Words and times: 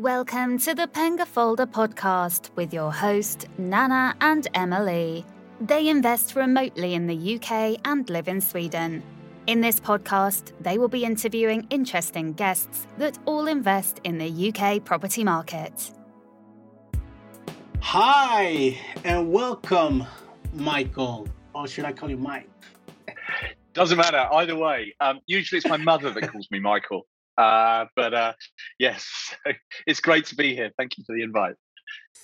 Welcome 0.00 0.56
to 0.60 0.74
the 0.74 0.86
Penga 0.86 1.26
Folder 1.26 1.66
podcast 1.66 2.48
with 2.56 2.72
your 2.72 2.90
host, 2.90 3.44
Nana 3.58 4.16
and 4.22 4.48
Emily. 4.54 5.26
They 5.60 5.88
invest 5.90 6.36
remotely 6.36 6.94
in 6.94 7.06
the 7.06 7.34
UK 7.34 7.78
and 7.84 8.08
live 8.08 8.26
in 8.26 8.40
Sweden. 8.40 9.02
In 9.46 9.60
this 9.60 9.78
podcast, 9.78 10.52
they 10.58 10.78
will 10.78 10.88
be 10.88 11.04
interviewing 11.04 11.66
interesting 11.68 12.32
guests 12.32 12.86
that 12.96 13.18
all 13.26 13.46
invest 13.46 14.00
in 14.04 14.16
the 14.16 14.48
UK 14.48 14.82
property 14.82 15.22
market. 15.22 15.92
Hi, 17.80 18.78
and 19.04 19.30
welcome, 19.30 20.06
Michael. 20.54 21.28
Or 21.54 21.68
should 21.68 21.84
I 21.84 21.92
call 21.92 22.08
you 22.08 22.16
Mike? 22.16 22.48
Doesn't 23.74 23.98
matter 23.98 24.26
either 24.32 24.56
way. 24.56 24.94
Um, 25.00 25.20
usually, 25.26 25.58
it's 25.58 25.68
my 25.68 25.76
mother 25.76 26.10
that 26.10 26.32
calls 26.32 26.50
me 26.50 26.58
Michael. 26.58 27.06
Uh, 27.36 27.86
but 27.96 28.14
uh, 28.14 28.32
yes, 28.78 29.34
it's 29.86 30.00
great 30.00 30.26
to 30.26 30.36
be 30.36 30.54
here. 30.54 30.70
Thank 30.76 30.98
you 30.98 31.04
for 31.04 31.14
the 31.14 31.22
invite. 31.22 31.54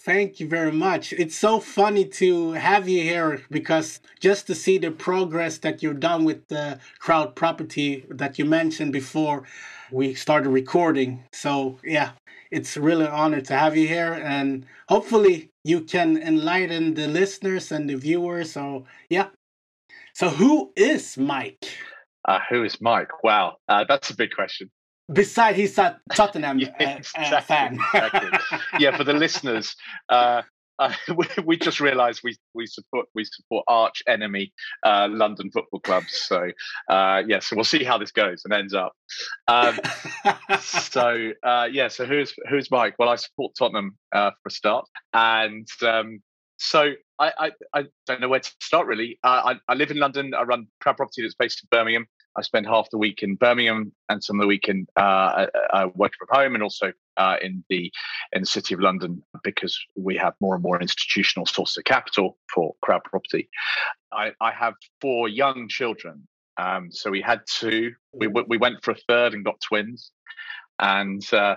Thank 0.04 0.38
you 0.38 0.48
very 0.48 0.70
much. 0.70 1.12
It's 1.12 1.36
so 1.36 1.58
funny 1.58 2.04
to 2.04 2.52
have 2.52 2.88
you 2.88 3.02
here 3.02 3.42
because 3.50 4.00
just 4.20 4.46
to 4.46 4.54
see 4.54 4.78
the 4.78 4.92
progress 4.92 5.58
that 5.58 5.82
you've 5.82 5.98
done 5.98 6.24
with 6.24 6.46
the 6.48 6.78
crowd 7.00 7.34
property 7.34 8.04
that 8.10 8.38
you 8.38 8.44
mentioned 8.44 8.92
before 8.92 9.42
we 9.90 10.14
started 10.14 10.50
recording. 10.50 11.24
So, 11.32 11.78
yeah, 11.82 12.12
it's 12.52 12.76
really 12.76 13.06
an 13.06 13.12
honor 13.12 13.40
to 13.40 13.54
have 13.56 13.76
you 13.76 13.88
here 13.88 14.12
and 14.12 14.64
hopefully 14.88 15.50
you 15.64 15.80
can 15.80 16.16
enlighten 16.16 16.94
the 16.94 17.08
listeners 17.08 17.72
and 17.72 17.90
the 17.90 17.96
viewers. 17.96 18.52
So, 18.52 18.84
yeah. 19.10 19.28
So, 20.14 20.28
who 20.30 20.72
is 20.76 21.18
Mike? 21.18 21.66
Uh, 22.24 22.40
who 22.48 22.64
is 22.64 22.80
Mike? 22.80 23.24
Wow, 23.24 23.56
uh, 23.68 23.84
that's 23.88 24.10
a 24.10 24.16
big 24.16 24.30
question. 24.32 24.70
Besides, 25.12 25.56
he's 25.56 25.78
a 25.78 26.00
Tottenham 26.14 26.58
yeah, 26.58 26.68
uh, 26.80 26.96
exactly, 26.96 27.40
fan. 27.40 27.78
exactly. 27.94 28.60
Yeah, 28.78 28.96
for 28.96 29.04
the 29.04 29.12
listeners, 29.24 29.74
uh, 30.08 30.42
uh, 30.78 30.92
we, 31.16 31.26
we, 31.44 31.56
just 31.56 31.80
realised 31.80 32.20
we 32.22 32.36
we 32.54 32.66
support 32.66 33.06
we 33.14 33.24
support 33.24 33.64
arch 33.66 34.02
enemy 34.06 34.52
uh, 34.84 35.08
London 35.10 35.50
football 35.50 35.80
clubs. 35.80 36.14
So 36.14 36.50
uh, 36.90 37.22
yeah, 37.26 37.38
so 37.38 37.56
we'll 37.56 37.64
see 37.64 37.82
how 37.82 37.96
this 37.96 38.12
goes 38.12 38.42
and 38.44 38.52
ends 38.52 38.74
up. 38.74 38.92
Um, 39.48 39.78
so 40.60 41.32
uh, 41.42 41.68
yeah, 41.70 41.88
so 41.88 42.04
who's 42.04 42.34
who's 42.50 42.70
Mike? 42.70 42.94
Well, 42.98 43.08
I 43.08 43.16
support 43.16 43.54
Tottenham 43.58 43.96
uh, 44.14 44.32
for 44.42 44.48
a 44.48 44.50
start, 44.50 44.86
and 45.14 45.66
um, 45.82 46.20
so 46.58 46.92
I, 47.18 47.32
I, 47.38 47.50
I 47.74 47.84
don't 48.06 48.20
know 48.20 48.28
where 48.28 48.40
to 48.40 48.52
start 48.60 48.86
really. 48.86 49.18
I 49.22 49.56
I 49.68 49.74
live 49.74 49.90
in 49.90 49.98
London. 49.98 50.34
I 50.34 50.42
run 50.42 50.66
Crowd 50.80 50.98
Property 50.98 51.22
that's 51.22 51.34
based 51.34 51.62
in 51.62 51.68
Birmingham. 51.70 52.06
I 52.36 52.42
spend 52.42 52.66
half 52.66 52.90
the 52.90 52.98
week 52.98 53.22
in 53.22 53.36
Birmingham 53.36 53.92
and 54.08 54.22
some 54.22 54.38
of 54.38 54.44
the 54.44 54.46
week 54.46 54.68
in 54.68 54.86
uh, 54.96 55.00
uh, 55.00 55.46
uh, 55.72 55.88
working 55.94 56.16
from 56.18 56.28
home, 56.30 56.54
and 56.54 56.62
also 56.62 56.92
uh, 57.16 57.36
in 57.42 57.64
the 57.68 57.92
in 58.32 58.42
the 58.42 58.46
city 58.46 58.74
of 58.74 58.80
London 58.80 59.22
because 59.42 59.78
we 59.96 60.16
have 60.16 60.34
more 60.40 60.54
and 60.54 60.62
more 60.62 60.80
institutional 60.80 61.46
sources 61.46 61.78
of 61.78 61.84
capital 61.84 62.38
for 62.54 62.74
crowd 62.82 63.02
property. 63.04 63.48
I, 64.12 64.32
I 64.40 64.52
have 64.52 64.74
four 65.00 65.28
young 65.28 65.68
children, 65.68 66.26
um, 66.58 66.90
so 66.90 67.10
we 67.10 67.22
had 67.22 67.40
two. 67.46 67.92
We 68.12 68.28
we 68.28 68.58
went 68.58 68.84
for 68.84 68.92
a 68.92 68.98
third 69.08 69.34
and 69.34 69.44
got 69.44 69.60
twins, 69.60 70.12
and. 70.78 71.22
Uh, 71.32 71.56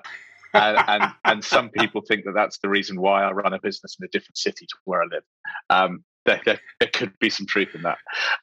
and, 0.51 0.77
and, 0.87 1.11
and 1.25 1.43
some 1.43 1.69
people 1.77 2.01
think 2.01 2.25
that 2.25 2.33
that's 2.33 2.57
the 2.57 2.69
reason 2.69 2.99
why 2.99 3.23
I 3.23 3.31
run 3.31 3.53
a 3.53 3.59
business 3.59 3.97
in 3.99 4.05
a 4.05 4.09
different 4.09 4.35
city 4.35 4.65
to 4.65 4.75
where 4.85 5.03
I 5.03 5.05
live. 5.05 5.23
Um, 5.69 6.03
there, 6.29 6.41
there, 6.45 6.59
there, 6.79 6.89
could 6.93 7.17
be 7.19 7.29
some 7.29 7.45
truth 7.45 7.73
in 7.73 7.81
that. 7.81 7.97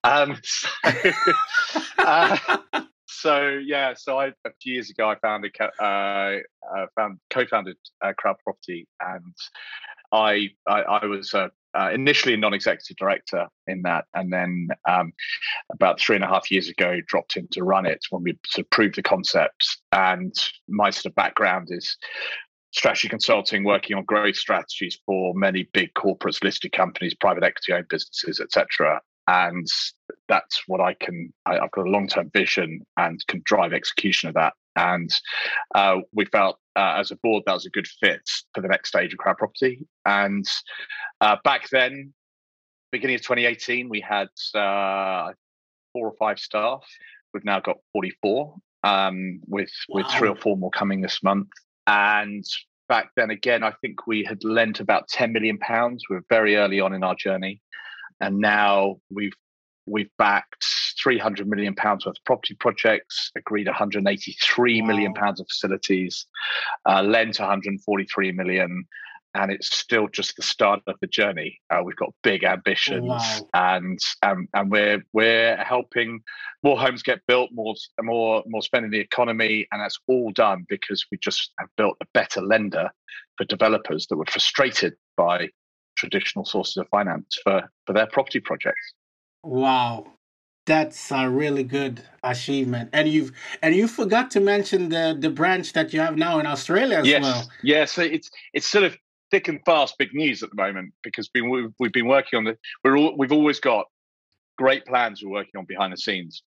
Um, 0.05 0.39
so, 0.43 0.69
uh, 1.99 2.59
so, 3.07 3.61
yeah, 3.65 3.95
so 3.97 4.19
I, 4.19 4.27
a 4.27 4.51
few 4.61 4.75
years 4.75 4.91
ago 4.91 5.09
I 5.09 5.17
founded, 5.17 5.55
uh, 5.61 5.85
uh, 5.85 6.87
found 6.97 7.19
co-founded 7.31 7.77
uh, 8.03 8.13
Crowd 8.19 8.37
Property, 8.43 8.87
and 9.01 9.35
I 10.13 10.51
I, 10.67 10.83
I 10.83 11.07
was 11.07 11.33
uh, 11.35 11.49
uh, 11.75 11.91
initially 11.93 12.35
a 12.35 12.37
non-executive 12.37 12.97
director 12.97 13.47
in 13.67 13.83
that, 13.83 14.07
and 14.15 14.33
then 14.33 14.69
um, 14.89 15.13
about 15.73 16.01
three 16.01 16.17
and 16.17 16.25
a 16.25 16.29
half 16.29 16.51
years 16.51 16.69
ago 16.69 17.01
dropped 17.07 17.37
in 17.37 17.47
to 17.49 17.63
run 17.63 17.87
it 17.87 18.05
when 18.11 18.23
we 18.23 18.39
sort 18.47 18.67
of 18.67 18.71
proved 18.71 18.97
the 18.97 19.03
concept. 19.03 19.79
And 19.93 20.35
my 20.69 20.91
sort 20.91 21.07
of 21.07 21.15
background 21.15 21.69
is 21.71 21.97
strategy 22.77 23.09
consulting, 23.09 23.65
working 23.65 23.97
on 23.97 24.05
growth 24.05 24.37
strategies 24.37 24.99
for 25.07 25.35
many 25.35 25.69
big 25.73 25.93
corporates, 25.95 26.45
listed 26.45 26.73
companies, 26.73 27.15
private 27.15 27.43
equity 27.43 27.73
owned 27.73 27.89
businesses, 27.89 28.39
etc. 28.39 29.01
And 29.27 29.67
that's 30.29 30.63
what 30.67 30.81
I 30.81 30.95
can. 30.95 31.33
I, 31.47 31.55
have 31.55 31.71
got 31.73 31.87
a 31.87 31.91
long 31.91 32.07
term 32.07 32.31
vision 32.33 32.87
and 32.97 33.27
can 33.27 33.43
drive 33.45 33.73
execution 33.73 34.29
of 34.29 34.35
that. 34.35 34.53
And 34.77 35.11
uh, 35.75 35.97
we 36.13 36.27
felt 36.27 36.59
uh, 36.77 36.97
as 36.99 37.11
a 37.11 37.17
board 37.17 37.45
that 37.47 37.55
was 37.55 37.65
a 37.65 37.71
good 37.71 37.89
fit 37.89 38.21
for 38.55 38.61
the 38.61 38.69
next 38.69 38.91
stage 38.91 39.13
of 39.13 39.19
crowd 39.19 39.39
property. 39.39 39.87
And 40.05 40.47
uh, 41.23 41.37
back 41.45 41.71
then, 41.71 42.13
beginning 42.93 43.17
of 43.17 43.23
2018, 43.23 43.89
we 43.89 44.03
had 44.03 44.29
uh, 44.55 45.33
four 45.93 46.09
or 46.09 46.15
five 46.19 46.39
staff. 46.39 46.85
We've 47.33 47.45
now 47.45 47.61
got 47.61 47.77
44, 47.95 48.55
um, 48.85 49.41
with 49.47 49.71
wow. 49.89 50.03
with 50.03 50.07
three 50.13 50.29
or 50.29 50.37
four 50.37 50.57
more 50.57 50.71
coming 50.71 51.01
this 51.01 51.23
month. 51.23 51.49
And 51.87 52.45
back 52.89 53.11
then, 53.17 53.31
again, 53.31 53.63
I 53.63 53.73
think 53.81 54.07
we 54.07 54.25
had 54.25 54.45
lent 54.45 54.81
about 54.81 55.09
10 55.09 55.33
million 55.33 55.59
pounds. 55.59 56.05
We 56.09 56.17
are 56.17 56.25
very 56.29 56.57
early 56.57 56.81
on 56.81 56.93
in 56.95 57.03
our 57.03 57.15
journey, 57.15 57.61
and 58.21 58.39
now 58.39 58.97
we've 59.11 59.35
we've 59.87 60.11
backed 60.19 60.65
300 61.03 61.49
million 61.49 61.75
pounds 61.75 62.07
worth 62.07 62.17
of 62.17 62.25
property 62.25 62.55
projects, 62.59 63.31
agreed 63.37 63.69
183 63.69 64.81
wow. 64.81 64.87
million 64.87 65.15
pounds 65.15 65.41
of 65.41 65.47
facilities, 65.49 66.27
uh, 66.89 67.03
lent 67.03 67.39
143 67.39 68.33
million, 68.33 68.85
and 69.37 69.53
it's 69.53 69.75
still 69.77 70.09
just 70.09 70.37
the 70.37 70.43
start 70.43 70.81
of 70.87 70.97
the 71.01 71.07
journey. 71.07 71.61
Uh, 71.71 71.83
we've 71.85 71.97
got 71.97 72.13
big 72.23 72.43
ambitions, 72.43 73.05
wow. 73.05 73.49
and 73.55 73.99
um, 74.23 74.49
and 74.55 74.71
we're 74.71 75.05
we're 75.13 75.57
helping 75.57 76.21
more 76.63 76.79
homes 76.79 77.03
get 77.03 77.21
built, 77.29 77.51
more 77.53 77.75
more 78.03 78.43
more 78.47 78.63
spending 78.63 78.89
in 78.89 78.93
the 78.93 79.01
economy, 79.01 79.67
and 79.71 79.81
that's 79.81 79.99
all 80.09 80.33
done 80.33 80.65
because 80.69 81.05
we 81.13 81.19
just 81.19 81.53
have 81.61 81.69
built 81.77 81.97
a 82.03 82.07
better 82.15 82.41
lender 82.41 82.91
for 83.37 83.45
developers 83.45 84.07
that 84.09 84.17
were 84.17 84.25
frustrated 84.27 84.95
by 85.17 85.49
traditional 85.97 86.45
sources 86.45 86.79
of 86.79 86.89
finance 86.89 87.39
for 87.45 87.63
for 87.87 87.93
their 87.93 88.07
property 88.07 88.41
projects. 88.41 88.95
Wow, 89.45 90.07
that's 90.65 91.13
a 91.13 91.29
really 91.29 91.63
good 91.63 92.03
achievement. 92.23 92.91
And 92.93 93.07
you've 93.07 93.33
and 93.63 93.75
you 93.75 93.87
forgot 93.87 94.31
to 94.33 94.41
mention 94.41 94.89
the 94.89 95.17
the 95.19 95.31
branch 95.31 95.75
that 95.75 95.93
you 95.93 96.01
have 96.01 96.17
now 96.17 96.39
in 96.39 96.47
Australia 96.47 96.99
as 96.99 97.07
yes. 97.07 97.23
well. 97.23 97.49
Yes, 97.63 97.93
so 97.93 98.03
it's 98.03 98.31
it's 98.55 98.67
sort 98.67 98.85
of 98.85 98.97
thick 99.31 99.49
and 99.49 99.61
fast 99.65 99.97
big 99.99 100.15
news 100.15 100.43
at 100.43 100.51
the 100.51 100.57
moment 100.57 100.93
because 101.03 101.29
we've, 101.35 101.73
we've 101.79 101.93
been 101.93 102.09
working 102.09 102.37
on 102.37 102.45
the 102.45 102.57
we're 102.85 102.97
all, 102.97 103.17
we've 103.17 103.33
always 103.33 103.61
got 103.61 103.87
great 104.57 104.85
plans 104.87 105.23
we're 105.23 105.31
working 105.31 105.59
on 105.59 105.65
behind 105.65 105.93
the 105.93 105.97
scenes 105.97 106.43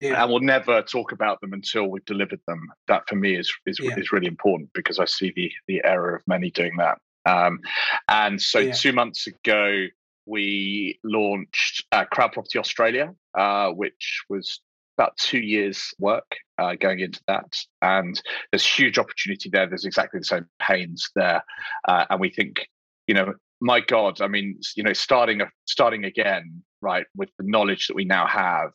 yeah. 0.00 0.22
and 0.22 0.30
we'll 0.30 0.40
never 0.40 0.82
talk 0.82 1.12
about 1.12 1.40
them 1.40 1.52
until 1.52 1.86
we've 1.86 2.04
delivered 2.04 2.40
them 2.46 2.68
that 2.86 3.08
for 3.08 3.16
me 3.16 3.36
is 3.36 3.52
is, 3.66 3.78
yeah. 3.80 3.90
is 3.96 4.12
really 4.12 4.26
important 4.26 4.70
because 4.74 4.98
i 4.98 5.04
see 5.04 5.32
the 5.34 5.50
the 5.66 5.80
error 5.84 6.16
of 6.16 6.22
many 6.26 6.50
doing 6.50 6.76
that 6.76 6.98
um, 7.26 7.60
and 8.08 8.40
so 8.40 8.58
yeah. 8.58 8.72
two 8.72 8.92
months 8.92 9.26
ago 9.26 9.86
we 10.26 10.98
launched 11.04 11.84
uh, 11.92 12.04
crowd 12.04 12.32
property 12.32 12.58
australia 12.58 13.14
uh, 13.36 13.70
which 13.70 14.22
was 14.28 14.60
about 14.98 15.16
two 15.16 15.38
years 15.38 15.94
work 15.98 16.26
uh, 16.58 16.74
going 16.74 16.98
into 16.98 17.20
that 17.28 17.56
and 17.82 18.20
there's 18.50 18.66
huge 18.66 18.98
opportunity 18.98 19.48
there 19.48 19.66
there's 19.66 19.84
exactly 19.84 20.18
the 20.18 20.24
same 20.24 20.46
pains 20.58 21.08
there 21.14 21.42
uh, 21.86 22.04
and 22.10 22.20
we 22.20 22.30
think 22.30 22.66
you 23.06 23.14
know 23.14 23.32
my 23.60 23.80
god 23.80 24.20
i 24.20 24.26
mean 24.26 24.58
you 24.76 24.82
know 24.82 24.92
starting 24.92 25.40
a 25.40 25.48
starting 25.66 26.04
again 26.04 26.62
right 26.82 27.06
with 27.16 27.28
the 27.38 27.44
knowledge 27.46 27.86
that 27.86 27.94
we 27.94 28.04
now 28.04 28.26
have 28.26 28.70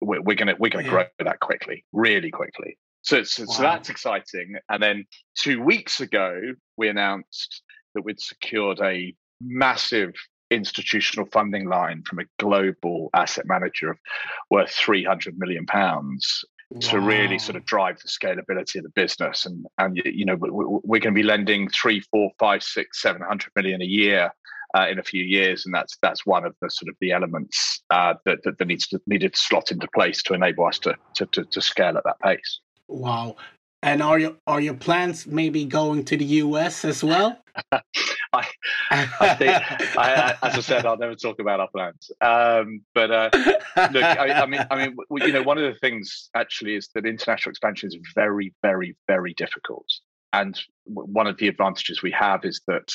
we're, 0.00 0.20
we're 0.20 0.36
gonna 0.36 0.54
we're 0.58 0.70
gonna 0.70 0.84
yeah. 0.84 0.90
grow 0.90 1.04
that 1.24 1.40
quickly 1.40 1.84
really 1.92 2.30
quickly 2.30 2.76
so, 3.04 3.22
so, 3.22 3.44
wow. 3.44 3.54
so 3.54 3.62
that's 3.62 3.88
exciting 3.88 4.54
and 4.68 4.82
then 4.82 5.04
two 5.38 5.62
weeks 5.62 6.00
ago 6.00 6.38
we 6.76 6.88
announced 6.88 7.62
that 7.94 8.02
we'd 8.02 8.20
secured 8.20 8.78
a 8.80 9.14
massive 9.40 10.12
institutional 10.52 11.26
funding 11.32 11.68
line 11.68 12.02
from 12.06 12.18
a 12.18 12.24
global 12.38 13.10
asset 13.14 13.46
manager 13.46 13.90
of 13.90 13.98
worth 14.50 14.70
300 14.70 15.38
million 15.38 15.66
pounds 15.66 16.44
wow. 16.70 16.80
to 16.80 17.00
really 17.00 17.38
sort 17.38 17.56
of 17.56 17.64
drive 17.64 17.98
the 17.98 18.08
scalability 18.08 18.76
of 18.76 18.82
the 18.82 18.92
business 18.94 19.46
and 19.46 19.66
and 19.78 20.00
you 20.04 20.24
know 20.24 20.36
we're 20.40 21.00
going 21.00 21.14
to 21.14 21.18
be 21.18 21.22
lending 21.22 21.68
three 21.68 22.00
four 22.00 22.30
five 22.38 22.62
six 22.62 23.00
seven 23.00 23.22
hundred 23.22 23.50
million 23.56 23.80
a 23.82 23.86
year 23.86 24.30
uh, 24.76 24.86
in 24.90 24.98
a 24.98 25.02
few 25.02 25.22
years, 25.22 25.66
and 25.66 25.74
that's 25.74 25.96
that's 26.02 26.24
one 26.24 26.44
of 26.44 26.54
the 26.60 26.70
sort 26.70 26.88
of 26.88 26.96
the 27.00 27.12
elements 27.12 27.82
uh, 27.90 28.14
that, 28.24 28.42
that, 28.44 28.58
that 28.58 28.66
needs 28.66 28.86
to 28.88 29.00
needed 29.06 29.34
to 29.34 29.38
slot 29.38 29.70
into 29.70 29.86
place 29.88 30.22
to 30.22 30.34
enable 30.34 30.66
us 30.66 30.78
to, 30.78 30.94
to 31.14 31.26
to, 31.26 31.44
to 31.44 31.60
scale 31.60 31.96
at 31.96 32.04
that 32.04 32.18
pace. 32.20 32.60
Wow! 32.88 33.36
And 33.82 34.02
are 34.02 34.18
your 34.18 34.36
are 34.46 34.60
your 34.60 34.74
plans 34.74 35.26
maybe 35.26 35.64
going 35.64 36.04
to 36.06 36.16
the 36.16 36.24
US 36.24 36.84
as 36.84 37.04
well? 37.04 37.41
I, 38.32 38.46
I 38.90 39.34
think, 39.34 39.52
I, 39.98 40.36
as 40.42 40.54
I 40.54 40.60
said, 40.60 40.86
I'll 40.86 40.96
never 40.96 41.14
talk 41.14 41.38
about 41.38 41.60
our 41.60 41.68
plans. 41.68 42.10
Um, 42.20 42.82
but 42.94 43.10
uh, 43.10 43.30
look, 43.92 44.02
I, 44.02 44.42
I, 44.42 44.46
mean, 44.46 44.66
I 44.70 44.76
mean, 44.86 44.96
you 45.10 45.32
know, 45.32 45.42
one 45.42 45.58
of 45.58 45.64
the 45.64 45.78
things 45.78 46.30
actually 46.34 46.76
is 46.76 46.88
that 46.94 47.04
international 47.04 47.50
expansion 47.50 47.88
is 47.88 47.98
very, 48.14 48.54
very, 48.62 48.96
very 49.06 49.34
difficult. 49.34 49.86
and 50.32 50.58
one 50.84 51.26
of 51.26 51.36
the 51.36 51.48
advantages 51.48 52.02
we 52.02 52.10
have 52.10 52.44
is 52.44 52.60
that 52.66 52.90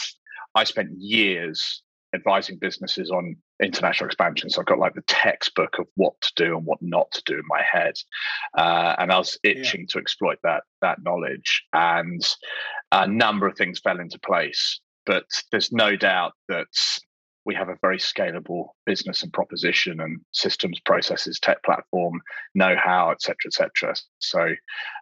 I 0.55 0.63
spent 0.63 0.89
years 0.97 1.83
advising 2.13 2.57
businesses 2.57 3.11
on 3.11 3.35
international 3.61 4.07
expansion. 4.07 4.49
So 4.49 4.61
I've 4.61 4.67
got 4.67 4.79
like 4.79 4.93
the 4.93 5.01
textbook 5.07 5.79
of 5.79 5.87
what 5.95 6.19
to 6.21 6.31
do 6.35 6.57
and 6.57 6.65
what 6.65 6.81
not 6.81 7.11
to 7.11 7.23
do 7.25 7.35
in 7.35 7.43
my 7.47 7.61
head, 7.61 7.95
uh, 8.57 8.95
and 8.99 9.11
I 9.11 9.17
was 9.17 9.37
itching 9.43 9.81
yeah. 9.81 9.87
to 9.89 9.99
exploit 9.99 10.37
that 10.43 10.63
that 10.81 11.03
knowledge. 11.03 11.63
And 11.73 12.21
a 12.91 13.07
number 13.07 13.47
of 13.47 13.57
things 13.57 13.79
fell 13.79 13.99
into 13.99 14.19
place. 14.19 14.79
But 15.05 15.25
there's 15.51 15.71
no 15.71 15.95
doubt 15.95 16.33
that 16.49 16.67
we 17.45 17.55
have 17.55 17.69
a 17.69 17.77
very 17.81 17.97
scalable 17.97 18.67
business 18.85 19.23
and 19.23 19.31
proposition 19.31 20.01
and 20.01 20.19
systems, 20.33 20.81
processes, 20.81 21.39
tech 21.39 21.63
platform, 21.63 22.19
know-how, 22.53 23.11
etc., 23.11 23.35
etc. 23.47 23.95
So, 24.19 24.49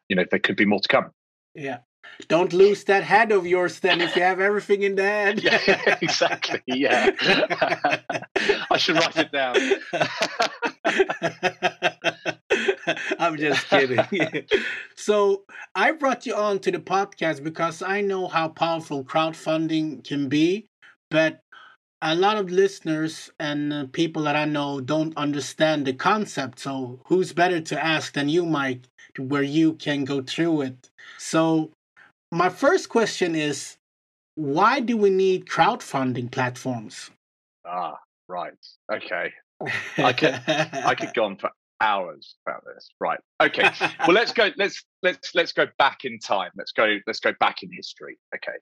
you 0.09 0.15
know, 0.15 0.25
there 0.29 0.39
could 0.39 0.55
be 0.55 0.65
more 0.65 0.79
to 0.79 0.87
come. 0.87 1.09
Yeah. 1.55 1.79
Don't 2.27 2.53
lose 2.53 2.83
that 2.85 3.03
head 3.03 3.31
of 3.31 3.47
yours 3.47 3.79
then 3.79 3.99
if 3.99 4.15
you 4.15 4.21
have 4.21 4.39
everything 4.39 4.83
in 4.83 4.95
the 4.95 5.03
head. 5.03 5.43
yeah, 5.43 5.97
exactly. 6.01 6.61
Yeah. 6.67 7.09
I 8.75 8.77
should 8.77 8.97
write 8.97 9.15
it 9.15 9.31
down. 9.31 9.55
I'm 13.19 13.37
just 13.37 13.69
kidding. 13.69 14.45
so 14.95 15.43
I 15.75 15.93
brought 15.93 16.25
you 16.25 16.35
on 16.35 16.59
to 16.59 16.71
the 16.71 16.79
podcast 16.79 17.41
because 17.41 17.81
I 17.81 18.01
know 18.01 18.27
how 18.27 18.49
powerful 18.49 19.05
crowdfunding 19.05 20.03
can 20.03 20.27
be, 20.27 20.67
but 21.09 21.39
a 22.01 22.15
lot 22.15 22.35
of 22.35 22.51
listeners 22.51 23.31
and 23.39 23.71
uh, 23.71 23.85
people 23.93 24.23
that 24.23 24.35
I 24.35 24.43
know 24.43 24.81
don't 24.81 25.15
understand 25.15 25.87
the 25.87 25.93
concept. 25.93 26.59
So 26.59 26.99
who's 27.05 27.31
better 27.31 27.61
to 27.61 27.81
ask 27.81 28.11
than 28.13 28.27
you, 28.27 28.45
Mike, 28.45 28.81
where 29.17 29.41
you 29.41 29.75
can 29.75 30.03
go 30.03 30.21
through 30.21 30.63
it? 30.63 30.89
So 31.17 31.71
my 32.29 32.49
first 32.49 32.89
question 32.89 33.35
is 33.35 33.77
why 34.35 34.81
do 34.81 34.97
we 34.97 35.11
need 35.11 35.45
crowdfunding 35.45 36.29
platforms? 36.29 37.09
Ah, 37.65 37.99
right. 38.27 38.53
Okay. 38.91 39.31
I 39.97 40.13
could 40.13 40.41
I 40.47 40.95
could 40.95 41.13
go 41.15 41.25
on 41.25 41.37
for 41.37 41.49
hours 41.81 42.35
about 42.47 42.63
this. 42.65 42.89
Right. 42.99 43.19
Okay. 43.41 43.69
well, 43.99 44.15
let's 44.15 44.31
go. 44.33 44.49
Let's 44.57 44.83
let's 45.03 45.33
let's 45.35 45.51
go 45.51 45.67
back 45.77 45.99
in 46.03 46.19
time. 46.19 46.51
Let's 46.57 46.71
go. 46.71 46.97
Let's 47.07 47.19
go 47.19 47.33
back 47.39 47.63
in 47.63 47.69
history. 47.71 48.17
Okay. 48.35 48.57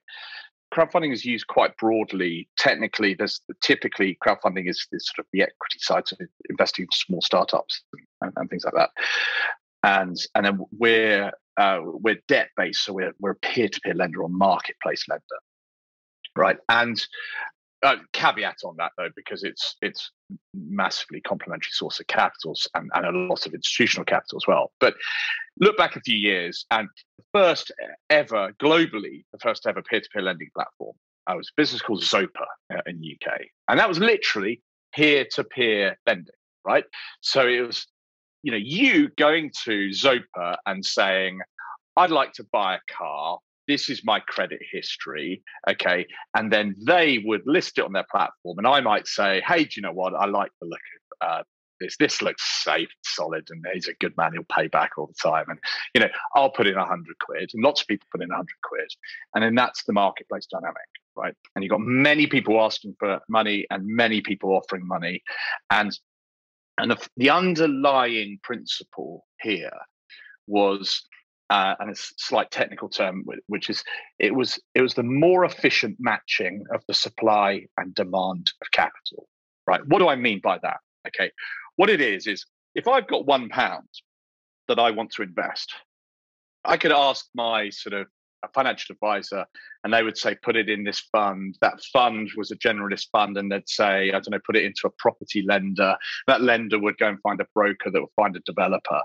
Crowdfunding 0.72 1.12
is 1.12 1.24
used 1.24 1.46
quite 1.46 1.76
broadly. 1.76 2.48
Technically, 2.58 3.14
there's 3.14 3.40
typically 3.62 4.18
crowdfunding 4.26 4.68
is, 4.68 4.88
is 4.90 5.06
sort 5.06 5.20
of 5.20 5.26
the 5.32 5.42
equity 5.42 5.78
side, 5.78 6.02
of 6.10 6.18
investing 6.50 6.84
in 6.84 6.88
small 6.92 7.22
startups 7.22 7.82
and, 8.22 8.32
and 8.36 8.50
things 8.50 8.64
like 8.64 8.74
that. 8.74 8.90
And 9.84 10.16
and 10.34 10.44
then 10.44 10.60
we're 10.76 11.30
uh, 11.56 11.80
we're 11.84 12.18
debt 12.26 12.48
based, 12.56 12.84
so 12.84 12.92
we're 12.92 13.12
we're 13.20 13.32
a 13.32 13.36
peer 13.36 13.68
to 13.68 13.80
peer 13.80 13.94
lender 13.94 14.22
or 14.22 14.28
marketplace 14.28 15.04
lender, 15.08 15.22
right? 16.34 16.56
And 16.68 17.00
uh, 17.84 17.96
caveat 18.12 18.56
on 18.64 18.74
that 18.78 18.92
though, 18.96 19.10
because 19.14 19.44
it's 19.44 19.76
it's 19.82 20.10
massively 20.54 21.20
complementary 21.20 21.70
source 21.70 22.00
of 22.00 22.06
capitals 22.06 22.66
and, 22.74 22.90
and 22.94 23.06
a 23.06 23.10
lot 23.10 23.46
of 23.46 23.54
institutional 23.54 24.04
capital 24.04 24.38
as 24.38 24.46
well. 24.46 24.72
But 24.80 24.94
look 25.60 25.76
back 25.76 25.94
a 25.96 26.00
few 26.00 26.16
years, 26.16 26.66
and 26.70 26.88
the 27.18 27.24
first 27.32 27.70
ever 28.10 28.52
globally, 28.60 29.24
the 29.32 29.38
first 29.38 29.66
ever 29.66 29.82
peer 29.82 30.00
to 30.00 30.08
peer 30.12 30.22
lending 30.22 30.50
platform 30.54 30.96
uh, 31.26 31.34
was 31.36 31.48
a 31.48 31.60
business 31.60 31.82
called 31.82 32.02
Zopa 32.02 32.46
uh, 32.72 32.80
in 32.86 33.00
the 33.00 33.16
UK, 33.20 33.42
and 33.68 33.78
that 33.78 33.88
was 33.88 33.98
literally 33.98 34.60
peer 34.94 35.26
to 35.34 35.44
peer 35.44 35.96
lending, 36.06 36.34
right? 36.64 36.84
So 37.20 37.46
it 37.46 37.60
was 37.60 37.86
you 38.44 38.50
know, 38.50 38.58
you 38.58 39.08
going 39.16 39.50
to 39.64 39.88
Zopa 39.88 40.56
and 40.66 40.84
saying, 40.84 41.40
I'd 41.96 42.10
like 42.10 42.34
to 42.34 42.44
buy 42.52 42.76
a 42.76 42.92
car. 42.92 43.38
This 43.66 43.88
is 43.88 44.04
my 44.04 44.20
credit 44.20 44.60
history. 44.70 45.42
Okay. 45.68 46.06
And 46.36 46.52
then 46.52 46.74
they 46.86 47.22
would 47.24 47.42
list 47.46 47.78
it 47.78 47.84
on 47.84 47.92
their 47.92 48.06
platform. 48.10 48.58
And 48.58 48.66
I 48.66 48.80
might 48.80 49.06
say, 49.06 49.42
hey, 49.46 49.64
do 49.64 49.70
you 49.76 49.82
know 49.82 49.92
what? 49.92 50.14
I 50.14 50.26
like 50.26 50.50
the 50.60 50.68
look 50.68 50.80
of 51.20 51.28
uh, 51.28 51.42
this. 51.80 51.96
This 51.96 52.22
looks 52.22 52.62
safe, 52.62 52.90
solid, 53.04 53.48
and 53.50 53.64
he's 53.72 53.88
a 53.88 53.94
good 53.94 54.16
man. 54.16 54.32
He'll 54.32 54.44
pay 54.54 54.68
back 54.68 54.92
all 54.98 55.06
the 55.06 55.14
time. 55.30 55.46
And, 55.48 55.58
you 55.94 56.00
know, 56.00 56.08
I'll 56.34 56.50
put 56.50 56.66
in 56.66 56.76
a 56.76 56.84
hundred 56.84 57.18
quid. 57.20 57.50
And 57.54 57.62
lots 57.62 57.80
of 57.80 57.86
people 57.86 58.06
put 58.12 58.22
in 58.22 58.30
a 58.30 58.36
hundred 58.36 58.60
quid. 58.62 58.88
And 59.34 59.42
then 59.42 59.54
that's 59.54 59.84
the 59.84 59.92
marketplace 59.92 60.46
dynamic 60.46 60.88
right? 61.16 61.34
And 61.54 61.62
you've 61.62 61.70
got 61.70 61.80
many 61.80 62.26
people 62.26 62.60
asking 62.60 62.96
for 62.98 63.20
money 63.28 63.66
and 63.70 63.86
many 63.86 64.20
people 64.20 64.50
offering 64.50 64.84
money. 64.86 65.22
And 65.70 65.96
and 66.78 66.90
the, 66.90 67.08
the 67.16 67.30
underlying 67.30 68.40
principle 68.42 69.24
here 69.40 69.78
was, 70.46 71.02
uh, 71.50 71.74
and 71.78 71.90
it's 71.90 72.10
a 72.10 72.14
slight 72.18 72.50
technical 72.50 72.88
term, 72.88 73.24
which 73.46 73.68
is 73.70 73.82
it 74.18 74.34
was 74.34 74.58
it 74.74 74.80
was 74.80 74.94
the 74.94 75.02
more 75.02 75.44
efficient 75.44 75.96
matching 75.98 76.64
of 76.72 76.82
the 76.88 76.94
supply 76.94 77.66
and 77.76 77.94
demand 77.94 78.50
of 78.62 78.70
capital. 78.70 79.28
Right? 79.66 79.80
What 79.86 79.98
do 79.98 80.08
I 80.08 80.16
mean 80.16 80.40
by 80.42 80.58
that? 80.62 80.78
Okay, 81.08 81.30
what 81.76 81.90
it 81.90 82.00
is 82.00 82.26
is 82.26 82.44
if 82.74 82.88
I've 82.88 83.08
got 83.08 83.26
one 83.26 83.48
pound 83.48 83.88
that 84.68 84.78
I 84.78 84.90
want 84.90 85.10
to 85.12 85.22
invest, 85.22 85.72
I 86.64 86.76
could 86.76 86.92
ask 86.92 87.26
my 87.34 87.70
sort 87.70 87.94
of 87.94 88.06
a 88.44 88.48
financial 88.52 88.92
advisor 88.92 89.44
and 89.82 89.92
they 89.92 90.02
would 90.02 90.16
say 90.16 90.36
put 90.42 90.56
it 90.56 90.68
in 90.68 90.84
this 90.84 91.00
fund 91.12 91.56
that 91.60 91.80
fund 91.92 92.28
was 92.36 92.50
a 92.50 92.56
generalist 92.56 93.06
fund 93.10 93.36
and 93.36 93.50
they'd 93.50 93.68
say 93.68 94.08
i 94.08 94.12
don't 94.12 94.30
know 94.30 94.38
put 94.46 94.56
it 94.56 94.64
into 94.64 94.86
a 94.86 94.90
property 94.98 95.42
lender 95.48 95.96
that 96.26 96.42
lender 96.42 96.78
would 96.78 96.98
go 96.98 97.08
and 97.08 97.20
find 97.22 97.40
a 97.40 97.46
broker 97.54 97.90
that 97.90 98.00
would 98.00 98.10
find 98.16 98.36
a 98.36 98.40
developer 98.40 99.00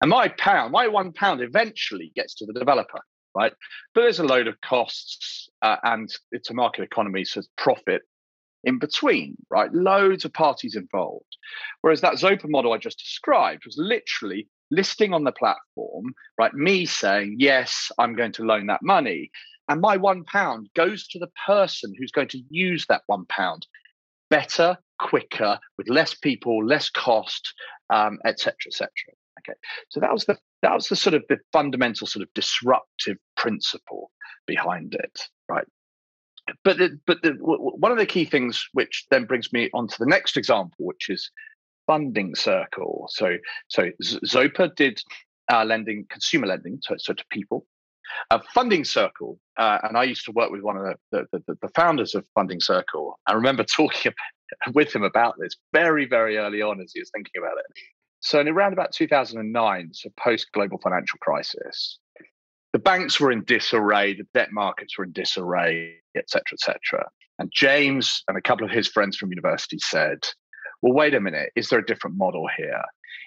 and 0.00 0.10
my 0.10 0.28
pound 0.28 0.72
my 0.72 0.86
one 0.86 1.12
pound 1.12 1.40
eventually 1.40 2.12
gets 2.14 2.34
to 2.34 2.46
the 2.46 2.52
developer 2.52 3.00
right 3.34 3.52
but 3.94 4.02
there's 4.02 4.20
a 4.20 4.24
load 4.24 4.46
of 4.46 4.60
costs 4.60 5.48
uh, 5.62 5.76
and 5.82 6.10
it's 6.32 6.50
a 6.50 6.54
market 6.54 6.82
economy 6.82 7.24
so 7.24 7.40
profit 7.56 8.02
in 8.64 8.78
between, 8.78 9.36
right? 9.50 9.72
Loads 9.72 10.24
of 10.24 10.32
parties 10.32 10.74
involved. 10.74 11.36
Whereas 11.82 12.00
that 12.00 12.14
Zopa 12.14 12.48
model 12.48 12.72
I 12.72 12.78
just 12.78 12.98
described 12.98 13.64
was 13.64 13.76
literally 13.78 14.48
listing 14.70 15.12
on 15.12 15.24
the 15.24 15.32
platform, 15.32 16.14
right? 16.38 16.52
Me 16.54 16.86
saying, 16.86 17.36
yes, 17.38 17.92
I'm 17.98 18.16
going 18.16 18.32
to 18.32 18.42
loan 18.42 18.66
that 18.66 18.82
money. 18.82 19.30
And 19.68 19.80
my 19.80 19.96
one 19.96 20.24
pound 20.24 20.68
goes 20.74 21.06
to 21.08 21.18
the 21.18 21.30
person 21.46 21.94
who's 21.98 22.10
going 22.10 22.28
to 22.28 22.42
use 22.50 22.86
that 22.88 23.02
one 23.06 23.24
pound 23.26 23.66
better, 24.30 24.76
quicker, 24.98 25.58
with 25.78 25.88
less 25.88 26.14
people, 26.14 26.64
less 26.64 26.90
cost, 26.90 27.52
um, 27.90 28.18
etc. 28.26 28.54
et 28.80 28.90
Okay. 29.46 29.56
So 29.90 30.00
that 30.00 30.12
was 30.12 30.24
the 30.24 30.38
that 30.62 30.74
was 30.74 30.88
the 30.88 30.96
sort 30.96 31.14
of 31.14 31.24
the 31.28 31.38
fundamental 31.52 32.06
sort 32.06 32.22
of 32.22 32.32
disruptive 32.34 33.18
principle 33.36 34.10
behind 34.46 34.94
it, 34.94 35.28
right? 35.48 35.66
But 36.62 36.78
the, 36.78 36.98
but 37.06 37.22
the, 37.22 37.36
one 37.40 37.90
of 37.90 37.96
the 37.96 38.06
key 38.06 38.26
things, 38.26 38.66
which 38.72 39.06
then 39.10 39.24
brings 39.24 39.50
me 39.52 39.70
on 39.72 39.88
to 39.88 39.96
the 39.98 40.06
next 40.06 40.36
example, 40.36 40.76
which 40.78 41.08
is 41.08 41.30
funding 41.86 42.34
circle. 42.34 43.06
So 43.10 43.36
so 43.68 43.90
Zopa 44.02 44.74
did 44.74 45.00
uh, 45.52 45.64
lending, 45.64 46.06
consumer 46.10 46.46
lending, 46.46 46.78
so, 46.82 46.96
so 46.98 47.12
to 47.12 47.24
people. 47.30 47.66
A 48.30 48.40
funding 48.54 48.84
circle, 48.84 49.38
uh, 49.56 49.78
and 49.82 49.96
I 49.96 50.04
used 50.04 50.26
to 50.26 50.32
work 50.32 50.50
with 50.50 50.60
one 50.60 50.76
of 50.76 50.84
the, 51.10 51.26
the, 51.32 51.42
the, 51.46 51.56
the 51.62 51.68
founders 51.74 52.14
of 52.14 52.26
Funding 52.34 52.60
Circle. 52.60 53.18
I 53.26 53.32
remember 53.32 53.64
talking 53.76 54.12
with 54.74 54.94
him 54.94 55.02
about 55.02 55.36
this 55.38 55.56
very, 55.72 56.06
very 56.06 56.36
early 56.36 56.60
on 56.60 56.80
as 56.80 56.92
he 56.92 57.00
was 57.00 57.10
thinking 57.14 57.32
about 57.38 57.56
it. 57.58 57.64
So, 58.24 58.40
in 58.40 58.48
around 58.48 58.72
about 58.72 58.92
2009, 58.92 59.90
so 59.92 60.08
post 60.18 60.50
global 60.52 60.78
financial 60.78 61.18
crisis, 61.20 61.98
the 62.72 62.78
banks 62.78 63.20
were 63.20 63.30
in 63.30 63.44
disarray, 63.44 64.14
the 64.14 64.26
debt 64.32 64.48
markets 64.50 64.96
were 64.96 65.04
in 65.04 65.12
disarray, 65.12 65.96
et 66.16 66.30
cetera, 66.30 66.54
et 66.54 66.60
cetera. 66.60 67.06
And 67.38 67.52
James 67.54 68.24
and 68.26 68.38
a 68.38 68.40
couple 68.40 68.64
of 68.64 68.70
his 68.70 68.88
friends 68.88 69.18
from 69.18 69.28
university 69.28 69.78
said, 69.78 70.20
well, 70.80 70.94
wait 70.94 71.12
a 71.12 71.20
minute, 71.20 71.50
is 71.54 71.68
there 71.68 71.80
a 71.80 71.84
different 71.84 72.16
model 72.16 72.48
here? 72.56 72.82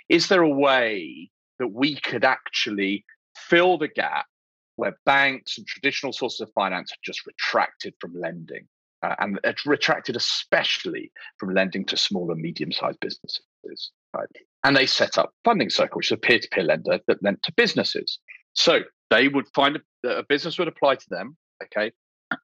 Is 0.10 0.30
there 0.30 0.42
a 0.42 0.50
way 0.50 1.30
that 1.60 1.68
we 1.68 2.00
could 2.00 2.26
actually 2.26 3.06
fill 3.36 3.78
the 3.78 3.90
gap 3.90 4.26
where 4.78 4.98
banks 5.06 5.60
and 5.60 5.68
traditional 5.68 6.12
sources 6.12 6.42
of 6.42 6.52
finance 6.56 6.90
have 6.90 7.02
just 7.06 7.22
retracted 7.28 7.94
from 8.02 8.20
lending? 8.20 8.68
Uh, 9.04 9.14
and 9.20 9.40
it's 9.44 9.68
retracted 9.68 10.16
especially 10.16 11.12
from 11.38 11.54
lending 11.54 11.86
to 11.86 11.96
small 11.96 12.32
and 12.32 12.42
medium 12.42 12.72
sized 12.72 13.00
businesses. 13.00 13.92
And 14.64 14.76
they 14.76 14.86
set 14.86 15.18
up 15.18 15.34
Funding 15.44 15.70
Circle, 15.70 15.98
which 15.98 16.08
is 16.08 16.14
a 16.14 16.18
peer 16.18 16.40
to 16.40 16.48
peer 16.50 16.64
lender 16.64 17.00
that 17.08 17.24
lent 17.24 17.44
to 17.44 17.54
businesses. 17.54 18.20
So 18.54 18.82
they 19.10 19.28
would 19.28 19.48
find 19.54 19.78
a, 20.06 20.10
a 20.10 20.24
business 20.24 20.58
would 20.58 20.68
apply 20.68 20.96
to 20.96 21.10
them, 21.10 21.38
okay? 21.64 21.92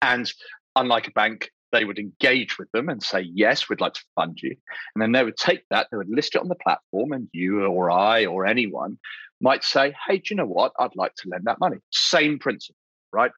And 0.01 0.31
unlike 0.75 1.07
a 1.07 1.11
bank, 1.11 1.49
they 1.71 1.85
would 1.85 1.99
engage 1.99 2.57
with 2.57 2.71
them 2.71 2.87
and 2.87 3.03
say, 3.03 3.21
Yes, 3.33 3.67
we'd 3.67 3.81
like 3.81 3.95
to 3.95 4.05
fund 4.15 4.39
you. 4.41 4.55
And 4.95 5.01
then 5.01 5.11
they 5.11 5.23
would 5.23 5.37
take 5.37 5.63
that, 5.69 5.87
they 5.91 5.97
would 5.97 6.09
list 6.09 6.35
it 6.35 6.41
on 6.41 6.47
the 6.47 6.55
platform, 6.55 7.11
and 7.11 7.27
you 7.33 7.65
or 7.65 7.91
I 7.91 8.25
or 8.25 8.45
anyone 8.45 8.97
might 9.41 9.63
say, 9.63 9.93
Hey, 10.07 10.17
do 10.17 10.23
you 10.29 10.35
know 10.35 10.45
what? 10.45 10.71
I'd 10.79 10.95
like 10.95 11.15
to 11.15 11.29
lend 11.29 11.45
that 11.45 11.59
money. 11.59 11.77
Same 11.91 12.39
principle, 12.39 12.77
right? 13.11 13.31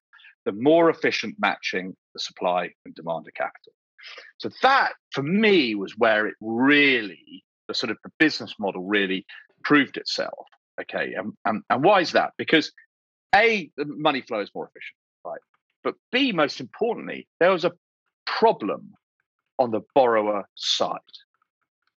The 0.44 0.52
more 0.52 0.90
efficient 0.90 1.36
matching 1.38 1.96
the 2.14 2.20
supply 2.20 2.70
and 2.84 2.94
demand 2.94 3.26
of 3.26 3.34
capital. 3.34 3.72
So 4.38 4.50
that 4.62 4.92
for 5.12 5.22
me 5.22 5.74
was 5.74 5.94
where 5.98 6.26
it 6.28 6.34
really, 6.40 7.42
the 7.68 7.74
sort 7.74 7.90
of 7.90 7.98
the 8.04 8.10
business 8.18 8.54
model 8.58 8.84
really 8.84 9.26
proved 9.64 9.96
itself. 9.96 10.46
Okay. 10.80 11.14
And, 11.14 11.32
and, 11.44 11.62
and 11.70 11.82
why 11.82 12.00
is 12.00 12.12
that? 12.12 12.32
Because 12.36 12.72
A, 13.34 13.70
the 13.76 13.84
money 13.84 14.20
flow 14.20 14.40
is 14.40 14.50
more 14.54 14.66
efficient, 14.66 14.96
right? 15.24 15.40
But 15.82 15.94
B, 16.12 16.32
most 16.32 16.60
importantly, 16.60 17.26
there 17.40 17.50
was 17.50 17.64
a 17.64 17.72
problem 18.26 18.92
on 19.58 19.70
the 19.70 19.80
borrower 19.94 20.44
side. 20.54 20.98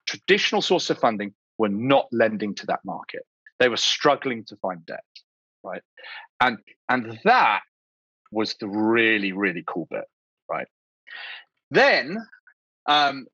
Traditional 0.06 0.62
source 0.62 0.90
of 0.90 0.98
funding 0.98 1.34
were 1.58 1.68
not 1.68 2.06
lending 2.12 2.54
to 2.56 2.66
that 2.66 2.80
market. 2.84 3.22
They 3.58 3.68
were 3.68 3.76
struggling 3.76 4.44
to 4.46 4.56
find 4.56 4.84
debt, 4.84 5.04
right? 5.62 5.82
And 6.40 6.58
and 6.88 7.18
that 7.24 7.60
was 8.30 8.54
the 8.60 8.68
really 8.68 9.32
really 9.32 9.64
cool 9.66 9.86
bit, 9.90 10.04
right? 10.50 10.66
Then, 11.70 12.18
um, 12.86 13.26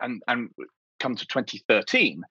and 0.00 0.22
and 0.28 0.50
come 1.06 1.16
to 1.16 1.26
2013, 1.26 2.22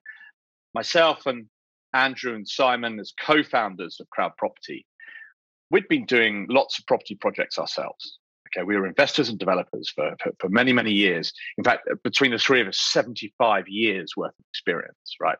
myself 0.74 1.24
and 1.24 1.46
Andrew 1.94 2.34
and 2.34 2.46
Simon 2.46 3.00
as 3.00 3.14
co-founders 3.18 3.98
of 4.00 4.10
Crowd 4.10 4.32
Property, 4.36 4.84
we'd 5.70 5.88
been 5.88 6.04
doing 6.04 6.46
lots 6.50 6.78
of 6.78 6.86
property 6.86 7.14
projects 7.14 7.58
ourselves. 7.58 8.18
Okay, 8.48 8.64
we 8.64 8.76
were 8.76 8.86
investors 8.86 9.30
and 9.30 9.38
developers 9.38 9.90
for, 9.94 10.14
for, 10.22 10.32
for, 10.38 10.48
many, 10.50 10.72
many 10.72 10.92
years. 10.92 11.32
In 11.56 11.64
fact, 11.64 11.88
between 12.04 12.30
the 12.32 12.38
three 12.38 12.60
of 12.60 12.68
us, 12.68 12.78
75 12.78 13.66
years 13.66 14.12
worth 14.14 14.34
of 14.38 14.44
experience, 14.52 15.16
right? 15.20 15.38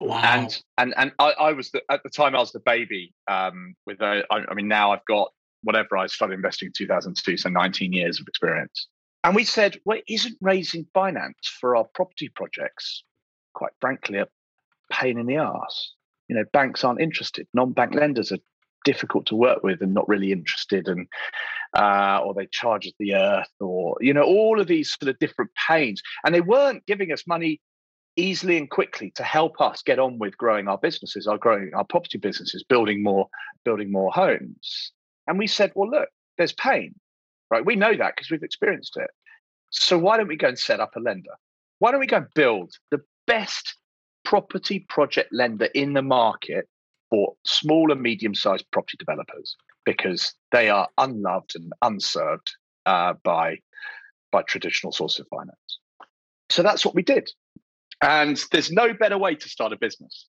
Wow. 0.00 0.20
And 0.22 0.62
and 0.78 0.94
and 0.96 1.12
I, 1.18 1.32
I 1.38 1.52
was 1.52 1.70
the, 1.70 1.82
at 1.90 2.02
the 2.04 2.10
time 2.10 2.36
I 2.36 2.38
was 2.38 2.52
the 2.52 2.60
baby. 2.60 3.12
Um, 3.28 3.74
with 3.86 4.00
a, 4.02 4.24
I, 4.30 4.44
I 4.48 4.54
mean 4.54 4.68
now 4.68 4.92
I've 4.92 5.04
got 5.08 5.30
whatever 5.62 5.96
I 5.96 6.06
started 6.06 6.34
investing 6.34 6.66
in 6.66 6.72
2002, 6.76 7.38
so 7.38 7.48
19 7.48 7.92
years 7.92 8.20
of 8.20 8.28
experience. 8.28 8.88
And 9.26 9.34
we 9.34 9.42
said, 9.42 9.80
well, 9.84 9.98
isn't 10.08 10.38
raising 10.40 10.86
finance 10.94 11.48
for 11.60 11.74
our 11.74 11.84
property 11.94 12.28
projects, 12.28 13.02
quite 13.54 13.72
frankly, 13.80 14.18
a 14.18 14.28
pain 14.92 15.18
in 15.18 15.26
the 15.26 15.34
ass? 15.34 15.94
You 16.28 16.36
know, 16.36 16.44
banks 16.52 16.84
aren't 16.84 17.00
interested. 17.00 17.48
Non-bank 17.52 17.92
lenders 17.92 18.30
are 18.30 18.38
difficult 18.84 19.26
to 19.26 19.34
work 19.34 19.64
with 19.64 19.82
and 19.82 19.92
not 19.92 20.08
really 20.08 20.30
interested 20.30 20.86
and 20.86 21.08
uh, 21.76 22.20
or 22.24 22.34
they 22.34 22.46
charge 22.46 22.88
the 23.00 23.16
earth 23.16 23.50
or 23.58 23.96
you 24.00 24.14
know 24.14 24.22
all 24.22 24.60
of 24.60 24.68
these 24.68 24.96
sort 24.96 25.10
of 25.10 25.18
different 25.18 25.50
pains 25.68 26.00
and 26.24 26.32
they 26.32 26.40
weren't 26.40 26.86
giving 26.86 27.10
us 27.10 27.26
money 27.26 27.60
easily 28.14 28.56
and 28.56 28.70
quickly 28.70 29.10
to 29.16 29.24
help 29.24 29.60
us 29.60 29.82
get 29.82 29.98
on 29.98 30.20
with 30.20 30.38
growing 30.38 30.68
our 30.68 30.78
businesses 30.78 31.26
our 31.26 31.36
growing 31.36 31.72
our 31.74 31.82
property 31.82 32.16
businesses 32.16 32.62
building 32.62 33.02
more 33.02 33.26
building 33.64 33.90
more 33.90 34.12
homes 34.12 34.92
and 35.26 35.36
we 35.36 35.48
said 35.48 35.72
well 35.74 35.90
look 35.90 36.08
there's 36.38 36.52
pain 36.52 36.94
right 37.50 37.64
we 37.64 37.76
know 37.76 37.94
that 37.96 38.14
because 38.14 38.30
we've 38.30 38.42
experienced 38.42 38.96
it 38.96 39.10
so 39.70 39.98
why 39.98 40.16
don't 40.16 40.28
we 40.28 40.36
go 40.36 40.48
and 40.48 40.58
set 40.58 40.80
up 40.80 40.96
a 40.96 41.00
lender 41.00 41.32
why 41.78 41.90
don't 41.90 42.00
we 42.00 42.06
go 42.06 42.18
and 42.18 42.26
build 42.34 42.72
the 42.90 43.00
best 43.26 43.76
property 44.24 44.84
project 44.88 45.32
lender 45.32 45.68
in 45.74 45.92
the 45.92 46.02
market 46.02 46.68
for 47.10 47.34
small 47.44 47.92
and 47.92 48.00
medium 48.00 48.34
sized 48.34 48.64
property 48.72 48.96
developers 48.98 49.56
because 49.84 50.34
they 50.52 50.68
are 50.68 50.88
unloved 50.98 51.54
and 51.54 51.72
unserved 51.82 52.50
uh, 52.86 53.14
by, 53.22 53.56
by 54.32 54.42
traditional 54.42 54.92
sources 54.92 55.20
of 55.20 55.28
finance. 55.28 55.78
So 56.50 56.62
that's 56.62 56.84
what 56.84 56.94
we 56.94 57.02
did. 57.02 57.30
And 58.02 58.42
there's 58.52 58.70
no 58.70 58.92
better 58.92 59.16
way 59.16 59.36
to 59.36 59.48
start 59.48 59.72
a 59.72 59.76
business 59.76 60.26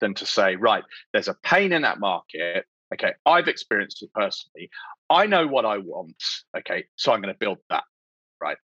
than 0.00 0.14
to 0.14 0.26
say, 0.26 0.56
right, 0.56 0.84
there's 1.12 1.28
a 1.28 1.36
pain 1.42 1.72
in 1.72 1.82
that 1.82 2.00
market. 2.00 2.64
Okay, 2.92 3.12
I've 3.24 3.48
experienced 3.48 4.02
it 4.02 4.12
personally. 4.14 4.70
I 5.08 5.26
know 5.26 5.46
what 5.46 5.64
I 5.64 5.78
want. 5.78 6.22
Okay, 6.56 6.84
so 6.96 7.12
I'm 7.12 7.20
going 7.20 7.32
to 7.32 7.38
build 7.38 7.58
that. 7.68 7.84
Right. 8.40 8.56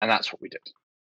And 0.00 0.10
that's 0.10 0.32
what 0.32 0.40
we 0.40 0.48
did. 0.48 0.60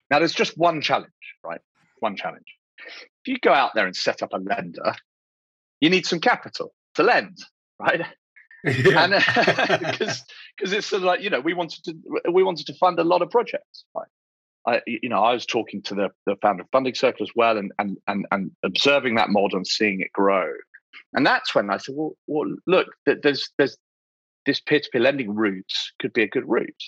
Now, 0.10 0.20
there's 0.20 0.34
just 0.34 0.58
one 0.58 0.82
challenge, 0.82 1.12
right? 1.44 1.62
One 2.00 2.16
challenge. 2.16 2.46
If 2.88 3.28
you 3.28 3.38
go 3.40 3.52
out 3.52 3.72
there 3.76 3.86
and 3.86 3.96
set 3.96 4.22
up 4.22 4.32
a 4.34 4.38
lender, 4.38 4.96
you 5.82 5.90
need 5.90 6.06
some 6.06 6.20
capital 6.20 6.74
to 6.96 7.04
lend, 7.04 7.38
right? 7.80 8.02
Yeah. 8.66 9.04
And 9.04 9.14
because 9.92 10.22
uh, 10.22 10.24
because 10.58 10.74
it's 10.74 10.88
sort 10.88 11.04
of 11.04 11.06
like 11.06 11.22
you 11.22 11.30
know 11.30 11.40
we 11.40 11.54
wanted 11.54 11.84
to 11.84 12.32
we 12.32 12.42
wanted 12.42 12.66
to 12.66 12.74
fund 12.74 12.98
a 12.98 13.04
lot 13.04 13.22
of 13.22 13.30
projects, 13.30 13.86
right? 13.94 14.08
I, 14.68 14.82
you 14.88 15.08
know, 15.08 15.22
I 15.24 15.34
was 15.34 15.46
talking 15.46 15.84
to 15.84 15.94
the, 15.94 16.10
the 16.26 16.36
founder 16.42 16.64
of 16.64 16.70
Funding 16.72 16.96
Circle 16.96 17.24
as 17.24 17.30
well, 17.36 17.60
and, 17.60 17.72
and 17.78 17.98
and 18.08 18.26
and 18.32 18.50
observing 18.64 19.16
that 19.16 19.30
model 19.30 19.58
and 19.58 19.68
seeing 19.68 20.02
it 20.02 20.12
grow, 20.14 20.52
and 21.14 21.26
that's 21.26 21.54
when 21.56 21.70
I 21.70 21.78
said, 21.78 21.96
well, 21.96 22.14
well 22.28 22.50
look, 22.68 22.88
there's 23.06 23.50
there's 23.58 23.78
this 24.46 24.60
peer-to-peer 24.62 25.02
lending 25.02 25.34
route 25.34 25.74
could 26.00 26.14
be 26.14 26.24
a 26.24 26.28
good 26.28 26.48
route, 26.48 26.84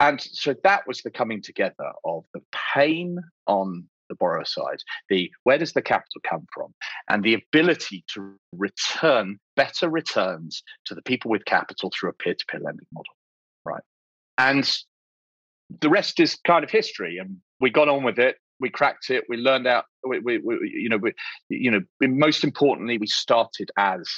and 0.00 0.20
so 0.20 0.54
that 0.64 0.86
was 0.86 1.02
the 1.02 1.10
coming 1.10 1.42
together 1.42 1.92
of 2.04 2.24
the 2.34 2.42
pain 2.74 3.18
on 3.46 3.88
the 4.08 4.14
borrower 4.14 4.44
side, 4.44 4.78
the 5.08 5.30
where 5.42 5.58
does 5.58 5.72
the 5.72 5.82
capital 5.82 6.20
come 6.28 6.46
from, 6.54 6.72
and 7.08 7.24
the 7.24 7.34
ability 7.34 8.04
to 8.14 8.34
return 8.52 9.38
better 9.56 9.88
returns 9.88 10.62
to 10.84 10.94
the 10.94 11.02
people 11.02 11.30
with 11.30 11.44
capital 11.44 11.90
through 11.90 12.10
a 12.10 12.12
peer-to-peer 12.12 12.60
lending 12.60 12.86
model, 12.92 13.14
right? 13.64 13.82
And 14.38 14.70
the 15.80 15.88
rest 15.88 16.20
is 16.20 16.38
kind 16.46 16.62
of 16.62 16.70
history, 16.70 17.18
and 17.18 17.38
we 17.58 17.70
got 17.70 17.88
on 17.88 18.04
with 18.04 18.18
it. 18.18 18.36
We 18.60 18.70
cracked 18.70 19.10
it. 19.10 19.24
We 19.28 19.36
learned 19.36 19.66
out. 19.66 19.84
We, 20.06 20.20
we, 20.20 20.38
we 20.38 20.70
you 20.72 20.88
know, 20.88 20.98
we, 20.98 21.12
you 21.48 21.70
know, 21.70 21.80
most 22.00 22.44
importantly, 22.44 22.98
we 22.98 23.06
started 23.06 23.70
as 23.76 24.08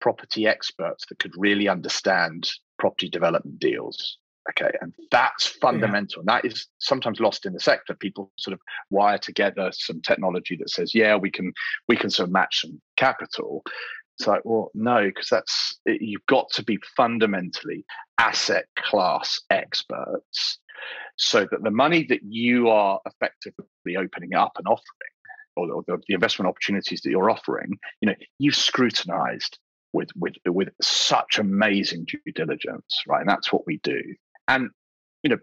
property 0.00 0.46
experts 0.46 1.04
that 1.08 1.18
could 1.18 1.32
really 1.36 1.68
understand 1.68 2.48
property 2.78 3.08
development 3.08 3.58
deals 3.58 4.18
Okay, 4.50 4.70
and 4.80 4.94
that's 5.10 5.46
fundamental. 5.46 6.18
Yeah. 6.18 6.20
And 6.20 6.28
that 6.28 6.44
is 6.44 6.68
sometimes 6.78 7.20
lost 7.20 7.44
in 7.44 7.52
the 7.52 7.60
sector. 7.60 7.94
People 7.94 8.32
sort 8.38 8.54
of 8.54 8.60
wire 8.90 9.18
together 9.18 9.70
some 9.72 10.00
technology 10.00 10.56
that 10.56 10.70
says, 10.70 10.94
"Yeah, 10.94 11.16
we 11.16 11.30
can 11.30 11.52
we 11.86 11.96
can 11.96 12.08
sort 12.08 12.28
of 12.28 12.32
match 12.32 12.62
some 12.62 12.80
capital." 12.96 13.62
It's 14.18 14.26
like, 14.26 14.40
well, 14.44 14.70
no, 14.74 15.04
because 15.04 15.28
that's 15.28 15.78
you've 15.86 16.26
got 16.26 16.50
to 16.52 16.64
be 16.64 16.78
fundamentally 16.96 17.84
asset 18.18 18.64
class 18.76 19.38
experts, 19.50 20.58
so 21.18 21.46
that 21.50 21.62
the 21.62 21.70
money 21.70 22.04
that 22.04 22.20
you 22.22 22.68
are 22.68 23.00
effectively 23.04 23.96
opening 23.96 24.34
up 24.34 24.52
and 24.56 24.66
offering, 24.66 24.82
or, 25.56 25.70
or 25.72 25.82
the, 25.86 25.98
the 26.06 26.14
investment 26.14 26.48
opportunities 26.48 27.00
that 27.02 27.10
you're 27.10 27.30
offering, 27.30 27.78
you 28.00 28.08
know, 28.08 28.14
you've 28.38 28.56
scrutinized 28.56 29.58
with 29.92 30.10
with 30.16 30.34
with 30.46 30.68
such 30.80 31.38
amazing 31.38 32.04
due 32.04 32.32
diligence, 32.34 33.02
right? 33.06 33.20
And 33.20 33.28
that's 33.28 33.52
what 33.52 33.66
we 33.66 33.80
do. 33.82 34.00
And, 34.46 34.70
you 35.22 35.30
know, 35.30 35.38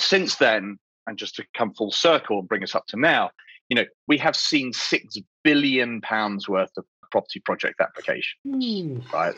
since 0.00 0.36
then, 0.36 0.78
and 1.06 1.16
just 1.16 1.36
to 1.36 1.44
come 1.56 1.72
full 1.74 1.90
circle 1.90 2.38
and 2.40 2.48
bring 2.48 2.62
us 2.62 2.74
up 2.74 2.86
to 2.88 3.00
now, 3.00 3.30
you 3.68 3.76
know, 3.76 3.84
we 4.06 4.18
have 4.18 4.36
seen 4.36 4.72
six 4.72 5.16
billion 5.42 6.00
pounds 6.02 6.48
worth 6.48 6.70
of 6.76 6.84
property 7.10 7.40
project 7.40 7.80
applications, 7.80 8.36
mm. 8.46 9.12
right? 9.12 9.34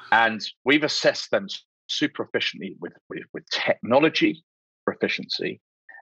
and 0.12 0.44
we've 0.64 0.84
assessed 0.84 1.30
them 1.30 1.46
super 1.88 2.24
efficiently 2.24 2.76
with, 2.80 2.92
with, 3.08 3.22
with 3.32 3.44
technology 3.50 4.44
for 4.84 4.94
efficiency 4.94 5.60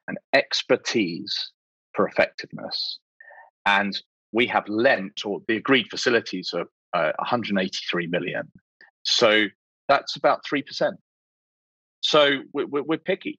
and 0.08 0.18
expertise 0.32 1.52
for 1.94 2.06
effectiveness. 2.06 2.98
And 3.66 4.00
we 4.32 4.46
have 4.46 4.68
lent, 4.68 5.24
or 5.24 5.40
the 5.48 5.56
agreed 5.56 5.88
facilities 5.90 6.52
are 6.54 6.66
uh, 6.94 7.12
183 7.18 8.06
million. 8.06 8.50
So 9.02 9.46
that's 9.88 10.16
about 10.16 10.42
3% 10.50 10.92
so 12.00 12.40
we're, 12.52 12.66
we're 12.66 12.98
picky. 12.98 13.38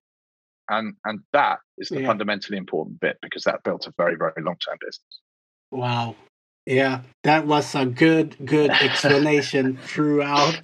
And, 0.70 0.94
and 1.04 1.20
that 1.34 1.60
is 1.78 1.90
the 1.90 2.02
yeah. 2.02 2.08
fundamentally 2.08 2.58
important 2.58 3.00
bit 3.00 3.18
because 3.22 3.44
that 3.44 3.64
built 3.64 3.88
a 3.88 3.94
very, 3.98 4.16
very 4.16 4.34
long 4.38 4.56
term 4.66 4.78
business. 4.80 5.20
Wow. 5.72 6.16
Yeah, 6.66 7.02
that 7.24 7.48
was 7.48 7.74
a 7.74 7.86
good, 7.86 8.38
good 8.46 8.70
explanation 8.70 9.78
throughout. 9.84 10.64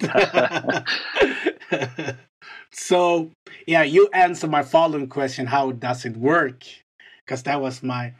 so, 2.70 3.30
yeah, 3.66 3.82
you 3.82 4.08
answer 4.12 4.46
my 4.46 4.62
following 4.62 5.08
question: 5.08 5.46
How 5.46 5.72
does 5.72 6.04
it 6.04 6.16
work? 6.16 6.64
Because 7.24 7.42
that 7.44 7.60
was 7.60 7.82
my 7.82 8.14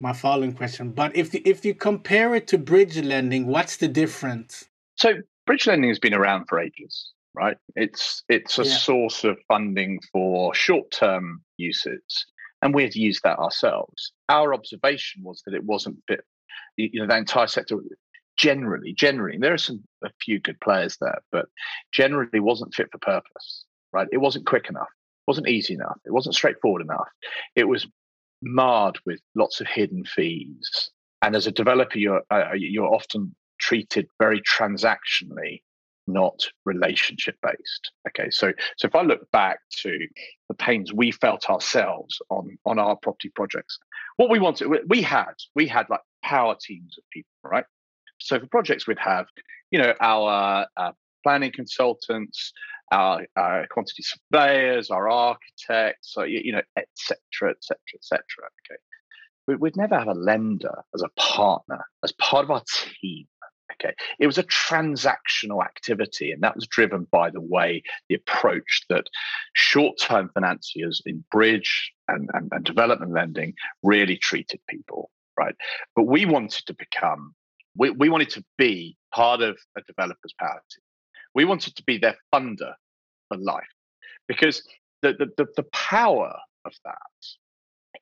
my 0.00 0.12
following 0.12 0.52
question. 0.52 0.90
But 0.90 1.16
if 1.16 1.34
if 1.34 1.64
you 1.64 1.74
compare 1.74 2.34
it 2.34 2.46
to 2.48 2.58
bridge 2.58 2.98
lending, 2.98 3.46
what's 3.46 3.76
the 3.76 3.88
difference? 3.88 4.68
So, 4.96 5.14
bridge 5.46 5.66
lending 5.66 5.90
has 5.90 5.98
been 5.98 6.14
around 6.14 6.46
for 6.46 6.58
ages 6.58 7.12
right? 7.36 7.56
It's 7.76 8.24
it's 8.28 8.58
a 8.58 8.64
yeah. 8.64 8.76
source 8.76 9.22
of 9.22 9.38
funding 9.46 10.00
for 10.10 10.54
short-term 10.54 11.42
uses, 11.58 12.26
and 12.62 12.74
we 12.74 12.82
had 12.82 12.96
used 12.96 13.20
that 13.22 13.38
ourselves. 13.38 14.12
Our 14.28 14.54
observation 14.54 15.22
was 15.22 15.42
that 15.46 15.54
it 15.54 15.62
wasn't 15.62 15.98
fit. 16.08 16.22
You 16.76 17.00
know, 17.00 17.06
that 17.06 17.18
entire 17.18 17.46
sector 17.46 17.76
generally, 18.36 18.92
generally, 18.92 19.38
there 19.38 19.54
are 19.54 19.58
some 19.58 19.82
a 20.04 20.10
few 20.20 20.40
good 20.40 20.60
players 20.60 20.96
there, 21.00 21.20
but 21.32 21.46
generally 21.92 22.40
wasn't 22.40 22.74
fit 22.74 22.90
for 22.92 22.98
purpose. 22.98 23.64
Right? 23.92 24.08
It 24.12 24.18
wasn't 24.18 24.46
quick 24.46 24.68
enough. 24.68 24.88
Wasn't 25.26 25.48
easy 25.48 25.74
enough. 25.74 25.98
It 26.04 26.12
wasn't 26.12 26.34
straightforward 26.34 26.82
enough. 26.82 27.08
It 27.54 27.64
was 27.64 27.86
marred 28.42 28.98
with 29.06 29.20
lots 29.34 29.60
of 29.60 29.66
hidden 29.66 30.04
fees. 30.04 30.90
And 31.22 31.34
as 31.34 31.46
a 31.46 31.52
developer, 31.52 31.98
you're 31.98 32.22
uh, 32.30 32.52
you're 32.54 32.92
often 32.92 33.34
treated 33.58 34.06
very 34.18 34.40
transactionally 34.42 35.62
not 36.06 36.40
relationship 36.64 37.36
based. 37.42 37.90
Okay, 38.08 38.30
so 38.30 38.52
so 38.76 38.86
if 38.86 38.94
I 38.94 39.02
look 39.02 39.30
back 39.32 39.58
to 39.82 39.98
the 40.48 40.54
pains 40.54 40.92
we 40.92 41.10
felt 41.10 41.50
ourselves 41.50 42.20
on 42.30 42.56
on 42.64 42.78
our 42.78 42.96
property 42.96 43.30
projects, 43.34 43.78
what 44.16 44.30
we 44.30 44.38
wanted, 44.38 44.68
we 44.88 45.02
had 45.02 45.34
we 45.54 45.66
had 45.66 45.88
like 45.90 46.00
power 46.22 46.56
teams 46.60 46.96
of 46.98 47.04
people, 47.10 47.30
right? 47.42 47.64
So 48.26 48.40
for 48.40 48.46
projects, 48.46 48.86
we'd 48.86 48.98
have, 48.98 49.26
you 49.70 49.78
know, 49.78 49.94
our 50.00 50.66
uh, 50.76 50.92
planning 51.22 51.52
consultants, 51.52 52.52
our, 52.92 53.24
our, 53.36 53.66
quantity 53.68 54.02
surveyors, 54.02 54.90
our 54.90 55.08
architects, 55.08 56.12
so, 56.12 56.24
you, 56.24 56.40
you 56.44 56.52
know, 56.52 56.62
etc., 56.76 57.50
etc., 57.50 57.78
etc. 57.94 58.22
Okay, 58.64 58.78
we, 59.46 59.56
would 59.56 59.76
never 59.76 59.98
have 59.98 60.08
a 60.08 60.14
lender 60.14 60.82
as 60.94 61.02
a 61.02 61.20
partner, 61.20 61.84
as 62.04 62.12
part 62.12 62.44
of 62.44 62.50
our 62.50 62.62
team. 63.00 63.26
Okay, 63.72 63.94
it 64.18 64.26
was 64.26 64.38
a 64.38 64.44
transactional 64.44 65.64
activity, 65.64 66.30
and 66.30 66.42
that 66.42 66.54
was 66.54 66.66
driven 66.66 67.06
by 67.10 67.30
the 67.30 67.40
way 67.40 67.82
the 68.08 68.14
approach 68.14 68.82
that 68.88 69.06
short-term 69.54 70.30
financiers 70.32 71.02
in 71.04 71.24
bridge 71.30 71.92
and, 72.08 72.30
and, 72.32 72.48
and 72.52 72.64
development 72.64 73.12
lending 73.12 73.54
really 73.82 74.16
treated 74.16 74.60
people. 74.68 75.10
Right, 75.38 75.54
but 75.94 76.04
we 76.04 76.24
wanted 76.24 76.64
to 76.66 76.74
become, 76.74 77.34
we, 77.76 77.90
we 77.90 78.08
wanted 78.08 78.30
to 78.30 78.44
be 78.58 78.96
part 79.14 79.42
of 79.42 79.56
a 79.76 79.82
developer's 79.82 80.34
power 80.38 80.62
team. 80.70 80.82
We 81.34 81.44
wanted 81.44 81.76
to 81.76 81.82
be 81.84 81.98
their 81.98 82.16
funder 82.34 82.74
for 83.28 83.38
life. 83.38 83.64
Because 84.28 84.62
the, 85.02 85.12
the, 85.12 85.26
the, 85.36 85.46
the 85.56 85.62
power 85.72 86.34
of 86.64 86.72
that 86.84 86.96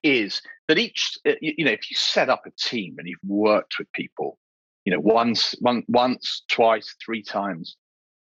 is 0.03 0.43
that 0.69 0.79
each 0.79 1.19
uh, 1.27 1.33
you 1.41 1.65
know 1.65 1.71
if 1.71 1.91
you 1.91 1.97
set 1.97 2.29
up 2.29 2.43
a 2.47 2.51
team 2.59 2.97
and 2.99 3.07
you've 3.07 3.19
worked 3.25 3.79
with 3.79 3.91
people 3.93 4.39
you 4.85 4.93
know 4.93 5.01
once 5.01 5.55
one, 5.61 5.83
once 5.89 6.43
twice 6.51 6.95
three 7.05 7.23
times 7.23 7.77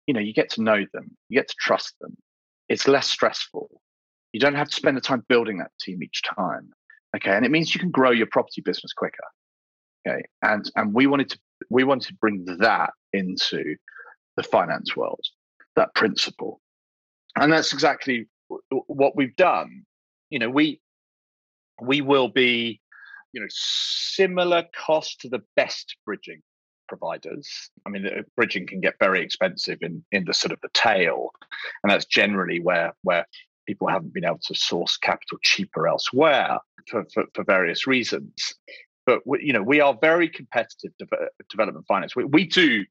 you 0.05 0.13
know 0.13 0.19
you 0.19 0.33
get 0.33 0.49
to 0.49 0.61
know 0.61 0.85
them 0.93 1.09
you 1.29 1.39
get 1.39 1.47
to 1.47 1.55
trust 1.59 1.95
them 1.99 2.15
it's 2.69 2.87
less 2.87 3.09
stressful. 3.09 3.69
You 4.33 4.39
don't 4.39 4.55
have 4.55 4.69
to 4.69 4.75
spend 4.75 4.97
the 4.97 5.01
time 5.01 5.23
building 5.27 5.57
that 5.57 5.71
team 5.81 6.03
each 6.03 6.21
time 6.21 6.69
okay? 7.15 7.31
And 7.31 7.45
it 7.45 7.51
means 7.51 7.73
you 7.73 7.79
can 7.79 7.91
grow 7.91 8.11
your 8.11 8.27
property 8.27 8.61
business 8.61 8.93
quicker 8.93 9.23
okay. 10.07 10.23
And 10.41 10.69
and 10.75 10.93
we 10.93 11.07
wanted 11.07 11.29
to 11.29 11.39
we 11.69 11.83
wanted 11.83 12.07
to 12.07 12.13
bring 12.15 12.45
that 12.59 12.91
into 13.13 13.75
the 14.35 14.43
finance 14.43 14.95
world 14.95 15.21
that 15.75 15.93
principle. 15.95 16.59
And 17.35 17.51
that's 17.51 17.73
exactly 17.73 18.27
what 18.87 19.15
we've 19.15 19.35
done. 19.35 19.83
You 20.29 20.39
know 20.39 20.49
we 20.49 20.81
we 21.81 22.01
will 22.01 22.29
be 22.29 22.81
you 23.33 23.41
know 23.41 23.47
similar 23.49 24.65
cost 24.75 25.21
to 25.21 25.29
the 25.29 25.43
best 25.55 25.95
bridging 26.05 26.41
providers. 26.87 27.69
I 27.85 27.89
mean 27.89 28.07
bridging 28.35 28.67
can 28.67 28.81
get 28.81 28.95
very 28.99 29.21
expensive 29.21 29.79
in 29.81 30.03
in 30.11 30.25
the 30.25 30.33
sort 30.33 30.51
of 30.51 30.59
the 30.61 30.69
tail. 30.73 31.31
And 31.83 31.91
that's 31.91 32.05
generally 32.05 32.59
where 32.59 32.93
where 33.03 33.25
people 33.67 33.87
haven't 33.89 34.13
been 34.13 34.25
able 34.25 34.39
to 34.47 34.55
source 34.55 34.95
capital 34.95 35.37
cheaper 35.43 35.89
elsewhere 35.89 36.57
for, 36.89 37.05
for, 37.13 37.25
for 37.33 37.43
various 37.43 37.85
reasons 37.85 38.53
but 39.07 39.21
we, 39.25 39.39
you 39.41 39.53
know 39.53 39.63
we 39.63 39.81
are 39.81 39.97
very 39.99 40.29
competitive 40.29 40.91
de- 40.99 41.07
development 41.49 41.85
finance 41.87 42.15
we, 42.15 42.25
we 42.25 42.45
do 42.45 42.85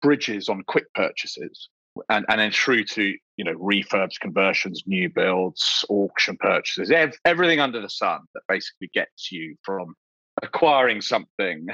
bridges 0.00 0.48
on 0.48 0.62
quick 0.66 0.86
purchases 0.94 1.68
and, 2.08 2.24
and 2.28 2.40
then 2.40 2.52
through 2.52 2.84
to 2.84 3.14
you 3.36 3.44
know 3.44 3.54
refurbs, 3.54 4.18
conversions, 4.20 4.82
new 4.86 5.08
builds, 5.08 5.84
auction 5.88 6.36
purchases, 6.38 6.90
ev- 6.90 7.18
everything 7.24 7.60
under 7.60 7.80
the 7.80 7.90
sun 7.90 8.20
that 8.34 8.42
basically 8.48 8.90
gets 8.94 9.32
you 9.32 9.56
from 9.62 9.94
acquiring 10.42 11.00
something 11.00 11.66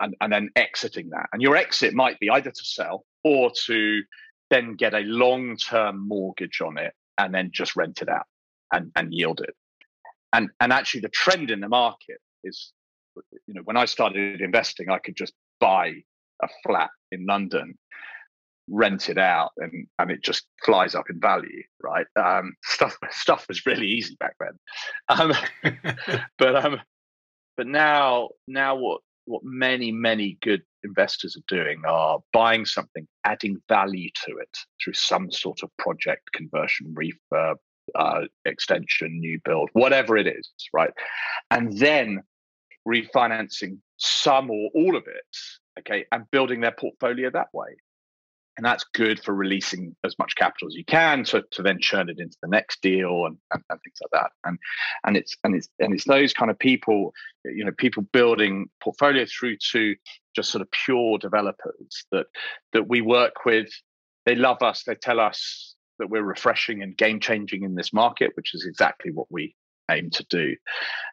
and, 0.00 0.14
and 0.20 0.32
then 0.32 0.48
exiting 0.56 1.10
that. 1.10 1.26
And 1.32 1.42
your 1.42 1.56
exit 1.56 1.94
might 1.94 2.18
be 2.20 2.30
either 2.30 2.50
to 2.50 2.64
sell 2.64 3.04
or 3.24 3.50
to 3.66 4.02
then 4.50 4.74
get 4.74 4.94
a 4.94 5.00
long 5.00 5.56
term 5.56 6.06
mortgage 6.06 6.60
on 6.60 6.78
it 6.78 6.94
and 7.18 7.34
then 7.34 7.50
just 7.52 7.76
rent 7.76 8.00
it 8.00 8.08
out 8.08 8.26
and, 8.72 8.90
and 8.96 9.12
yield 9.12 9.40
it. 9.40 9.54
And 10.32 10.50
and 10.60 10.72
actually 10.72 11.00
the 11.00 11.08
trend 11.08 11.50
in 11.50 11.60
the 11.60 11.68
market 11.68 12.18
is 12.44 12.72
you 13.46 13.54
know 13.54 13.62
when 13.64 13.76
I 13.76 13.84
started 13.84 14.40
investing 14.40 14.90
I 14.90 14.98
could 14.98 15.16
just 15.16 15.34
buy 15.60 15.92
a 16.42 16.48
flat 16.64 16.90
in 17.12 17.26
London 17.26 17.74
rent 18.70 19.08
it 19.08 19.18
out 19.18 19.50
and 19.56 19.86
and 19.98 20.10
it 20.10 20.22
just 20.22 20.46
flies 20.64 20.94
up 20.94 21.08
in 21.10 21.20
value 21.20 21.62
right? 21.82 22.06
Um, 22.16 22.54
stuff 22.64 22.96
stuff 23.10 23.46
was 23.48 23.66
really 23.66 23.86
easy 23.86 24.16
back 24.18 24.36
then. 24.40 24.58
Um, 25.08 25.32
but 26.38 26.56
um 26.64 26.80
but 27.56 27.66
now 27.66 28.30
now 28.46 28.76
what 28.76 29.00
what 29.24 29.42
many 29.44 29.92
many 29.92 30.38
good 30.42 30.62
investors 30.84 31.36
are 31.36 31.54
doing 31.54 31.82
are 31.86 32.20
buying 32.32 32.64
something 32.64 33.06
adding 33.24 33.60
value 33.68 34.08
to 34.26 34.36
it 34.36 34.56
through 34.82 34.94
some 34.94 35.30
sort 35.30 35.62
of 35.62 35.70
project 35.78 36.30
conversion 36.32 36.94
refurb 36.94 37.56
uh, 37.94 38.20
extension 38.44 39.18
new 39.18 39.40
build 39.44 39.70
whatever 39.72 40.16
it 40.16 40.26
is 40.26 40.50
right? 40.72 40.90
And 41.50 41.76
then 41.78 42.22
refinancing 42.88 43.78
some 43.98 44.50
or 44.50 44.70
all 44.74 44.96
of 44.96 45.04
it 45.06 45.36
okay 45.78 46.04
and 46.12 46.30
building 46.30 46.60
their 46.60 46.72
portfolio 46.72 47.30
that 47.30 47.48
way. 47.52 47.76
And 48.56 48.64
that's 48.64 48.84
good 48.92 49.22
for 49.22 49.32
releasing 49.32 49.94
as 50.04 50.18
much 50.18 50.34
capital 50.34 50.66
as 50.66 50.74
you 50.74 50.84
can 50.84 51.22
to, 51.24 51.44
to 51.52 51.62
then 51.62 51.78
churn 51.80 52.08
it 52.08 52.18
into 52.18 52.36
the 52.42 52.48
next 52.48 52.82
deal 52.82 53.26
and, 53.26 53.38
and, 53.52 53.62
and, 53.70 53.80
things 53.82 53.98
like 54.02 54.20
that. 54.20 54.32
And 54.44 54.58
and 55.06 55.16
it's 55.16 55.36
and 55.44 55.54
it's 55.54 55.68
and 55.78 55.94
it's 55.94 56.04
those 56.04 56.32
kind 56.32 56.50
of 56.50 56.58
people 56.58 57.12
you 57.44 57.64
know 57.64 57.70
people 57.78 58.02
building 58.12 58.68
portfolio 58.82 59.26
through 59.26 59.58
to 59.70 59.94
just 60.34 60.50
sort 60.50 60.62
of 60.62 60.68
pure 60.72 61.18
developers 61.18 62.04
that 62.10 62.26
that 62.72 62.88
we 62.88 63.00
work 63.00 63.44
with. 63.44 63.68
They 64.26 64.34
love 64.34 64.60
us. 64.60 64.82
They 64.82 64.96
tell 64.96 65.20
us 65.20 65.76
that 66.00 66.10
we're 66.10 66.22
refreshing 66.22 66.82
and 66.82 66.96
game 66.96 67.20
changing 67.20 67.62
in 67.62 67.76
this 67.76 67.92
market 67.92 68.32
which 68.34 68.54
is 68.54 68.66
exactly 68.66 69.12
what 69.12 69.26
we 69.30 69.54
aim 69.88 70.10
to 70.10 70.26
do. 70.28 70.56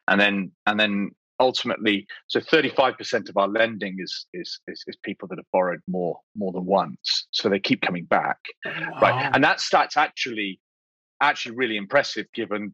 And 0.07 0.19
then 0.19 0.51
and 0.65 0.79
then 0.79 1.11
ultimately, 1.39 2.07
so 2.27 2.39
35% 2.39 3.29
of 3.29 3.37
our 3.37 3.47
lending 3.47 3.97
is, 3.99 4.25
is, 4.33 4.59
is 4.67 4.83
is 4.87 4.95
people 5.03 5.27
that 5.29 5.37
have 5.37 5.45
borrowed 5.51 5.81
more 5.87 6.19
more 6.35 6.51
than 6.51 6.65
once, 6.65 7.27
so 7.31 7.49
they 7.49 7.59
keep 7.59 7.81
coming 7.81 8.05
back, 8.05 8.37
wow. 8.65 8.99
right? 9.01 9.31
And 9.33 9.43
that 9.43 9.59
starts 9.59 9.97
actually 9.97 10.59
actually 11.21 11.55
really 11.55 11.77
impressive 11.77 12.25
given 12.33 12.73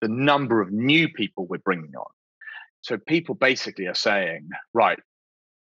the 0.00 0.08
number 0.08 0.60
of 0.60 0.70
new 0.70 1.08
people 1.08 1.46
we're 1.46 1.58
bringing 1.58 1.94
on. 1.96 2.10
So 2.82 2.98
people 2.98 3.34
basically 3.34 3.86
are 3.86 3.94
saying, 3.94 4.48
right, 4.72 4.98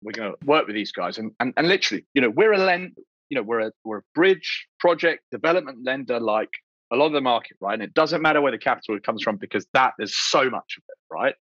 we're 0.02 0.14
going 0.14 0.32
to 0.32 0.46
work 0.46 0.66
with 0.68 0.76
these 0.76 0.92
guys, 0.92 1.18
and 1.18 1.32
and, 1.40 1.54
and 1.58 1.68
literally, 1.68 2.06
you 2.14 2.22
know, 2.22 2.30
we're 2.30 2.54
a 2.54 2.58
lend, 2.58 2.98
you 3.30 3.36
know, 3.36 3.44
we're 3.44 3.62
a 3.62 3.72
we're 3.84 4.00
a 4.00 4.04
bridge 4.16 4.68
project 4.80 5.24
development 5.32 5.80
lender 5.84 6.20
like 6.20 6.50
a 6.94 6.96
lot 6.96 7.08
of 7.08 7.14
the 7.14 7.22
market, 7.22 7.58
right? 7.60 7.74
And 7.74 7.82
it 7.82 7.94
doesn't 7.94 8.22
matter 8.22 8.42
where 8.42 8.52
the 8.52 8.58
capital 8.58 8.98
comes 9.00 9.24
from 9.24 9.38
because 9.38 9.66
that 9.74 9.94
there's 9.98 10.16
so 10.16 10.50
much 10.50 10.78
of 10.78 10.84
it, 10.88 10.98
right? 11.12 11.36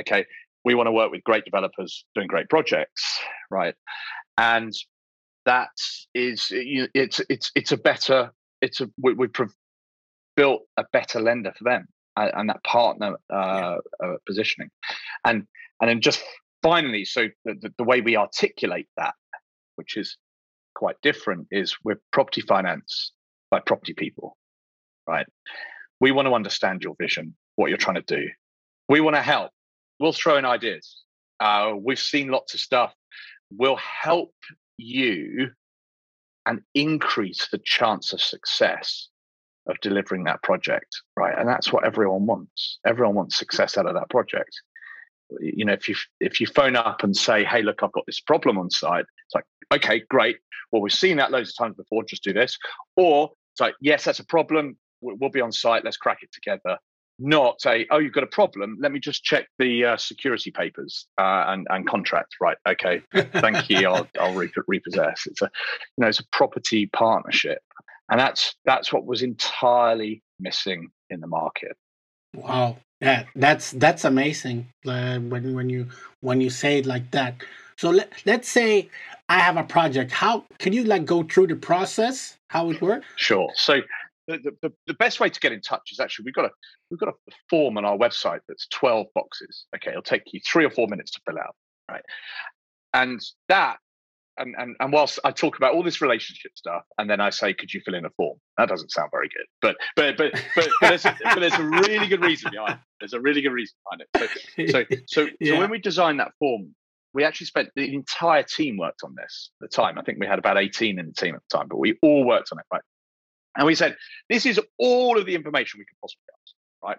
Okay, 0.00 0.26
we 0.64 0.74
want 0.74 0.86
to 0.88 0.92
work 0.92 1.10
with 1.10 1.24
great 1.24 1.44
developers 1.44 2.04
doing 2.14 2.26
great 2.26 2.48
projects, 2.50 3.18
right? 3.50 3.74
And 4.36 4.72
that 5.46 5.70
is 6.14 6.48
it's 6.50 7.20
it's 7.30 7.50
it's 7.54 7.72
a 7.72 7.76
better 7.76 8.30
it's 8.60 8.80
a 8.80 8.90
we, 9.02 9.14
have 9.38 9.50
built 10.36 10.62
a 10.76 10.84
better 10.92 11.18
lender 11.18 11.52
for 11.56 11.64
them 11.64 11.86
and, 12.16 12.30
and 12.34 12.48
that 12.50 12.62
partner 12.62 13.14
uh, 13.32 13.76
yeah. 14.02 14.06
uh, 14.06 14.16
positioning, 14.26 14.70
and 15.24 15.46
and 15.80 15.88
then 15.88 16.00
just 16.02 16.22
finally, 16.62 17.06
so 17.06 17.28
the, 17.46 17.72
the 17.78 17.84
way 17.84 18.02
we 18.02 18.16
articulate 18.16 18.86
that, 18.98 19.14
which 19.76 19.96
is 19.96 20.18
quite 20.74 20.96
different, 21.02 21.46
is 21.50 21.74
we're 21.84 22.00
property 22.12 22.42
finance 22.42 23.12
by 23.50 23.60
property 23.60 23.94
people 23.94 24.36
right? 25.10 25.26
We 26.00 26.12
want 26.12 26.26
to 26.28 26.34
understand 26.34 26.82
your 26.82 26.94
vision, 26.98 27.34
what 27.56 27.68
you're 27.68 27.78
trying 27.78 28.02
to 28.02 28.16
do. 28.16 28.28
We 28.88 29.00
want 29.00 29.16
to 29.16 29.22
help. 29.22 29.50
We'll 29.98 30.12
throw 30.12 30.36
in 30.36 30.44
ideas. 30.44 31.02
Uh, 31.40 31.72
we've 31.78 31.98
seen 31.98 32.28
lots 32.28 32.54
of 32.54 32.60
stuff. 32.60 32.94
We'll 33.50 33.76
help 33.76 34.32
you 34.78 35.50
and 36.46 36.60
increase 36.74 37.48
the 37.50 37.60
chance 37.64 38.12
of 38.12 38.20
success 38.20 39.08
of 39.68 39.78
delivering 39.80 40.24
that 40.24 40.42
project, 40.42 40.96
right? 41.16 41.36
And 41.36 41.48
that's 41.48 41.72
what 41.72 41.84
everyone 41.84 42.26
wants. 42.26 42.78
Everyone 42.86 43.14
wants 43.14 43.36
success 43.36 43.76
out 43.76 43.86
of 43.86 43.94
that 43.94 44.08
project. 44.10 44.54
You 45.40 45.64
know, 45.64 45.72
if 45.72 45.88
you 45.88 45.94
if 46.18 46.40
you 46.40 46.46
phone 46.46 46.76
up 46.76 47.04
and 47.04 47.16
say, 47.16 47.44
"Hey, 47.44 47.62
look, 47.62 47.82
I've 47.82 47.92
got 47.92 48.06
this 48.06 48.20
problem 48.20 48.58
on 48.58 48.70
site," 48.70 49.04
it's 49.26 49.34
like, 49.34 49.44
"Okay, 49.72 50.00
great. 50.08 50.38
Well, 50.72 50.82
we've 50.82 50.92
seen 50.92 51.18
that 51.18 51.30
loads 51.30 51.50
of 51.50 51.56
times 51.56 51.76
before. 51.76 52.02
Just 52.04 52.24
do 52.24 52.32
this." 52.32 52.58
Or 52.96 53.30
it's 53.52 53.60
like, 53.60 53.74
"Yes, 53.80 54.04
that's 54.04 54.18
a 54.18 54.26
problem 54.26 54.76
we'll 55.00 55.30
be 55.30 55.40
on 55.40 55.52
site. 55.52 55.84
Let's 55.84 55.96
crack 55.96 56.18
it 56.22 56.32
together. 56.32 56.78
Not 57.18 57.58
a 57.66 57.86
oh, 57.90 57.98
you've 57.98 58.14
got 58.14 58.24
a 58.24 58.28
problem. 58.28 58.78
Let 58.80 58.92
me 58.92 58.98
just 58.98 59.22
check 59.24 59.46
the 59.58 59.84
uh, 59.84 59.96
security 59.98 60.50
papers 60.50 61.06
uh, 61.18 61.44
and 61.48 61.66
and 61.70 61.86
contract. 61.86 62.36
Right? 62.40 62.56
Okay. 62.66 63.02
Thank 63.14 63.68
you. 63.68 63.88
I'll 63.88 64.08
I'll 64.18 64.34
repossess. 64.34 65.26
It's 65.26 65.42
a 65.42 65.50
you 65.96 66.02
know 66.02 66.08
it's 66.08 66.20
a 66.20 66.26
property 66.32 66.86
partnership, 66.86 67.62
and 68.10 68.18
that's 68.18 68.54
that's 68.64 68.90
what 68.92 69.04
was 69.04 69.22
entirely 69.22 70.22
missing 70.38 70.88
in 71.10 71.20
the 71.20 71.26
market. 71.26 71.76
Wow. 72.34 72.78
Yeah, 73.00 73.24
that's 73.34 73.72
that's 73.72 74.04
amazing. 74.04 74.68
Uh, 74.86 75.18
when 75.18 75.54
when 75.54 75.70
you 75.70 75.88
when 76.20 76.40
you 76.40 76.50
say 76.50 76.78
it 76.78 76.86
like 76.86 77.10
that. 77.12 77.34
So 77.76 77.90
let 77.90 78.12
let's 78.26 78.48
say 78.48 78.90
I 79.28 79.38
have 79.38 79.56
a 79.56 79.62
project. 79.62 80.12
How 80.12 80.44
can 80.58 80.74
you 80.74 80.84
like 80.84 81.06
go 81.06 81.22
through 81.22 81.46
the 81.46 81.56
process? 81.56 82.36
How 82.48 82.70
it 82.70 82.82
works? 82.82 83.06
Sure. 83.16 83.50
So 83.54 83.80
the, 84.38 84.52
the, 84.62 84.72
the, 84.86 84.94
best 84.94 85.20
way 85.20 85.28
to 85.28 85.40
get 85.40 85.52
in 85.52 85.60
touch 85.60 85.90
is 85.92 86.00
actually 86.00 86.24
we've 86.24 86.34
got 86.34 86.46
a 86.46 86.50
we've 86.90 87.00
got 87.00 87.08
a 87.08 87.32
form 87.48 87.76
on 87.76 87.84
our 87.84 87.96
website 87.96 88.40
that's 88.48 88.66
12 88.68 89.06
boxes 89.14 89.66
okay 89.74 89.90
it'll 89.90 90.02
take 90.02 90.22
you 90.32 90.40
three 90.50 90.64
or 90.64 90.70
four 90.70 90.88
minutes 90.88 91.10
to 91.12 91.20
fill 91.26 91.38
out 91.38 91.54
right 91.90 92.02
and 92.94 93.20
that 93.48 93.78
and, 94.40 94.54
and 94.58 94.76
and 94.80 94.92
whilst 94.92 95.18
I 95.24 95.30
talk 95.30 95.56
about 95.56 95.74
all 95.74 95.82
this 95.82 96.00
relationship 96.00 96.52
stuff, 96.54 96.82
and 96.98 97.10
then 97.10 97.20
I 97.20 97.30
say, 97.30 97.52
"Could 97.52 97.74
you 97.74 97.80
fill 97.84 97.94
in 97.94 98.04
a 98.06 98.10
form?" 98.10 98.38
That 98.56 98.68
doesn't 98.68 98.90
sound 98.90 99.10
very 99.12 99.28
good, 99.28 99.46
but 99.60 99.76
but 99.96 100.16
but 100.16 100.32
but, 100.54 100.68
but, 100.80 100.88
there's, 100.88 101.04
a, 101.04 101.16
but 101.22 101.40
there's 101.40 101.54
a 101.54 101.62
really 101.62 102.06
good 102.06 102.22
reason 102.22 102.50
behind 102.50 102.74
it. 102.74 102.78
There's 103.00 103.12
a 103.12 103.20
really 103.20 103.42
good 103.42 103.52
reason 103.52 103.76
behind 103.84 104.02
it. 104.02 104.66
So 104.66 104.66
so 104.66 104.96
so, 105.06 105.28
yeah. 105.40 105.52
so 105.54 105.58
when 105.58 105.70
we 105.70 105.78
designed 105.78 106.20
that 106.20 106.32
form, 106.38 106.74
we 107.12 107.24
actually 107.24 107.46
spent 107.46 107.68
the 107.76 107.92
entire 107.94 108.42
team 108.42 108.78
worked 108.78 109.02
on 109.04 109.14
this 109.14 109.50
at 109.62 109.70
the 109.70 109.76
time. 109.76 109.98
I 109.98 110.02
think 110.02 110.18
we 110.18 110.26
had 110.26 110.38
about 110.38 110.58
18 110.58 110.98
in 110.98 111.06
the 111.06 111.12
team 111.12 111.34
at 111.34 111.42
the 111.48 111.58
time, 111.58 111.68
but 111.68 111.78
we 111.78 111.98
all 112.02 112.24
worked 112.24 112.48
on 112.52 112.58
it, 112.58 112.64
right? 112.72 112.82
And 113.56 113.66
we 113.66 113.74
said, 113.74 113.96
this 114.28 114.46
is 114.46 114.60
all 114.78 115.18
of 115.18 115.26
the 115.26 115.34
information 115.34 115.78
we 115.78 115.84
could 115.84 116.00
possibly 116.00 116.22
get, 116.28 116.88
right? 116.88 116.98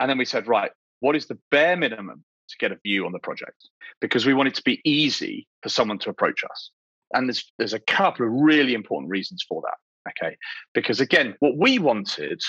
And 0.00 0.10
then 0.10 0.18
we 0.18 0.24
said, 0.24 0.48
right, 0.48 0.70
what 1.00 1.16
is 1.16 1.26
the 1.26 1.38
bare 1.50 1.76
minimum 1.76 2.24
to 2.48 2.56
get 2.58 2.72
a 2.72 2.78
view 2.82 3.06
on 3.06 3.12
the 3.12 3.18
project? 3.18 3.68
Because 4.00 4.26
we 4.26 4.34
want 4.34 4.48
it 4.48 4.54
to 4.54 4.62
be 4.62 4.80
easy 4.84 5.46
for 5.62 5.68
someone 5.68 5.98
to 6.00 6.10
approach 6.10 6.42
us. 6.50 6.70
And 7.12 7.28
there's 7.28 7.52
there's 7.58 7.74
a 7.74 7.80
couple 7.80 8.26
of 8.26 8.32
really 8.32 8.74
important 8.74 9.10
reasons 9.10 9.44
for 9.48 9.62
that. 9.62 10.10
Okay. 10.10 10.36
Because 10.72 11.00
again, 11.00 11.34
what 11.40 11.56
we 11.56 11.78
wanted 11.78 12.40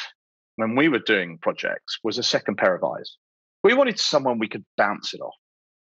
when 0.55 0.75
we 0.75 0.87
were 0.87 0.99
doing 0.99 1.37
projects 1.41 1.99
was 2.03 2.17
a 2.17 2.23
second 2.23 2.57
pair 2.57 2.75
of 2.75 2.83
eyes. 2.83 3.17
We 3.63 3.73
wanted 3.73 3.99
someone 3.99 4.39
we 4.39 4.47
could 4.47 4.65
bounce 4.77 5.13
it 5.13 5.21
off. 5.21 5.35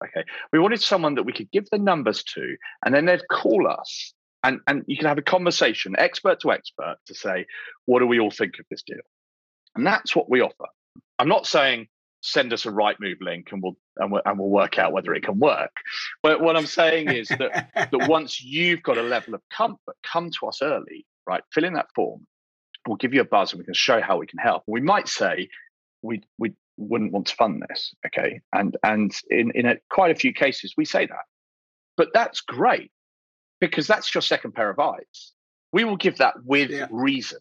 Okay. 0.03 0.25
We 0.51 0.59
wanted 0.59 0.81
someone 0.81 1.15
that 1.15 1.23
we 1.23 1.33
could 1.33 1.51
give 1.51 1.69
the 1.71 1.77
numbers 1.77 2.23
to, 2.35 2.55
and 2.85 2.93
then 2.93 3.05
they'd 3.05 3.27
call 3.31 3.67
us 3.67 4.13
and, 4.43 4.59
and 4.67 4.83
you 4.87 4.97
can 4.97 5.07
have 5.07 5.17
a 5.17 5.23
conversation, 5.23 5.95
expert 5.97 6.41
to 6.41 6.51
expert, 6.51 6.97
to 7.07 7.15
say, 7.15 7.45
what 7.85 7.99
do 7.99 8.07
we 8.07 8.19
all 8.19 8.31
think 8.31 8.59
of 8.59 8.65
this 8.69 8.83
deal? 8.83 8.97
And 9.75 9.85
that's 9.85 10.15
what 10.15 10.29
we 10.29 10.41
offer. 10.41 10.65
I'm 11.17 11.29
not 11.29 11.47
saying 11.47 11.87
send 12.21 12.53
us 12.53 12.65
a 12.65 12.69
Rightmove 12.69 13.21
link 13.21 13.49
and 13.51 13.61
we'll 13.61 13.75
and 13.97 14.11
we'll, 14.11 14.21
and 14.25 14.39
we'll 14.39 14.49
work 14.49 14.79
out 14.79 14.93
whether 14.93 15.13
it 15.13 15.23
can 15.23 15.39
work. 15.39 15.71
But 16.23 16.41
what 16.41 16.55
I'm 16.55 16.65
saying 16.65 17.11
is 17.11 17.27
that 17.27 17.69
that 17.75 17.91
once 18.09 18.41
you've 18.41 18.81
got 18.81 18.97
a 18.97 19.03
level 19.03 19.35
of 19.35 19.41
comfort, 19.49 19.95
come 20.03 20.31
to 20.39 20.47
us 20.47 20.61
early, 20.61 21.05
right? 21.27 21.43
Fill 21.51 21.65
in 21.65 21.73
that 21.73 21.87
form. 21.95 22.25
We'll 22.87 22.97
give 22.97 23.13
you 23.13 23.21
a 23.21 23.25
buzz 23.25 23.51
and 23.51 23.59
we 23.59 23.65
can 23.65 23.73
show 23.73 24.01
how 24.01 24.17
we 24.17 24.27
can 24.27 24.39
help. 24.39 24.63
We 24.67 24.81
might 24.81 25.07
say 25.07 25.49
we 26.01 26.21
we 26.37 26.53
wouldn't 26.77 27.11
want 27.11 27.27
to 27.27 27.35
fund 27.35 27.63
this, 27.69 27.93
okay? 28.07 28.41
And 28.53 28.77
and 28.83 29.13
in 29.29 29.51
in 29.51 29.65
a, 29.65 29.75
quite 29.89 30.11
a 30.11 30.15
few 30.15 30.33
cases 30.33 30.73
we 30.77 30.85
say 30.85 31.05
that, 31.05 31.25
but 31.97 32.09
that's 32.13 32.41
great 32.41 32.91
because 33.67 33.87
that's 33.87 34.13
your 34.13 34.21
second 34.21 34.53
pair 34.53 34.69
of 34.69 34.77
eyes. 34.77 35.31
We 35.71 35.85
will 35.85 35.95
give 35.95 36.17
that 36.17 36.33
with 36.43 36.69
yeah. 36.69 36.87
reason. 36.91 37.39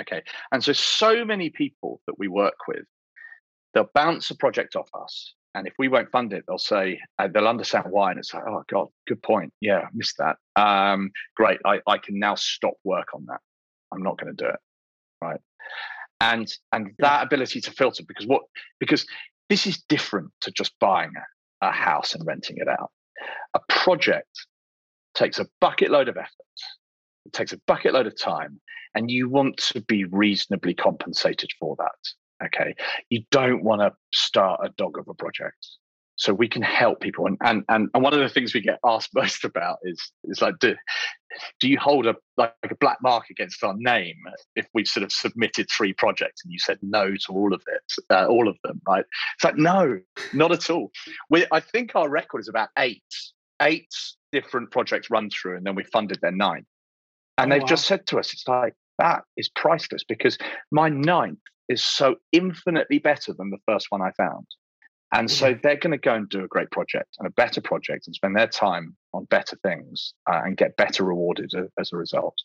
Okay. 0.00 0.22
And 0.50 0.64
so, 0.64 0.72
so 0.72 1.26
many 1.26 1.50
people 1.50 2.00
that 2.06 2.18
we 2.18 2.26
work 2.26 2.56
with, 2.66 2.86
they'll 3.74 3.90
bounce 3.94 4.30
a 4.30 4.34
project 4.34 4.76
off 4.76 4.88
us. 4.98 5.34
And 5.54 5.66
if 5.66 5.74
we 5.78 5.88
won't 5.88 6.10
fund 6.10 6.32
it, 6.32 6.44
they'll 6.48 6.56
say, 6.56 6.98
uh, 7.18 7.28
they'll 7.28 7.46
understand 7.46 7.84
why. 7.90 8.10
And 8.10 8.18
it's 8.18 8.32
like, 8.32 8.44
oh, 8.48 8.62
God, 8.70 8.88
good 9.06 9.22
point. 9.22 9.52
Yeah, 9.60 9.80
I 9.80 9.88
missed 9.92 10.16
that. 10.18 10.36
Um, 10.56 11.10
great. 11.36 11.58
I, 11.66 11.80
I 11.86 11.98
can 11.98 12.18
now 12.18 12.34
stop 12.34 12.74
work 12.84 13.08
on 13.14 13.26
that. 13.26 13.40
I'm 13.92 14.02
not 14.02 14.18
going 14.18 14.34
to 14.34 14.44
do 14.44 14.48
it. 14.48 14.60
Right. 15.20 15.40
And 16.20 16.50
and 16.72 16.92
that 16.98 17.24
ability 17.24 17.60
to 17.60 17.70
filter 17.70 18.02
because 18.06 18.26
what 18.26 18.42
because 18.80 19.06
this 19.48 19.66
is 19.66 19.82
different 19.88 20.30
to 20.40 20.50
just 20.50 20.72
buying 20.80 21.12
a, 21.62 21.68
a 21.68 21.70
house 21.70 22.14
and 22.14 22.26
renting 22.26 22.56
it 22.58 22.68
out. 22.68 22.90
A 23.54 23.60
project 23.68 24.46
takes 25.18 25.38
a 25.38 25.46
bucket 25.60 25.90
load 25.90 26.08
of 26.08 26.16
effort, 26.16 26.30
it 27.26 27.32
takes 27.32 27.52
a 27.52 27.60
bucket 27.66 27.92
load 27.92 28.06
of 28.06 28.18
time, 28.18 28.60
and 28.94 29.10
you 29.10 29.28
want 29.28 29.56
to 29.58 29.80
be 29.82 30.04
reasonably 30.04 30.74
compensated 30.74 31.50
for 31.58 31.76
that. 31.78 32.46
Okay. 32.46 32.74
You 33.10 33.24
don't 33.30 33.64
want 33.64 33.80
to 33.82 33.92
start 34.14 34.60
a 34.62 34.70
dog 34.76 34.98
of 34.98 35.08
a 35.08 35.14
project. 35.14 35.66
So 36.16 36.34
we 36.34 36.48
can 36.48 36.62
help 36.62 37.00
people. 37.00 37.26
And, 37.26 37.36
and 37.42 37.64
and 37.68 37.88
and 37.94 38.02
one 38.02 38.12
of 38.12 38.18
the 38.18 38.28
things 38.28 38.52
we 38.52 38.60
get 38.60 38.80
asked 38.84 39.10
most 39.14 39.44
about 39.44 39.78
is 39.84 40.00
is 40.24 40.42
like 40.42 40.58
do, 40.58 40.74
do 41.60 41.68
you 41.68 41.78
hold 41.78 42.06
a 42.06 42.16
like 42.36 42.52
a 42.64 42.74
black 42.76 42.98
mark 43.02 43.24
against 43.30 43.62
our 43.62 43.74
name 43.76 44.16
if 44.56 44.66
we've 44.74 44.88
sort 44.88 45.04
of 45.04 45.12
submitted 45.12 45.68
three 45.70 45.92
projects 45.92 46.42
and 46.44 46.52
you 46.52 46.58
said 46.58 46.78
no 46.82 47.10
to 47.10 47.32
all 47.32 47.54
of 47.54 47.62
it, 47.68 48.04
uh, 48.10 48.26
all 48.26 48.48
of 48.48 48.56
them, 48.64 48.80
right? 48.86 49.04
It's 49.36 49.44
like 49.44 49.56
no, 49.56 50.00
not 50.32 50.50
at 50.50 50.70
all. 50.70 50.90
We 51.30 51.46
I 51.52 51.60
think 51.60 51.92
our 51.94 52.08
record 52.08 52.40
is 52.40 52.48
about 52.48 52.70
eight 52.76 53.02
eight 53.62 53.94
different 54.32 54.70
projects 54.70 55.10
run 55.10 55.30
through, 55.30 55.56
and 55.56 55.66
then 55.66 55.74
we 55.74 55.84
funded 55.84 56.18
their 56.20 56.32
nine. 56.32 56.66
And 57.36 57.50
oh, 57.50 57.54
they've 57.54 57.62
wow. 57.62 57.68
just 57.68 57.86
said 57.86 58.06
to 58.08 58.18
us, 58.18 58.32
it's 58.32 58.46
like, 58.48 58.74
that 58.98 59.22
is 59.36 59.48
priceless 59.48 60.02
because 60.08 60.38
my 60.72 60.88
ninth 60.88 61.38
is 61.68 61.84
so 61.84 62.16
infinitely 62.32 62.98
better 62.98 63.32
than 63.32 63.50
the 63.50 63.58
first 63.66 63.86
one 63.90 64.02
I 64.02 64.10
found. 64.16 64.46
And 65.14 65.30
so 65.30 65.56
they're 65.62 65.76
going 65.76 65.92
to 65.92 65.98
go 65.98 66.14
and 66.14 66.28
do 66.28 66.44
a 66.44 66.48
great 66.48 66.70
project 66.70 67.16
and 67.18 67.26
a 67.26 67.30
better 67.30 67.62
project 67.62 68.06
and 68.06 68.14
spend 68.14 68.36
their 68.36 68.46
time 68.46 68.94
on 69.14 69.24
better 69.24 69.56
things 69.62 70.12
uh, 70.30 70.42
and 70.44 70.56
get 70.56 70.76
better 70.76 71.02
rewarded 71.02 71.50
a, 71.54 71.68
as 71.80 71.90
a 71.94 71.96
result. 71.96 72.36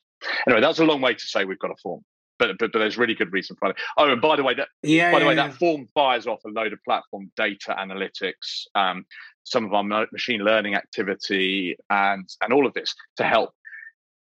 Anyway, 0.48 0.62
that's 0.62 0.80
a 0.80 0.86
long 0.86 1.02
way 1.02 1.14
to 1.14 1.28
say 1.28 1.44
we've 1.44 1.60
got 1.60 1.72
a 1.72 1.76
form, 1.84 2.02
but 2.40 2.58
but, 2.58 2.72
but 2.72 2.80
there's 2.80 2.98
really 2.98 3.16
good 3.16 3.34
reason 3.34 3.58
for 3.60 3.72
it. 3.72 3.76
Oh, 3.98 4.10
and 4.10 4.22
by 4.22 4.38
the 4.38 4.44
way, 4.44 4.54
that 4.54 4.70
yeah, 4.82 5.12
by 5.12 5.20
the 5.20 5.26
way, 5.26 5.36
yeah. 5.36 5.48
that 5.48 5.58
form 5.58 5.90
fires 5.94 6.26
off 6.26 6.40
a 6.46 6.50
load 6.50 6.72
of 6.72 6.80
platform 6.86 7.30
data 7.36 7.76
analytics. 7.78 8.64
Um, 8.76 9.06
some 9.44 9.66
of 9.66 9.74
our 9.74 9.84
machine 9.84 10.42
learning 10.42 10.76
activity 10.76 11.76
and 11.90 12.28
and 12.42 12.54
all 12.54 12.66
of 12.66 12.74
this 12.74 12.94
to 13.18 13.24
help 13.24 13.52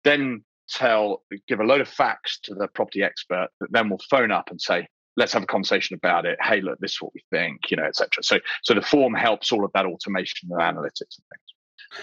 then 0.05 0.45
tell 0.69 1.23
give 1.49 1.61
a 1.61 1.65
load 1.65 1.81
of 1.81 1.89
facts 1.89 2.39
to 2.41 2.55
the 2.55 2.69
property 2.69 3.03
expert 3.03 3.49
that 3.61 3.73
then 3.73 3.89
will 3.89 4.01
phone 4.11 4.31
up 4.31 4.51
and 4.51 4.61
say 4.61 4.87
let's 5.17 5.33
have 5.33 5.43
a 5.43 5.47
conversation 5.47 5.95
about 5.95 6.25
it. 6.25 6.39
Hey 6.41 6.61
look 6.61 6.79
this 6.81 6.93
is 6.93 7.03
what 7.03 7.13
we 7.15 7.23
think 7.31 7.71
you 7.71 7.77
know 7.77 7.85
etc 7.85 8.23
so 8.23 8.39
so 8.63 8.75
the 8.75 8.83
form 8.83 9.15
helps 9.15 9.53
all 9.53 9.65
of 9.65 9.71
that 9.75 9.87
automation 9.87 10.49
and 10.51 10.61
analytics 10.61 11.17
and 11.19 11.25
things. 11.31 11.49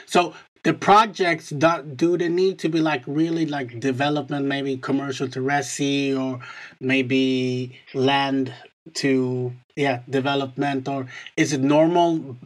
So 0.05 0.33
the 0.63 0.73
projects 0.73 1.49
do 1.49 2.17
they 2.17 2.29
need 2.29 2.59
to 2.59 2.69
be 2.69 2.81
like 2.81 3.03
really 3.07 3.45
like 3.45 3.79
development 3.79 4.45
maybe 4.45 4.77
commercial 4.77 5.27
to 5.29 5.39
resi 5.39 6.17
or 6.19 6.39
maybe 6.79 7.79
land 7.93 8.53
to 8.93 9.53
yeah 9.75 10.01
development 10.09 10.87
or 10.87 11.07
is 11.37 11.53
it 11.53 11.61
normal 11.61 12.37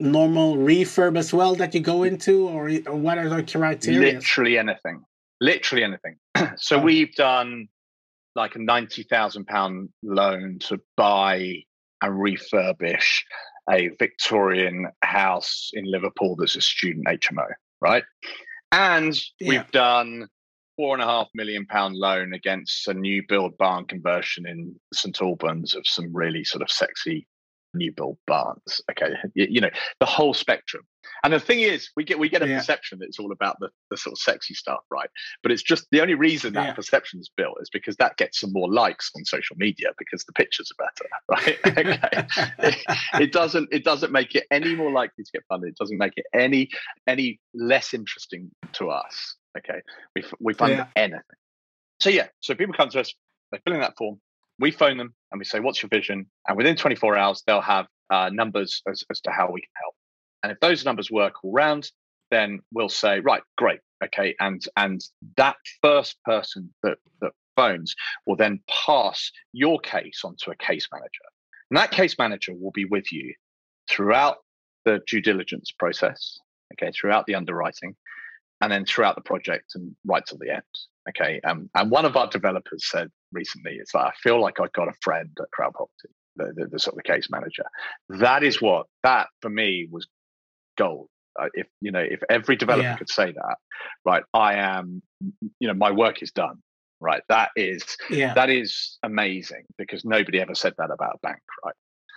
normal 0.00 0.56
refurb 0.56 1.16
as 1.16 1.32
well 1.32 1.54
that 1.56 1.74
you 1.74 1.80
go 1.80 2.02
into, 2.02 2.48
or, 2.48 2.70
or 2.86 2.96
what 2.96 3.18
are 3.18 3.28
the 3.28 3.42
criteria? 3.42 4.14
Literally 4.14 4.58
anything. 4.58 5.02
Literally 5.40 5.84
anything. 5.84 6.16
so 6.56 6.76
oh. 6.76 6.82
we've 6.82 7.14
done 7.14 7.68
like 8.34 8.54
a 8.54 8.58
ninety 8.58 9.02
thousand 9.02 9.46
pound 9.46 9.90
loan 10.02 10.58
to 10.60 10.80
buy 10.96 11.62
and 12.02 12.14
refurbish 12.14 13.22
a 13.70 13.90
Victorian 13.98 14.86
house 15.02 15.70
in 15.74 15.84
Liverpool 15.84 16.36
that's 16.36 16.56
a 16.56 16.60
student 16.60 17.06
HMO, 17.06 17.46
right? 17.80 18.04
And 18.72 19.14
yeah. 19.38 19.48
we've 19.48 19.70
done 19.70 20.26
four 20.76 20.94
and 20.94 21.02
a 21.02 21.06
half 21.06 21.28
million 21.34 21.66
pound 21.66 21.94
loan 21.94 22.32
against 22.32 22.88
a 22.88 22.94
new 22.94 23.22
build 23.28 23.56
barn 23.58 23.84
conversion 23.84 24.46
in 24.46 24.74
St 24.94 25.20
Albans 25.20 25.74
of 25.74 25.82
some 25.86 26.08
really 26.12 26.42
sort 26.42 26.62
of 26.62 26.70
sexy 26.70 27.26
new 27.74 27.92
build 27.92 28.18
barns. 28.26 28.80
Okay, 28.90 29.14
you, 29.34 29.46
you, 29.50 29.60
know 29.60 29.70
the 29.98 30.06
whole 30.06 30.34
spectrum. 30.34 30.84
And 31.24 31.32
the 31.32 31.40
thing 31.40 31.60
is, 31.60 31.90
we 31.96 32.04
get 32.04 32.18
we 32.18 32.28
get 32.28 32.42
a 32.42 32.48
yeah. 32.48 32.58
perception 32.58 32.98
that 32.98 33.06
it's 33.06 33.18
all 33.18 33.32
about 33.32 33.56
the, 33.60 33.68
the 33.90 33.96
sort 33.96 34.12
of 34.12 34.18
sexy 34.18 34.54
stuff, 34.54 34.80
right? 34.90 35.10
But 35.42 35.52
it's 35.52 35.62
just 35.62 35.86
the 35.90 36.00
only 36.00 36.14
reason 36.14 36.52
that 36.54 36.66
yeah. 36.66 36.72
perception 36.72 37.20
is 37.20 37.30
built 37.36 37.56
is 37.60 37.70
because 37.70 37.96
that 37.96 38.16
gets 38.16 38.40
some 38.40 38.52
more 38.52 38.70
likes 38.70 39.10
on 39.16 39.24
social 39.24 39.56
media 39.56 39.88
because 39.98 40.24
the 40.24 40.32
pictures 40.32 40.70
are 40.78 40.86
better, 40.86 41.08
right? 41.28 41.58
okay, 41.78 42.44
it, 42.58 43.22
it, 43.22 43.32
doesn't 43.32 43.68
it 43.72 43.84
doesn't 43.84 44.12
make 44.12 44.34
it 44.34 44.44
any 44.50 44.74
more 44.74 44.90
likely 44.90 45.24
to 45.24 45.30
get 45.32 45.42
funded. 45.48 45.70
It 45.70 45.76
doesn't 45.76 45.98
make 45.98 46.14
it 46.16 46.26
any 46.34 46.68
any 47.06 47.40
less 47.54 47.94
interesting 47.94 48.50
to 48.72 48.90
us. 48.90 49.36
Okay, 49.58 49.80
we 50.14 50.24
we 50.40 50.54
fund 50.54 50.72
yeah. 50.72 50.86
anything. 50.96 51.20
So 52.00 52.10
yeah, 52.10 52.28
so 52.40 52.54
people 52.54 52.74
come 52.74 52.88
to 52.90 53.00
us, 53.00 53.12
they 53.52 53.58
fill 53.64 53.74
in 53.74 53.80
that 53.80 53.96
form, 53.96 54.20
we 54.58 54.70
phone 54.70 54.96
them 54.96 55.14
and 55.30 55.38
we 55.38 55.44
say, 55.44 55.60
"What's 55.60 55.82
your 55.82 55.88
vision?" 55.88 56.26
And 56.46 56.56
within 56.56 56.76
24 56.76 57.16
hours, 57.16 57.42
they'll 57.46 57.60
have 57.60 57.86
uh, 58.10 58.30
numbers 58.32 58.82
as, 58.88 59.04
as 59.10 59.20
to 59.22 59.30
how 59.30 59.50
we 59.50 59.60
can 59.60 59.70
help. 59.80 59.94
And 60.42 60.52
if 60.52 60.60
those 60.60 60.84
numbers 60.84 61.10
work 61.10 61.34
all 61.44 61.52
round, 61.52 61.90
then 62.30 62.60
we'll 62.72 62.88
say, 62.88 63.20
"Right, 63.20 63.42
great, 63.56 63.80
okay." 64.04 64.34
And 64.40 64.62
and 64.76 65.00
that 65.36 65.56
first 65.82 66.16
person 66.24 66.72
that 66.82 66.98
that 67.20 67.32
phones 67.56 67.94
will 68.26 68.36
then 68.36 68.60
pass 68.86 69.30
your 69.52 69.78
case 69.80 70.20
onto 70.24 70.50
a 70.50 70.56
case 70.56 70.88
manager, 70.92 71.24
and 71.70 71.78
that 71.78 71.90
case 71.90 72.16
manager 72.18 72.52
will 72.54 72.72
be 72.72 72.84
with 72.84 73.12
you 73.12 73.34
throughout 73.88 74.38
the 74.84 75.00
due 75.06 75.20
diligence 75.20 75.70
process, 75.78 76.38
okay, 76.74 76.90
throughout 76.92 77.26
the 77.26 77.34
underwriting, 77.34 77.94
and 78.60 78.72
then 78.72 78.84
throughout 78.84 79.14
the 79.14 79.22
project 79.22 79.72
and 79.74 79.94
right 80.06 80.24
till 80.26 80.38
the 80.38 80.50
end. 80.50 80.62
Okay. 81.08 81.40
Um, 81.44 81.70
and 81.74 81.90
one 81.90 82.04
of 82.04 82.16
our 82.16 82.28
developers 82.28 82.88
said 82.90 83.10
recently, 83.32 83.76
it's 83.80 83.94
like, 83.94 84.06
I 84.06 84.12
feel 84.22 84.40
like 84.40 84.60
I've 84.60 84.72
got 84.72 84.88
a 84.88 84.94
friend 85.02 85.30
at 85.40 85.50
Crowd 85.52 85.74
Property, 85.74 86.14
the, 86.36 86.52
the, 86.54 86.68
the 86.72 86.78
sort 86.78 86.94
of 86.94 87.02
the 87.04 87.12
case 87.12 87.28
manager. 87.30 87.64
That 88.08 88.42
is 88.42 88.60
what, 88.60 88.86
that 89.02 89.28
for 89.40 89.50
me 89.50 89.88
was 89.90 90.06
gold. 90.76 91.08
Uh, 91.40 91.46
if, 91.54 91.66
you 91.80 91.92
know, 91.92 92.00
if 92.00 92.20
every 92.28 92.56
developer 92.56 92.82
yeah. 92.82 92.96
could 92.96 93.08
say 93.08 93.32
that, 93.32 93.56
right, 94.04 94.24
I 94.34 94.54
am, 94.54 95.02
you 95.58 95.68
know, 95.68 95.74
my 95.74 95.90
work 95.90 96.22
is 96.22 96.32
done. 96.32 96.56
Right. 97.02 97.22
That 97.30 97.50
is, 97.56 97.82
yeah. 98.10 98.34
that 98.34 98.50
is 98.50 98.98
amazing 99.02 99.64
because 99.78 100.04
nobody 100.04 100.38
ever 100.38 100.54
said 100.54 100.74
that 100.76 100.90
about 100.90 101.14
a 101.14 101.18
bank. 101.22 101.40
Right. 101.64 101.74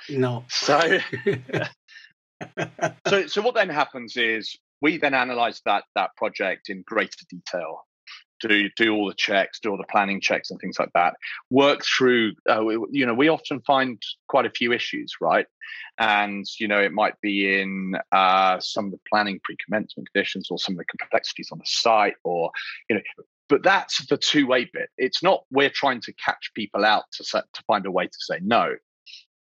No. 0.10 0.44
So, 0.50 1.00
so, 3.08 3.28
so 3.28 3.42
what 3.42 3.56
then 3.56 3.70
happens 3.70 4.18
is 4.18 4.58
we 4.82 4.98
then 4.98 5.14
analyze 5.14 5.62
that 5.66 5.86
that 5.96 6.10
project 6.18 6.70
in 6.70 6.84
greater 6.86 7.26
detail 7.30 7.86
do 8.48 8.70
do 8.76 8.94
all 8.94 9.08
the 9.08 9.14
checks, 9.14 9.60
do 9.60 9.72
all 9.72 9.78
the 9.78 9.84
planning 9.90 10.20
checks 10.20 10.52
and 10.52 10.60
things 10.60 10.78
like 10.80 10.92
that. 10.94 11.16
Work 11.50 11.84
through, 11.84 12.34
uh, 12.50 12.64
you 12.92 13.06
know, 13.06 13.14
we 13.14 13.30
often 13.30 13.62
find 13.62 14.02
quite 14.28 14.46
a 14.46 14.52
few 14.52 14.74
issues, 14.74 15.16
right? 15.22 15.46
And 15.98 16.46
you 16.60 16.68
know, 16.68 16.80
it 16.80 16.92
might 16.92 17.20
be 17.22 17.60
in 17.62 17.96
uh, 18.12 18.60
some 18.60 18.86
of 18.86 18.92
the 18.92 19.00
planning 19.10 19.40
pre-commencement 19.44 20.10
conditions, 20.12 20.50
or 20.52 20.60
some 20.60 20.74
of 20.74 20.80
the 20.80 20.86
complexities 20.86 21.50
on 21.52 21.60
the 21.60 21.66
site, 21.66 22.16
or 22.24 22.52
you 22.90 22.98
know. 22.98 23.02
But 23.50 23.62
that's 23.62 24.06
the 24.08 24.18
two-way 24.18 24.70
bit. 24.74 24.90
It's 24.98 25.22
not 25.22 25.44
we're 25.52 25.70
trying 25.70 26.02
to 26.02 26.14
catch 26.14 26.52
people 26.56 26.86
out 26.86 27.04
to 27.14 27.24
set, 27.24 27.44
to 27.54 27.64
find 27.68 27.86
a 27.86 27.92
way 27.92 28.06
to 28.08 28.18
say 28.20 28.40
no. 28.42 28.76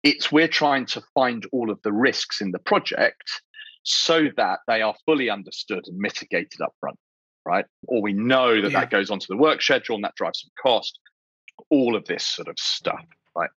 It's 0.02 0.30
we're 0.32 0.48
trying 0.48 0.86
to 0.86 1.02
find 1.14 1.44
all 1.52 1.70
of 1.70 1.80
the 1.82 1.92
risks 1.92 2.40
in 2.40 2.52
the 2.52 2.60
project 2.60 3.42
so 3.82 4.28
that 4.36 4.60
they 4.68 4.82
are 4.82 4.94
fully 5.04 5.28
understood 5.28 5.84
and 5.86 5.98
mitigated 5.98 6.60
up 6.60 6.72
front 6.80 6.98
right? 7.48 7.64
Or 7.86 8.02
we 8.02 8.12
know 8.12 8.60
that 8.60 8.70
yeah. 8.70 8.80
that 8.80 8.90
goes 8.90 9.10
onto 9.10 9.26
the 9.28 9.36
work 9.36 9.62
schedule 9.62 9.96
and 9.96 10.04
that 10.04 10.14
drives 10.14 10.40
some 10.42 10.50
cost, 10.62 10.98
all 11.70 11.96
of 11.96 12.04
this 12.04 12.24
sort 12.24 12.46
of 12.46 12.58
stuff, 12.58 13.04
right? 13.34 13.50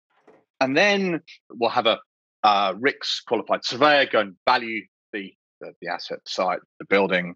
And 0.61 0.77
then 0.77 1.21
we'll 1.49 1.71
have 1.71 1.87
a 1.87 1.99
uh, 2.43 2.73
RICS 2.73 3.25
qualified 3.27 3.65
surveyor 3.65 4.05
go 4.05 4.19
and 4.19 4.35
value 4.45 4.85
the, 5.11 5.33
the, 5.59 5.73
the 5.81 5.87
asset 5.89 6.19
site, 6.27 6.59
the 6.77 6.85
building, 6.85 7.33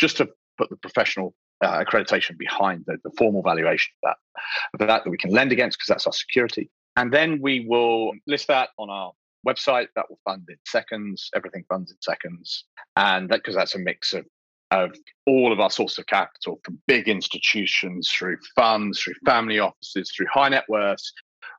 just 0.00 0.16
to 0.16 0.28
put 0.56 0.70
the 0.70 0.76
professional 0.76 1.34
uh, 1.62 1.84
accreditation 1.84 2.38
behind 2.38 2.84
the, 2.86 2.96
the 3.04 3.10
formal 3.18 3.42
valuation 3.42 3.92
of 4.02 4.08
that, 4.08 4.40
of 4.74 4.88
that 4.88 5.04
that 5.04 5.10
we 5.10 5.18
can 5.18 5.30
lend 5.30 5.52
against 5.52 5.78
because 5.78 5.88
that's 5.88 6.06
our 6.06 6.12
security. 6.14 6.70
And 6.96 7.12
then 7.12 7.40
we 7.42 7.66
will 7.68 8.12
list 8.26 8.48
that 8.48 8.70
on 8.78 8.88
our 8.88 9.12
website 9.46 9.88
that 9.96 10.06
will 10.08 10.18
fund 10.24 10.46
in 10.48 10.56
seconds. 10.66 11.30
Everything 11.34 11.64
funds 11.68 11.90
in 11.90 11.98
seconds, 12.00 12.64
and 12.96 13.28
that 13.28 13.36
because 13.36 13.54
that's 13.54 13.74
a 13.74 13.78
mix 13.78 14.12
of 14.14 14.24
of 14.70 14.94
all 15.26 15.52
of 15.52 15.60
our 15.60 15.70
sources 15.70 15.98
of 15.98 16.06
capital 16.06 16.60
from 16.64 16.80
big 16.86 17.08
institutions 17.08 18.10
through 18.10 18.36
funds, 18.54 19.00
through 19.00 19.14
family 19.24 19.58
offices, 19.58 20.12
through 20.14 20.26
high 20.32 20.48
net 20.48 20.64
worths, 20.68 21.12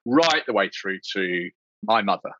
right 0.05 0.43
the 0.45 0.53
way 0.53 0.69
through 0.69 0.99
to 1.13 1.49
my 1.83 2.01
mother, 2.01 2.31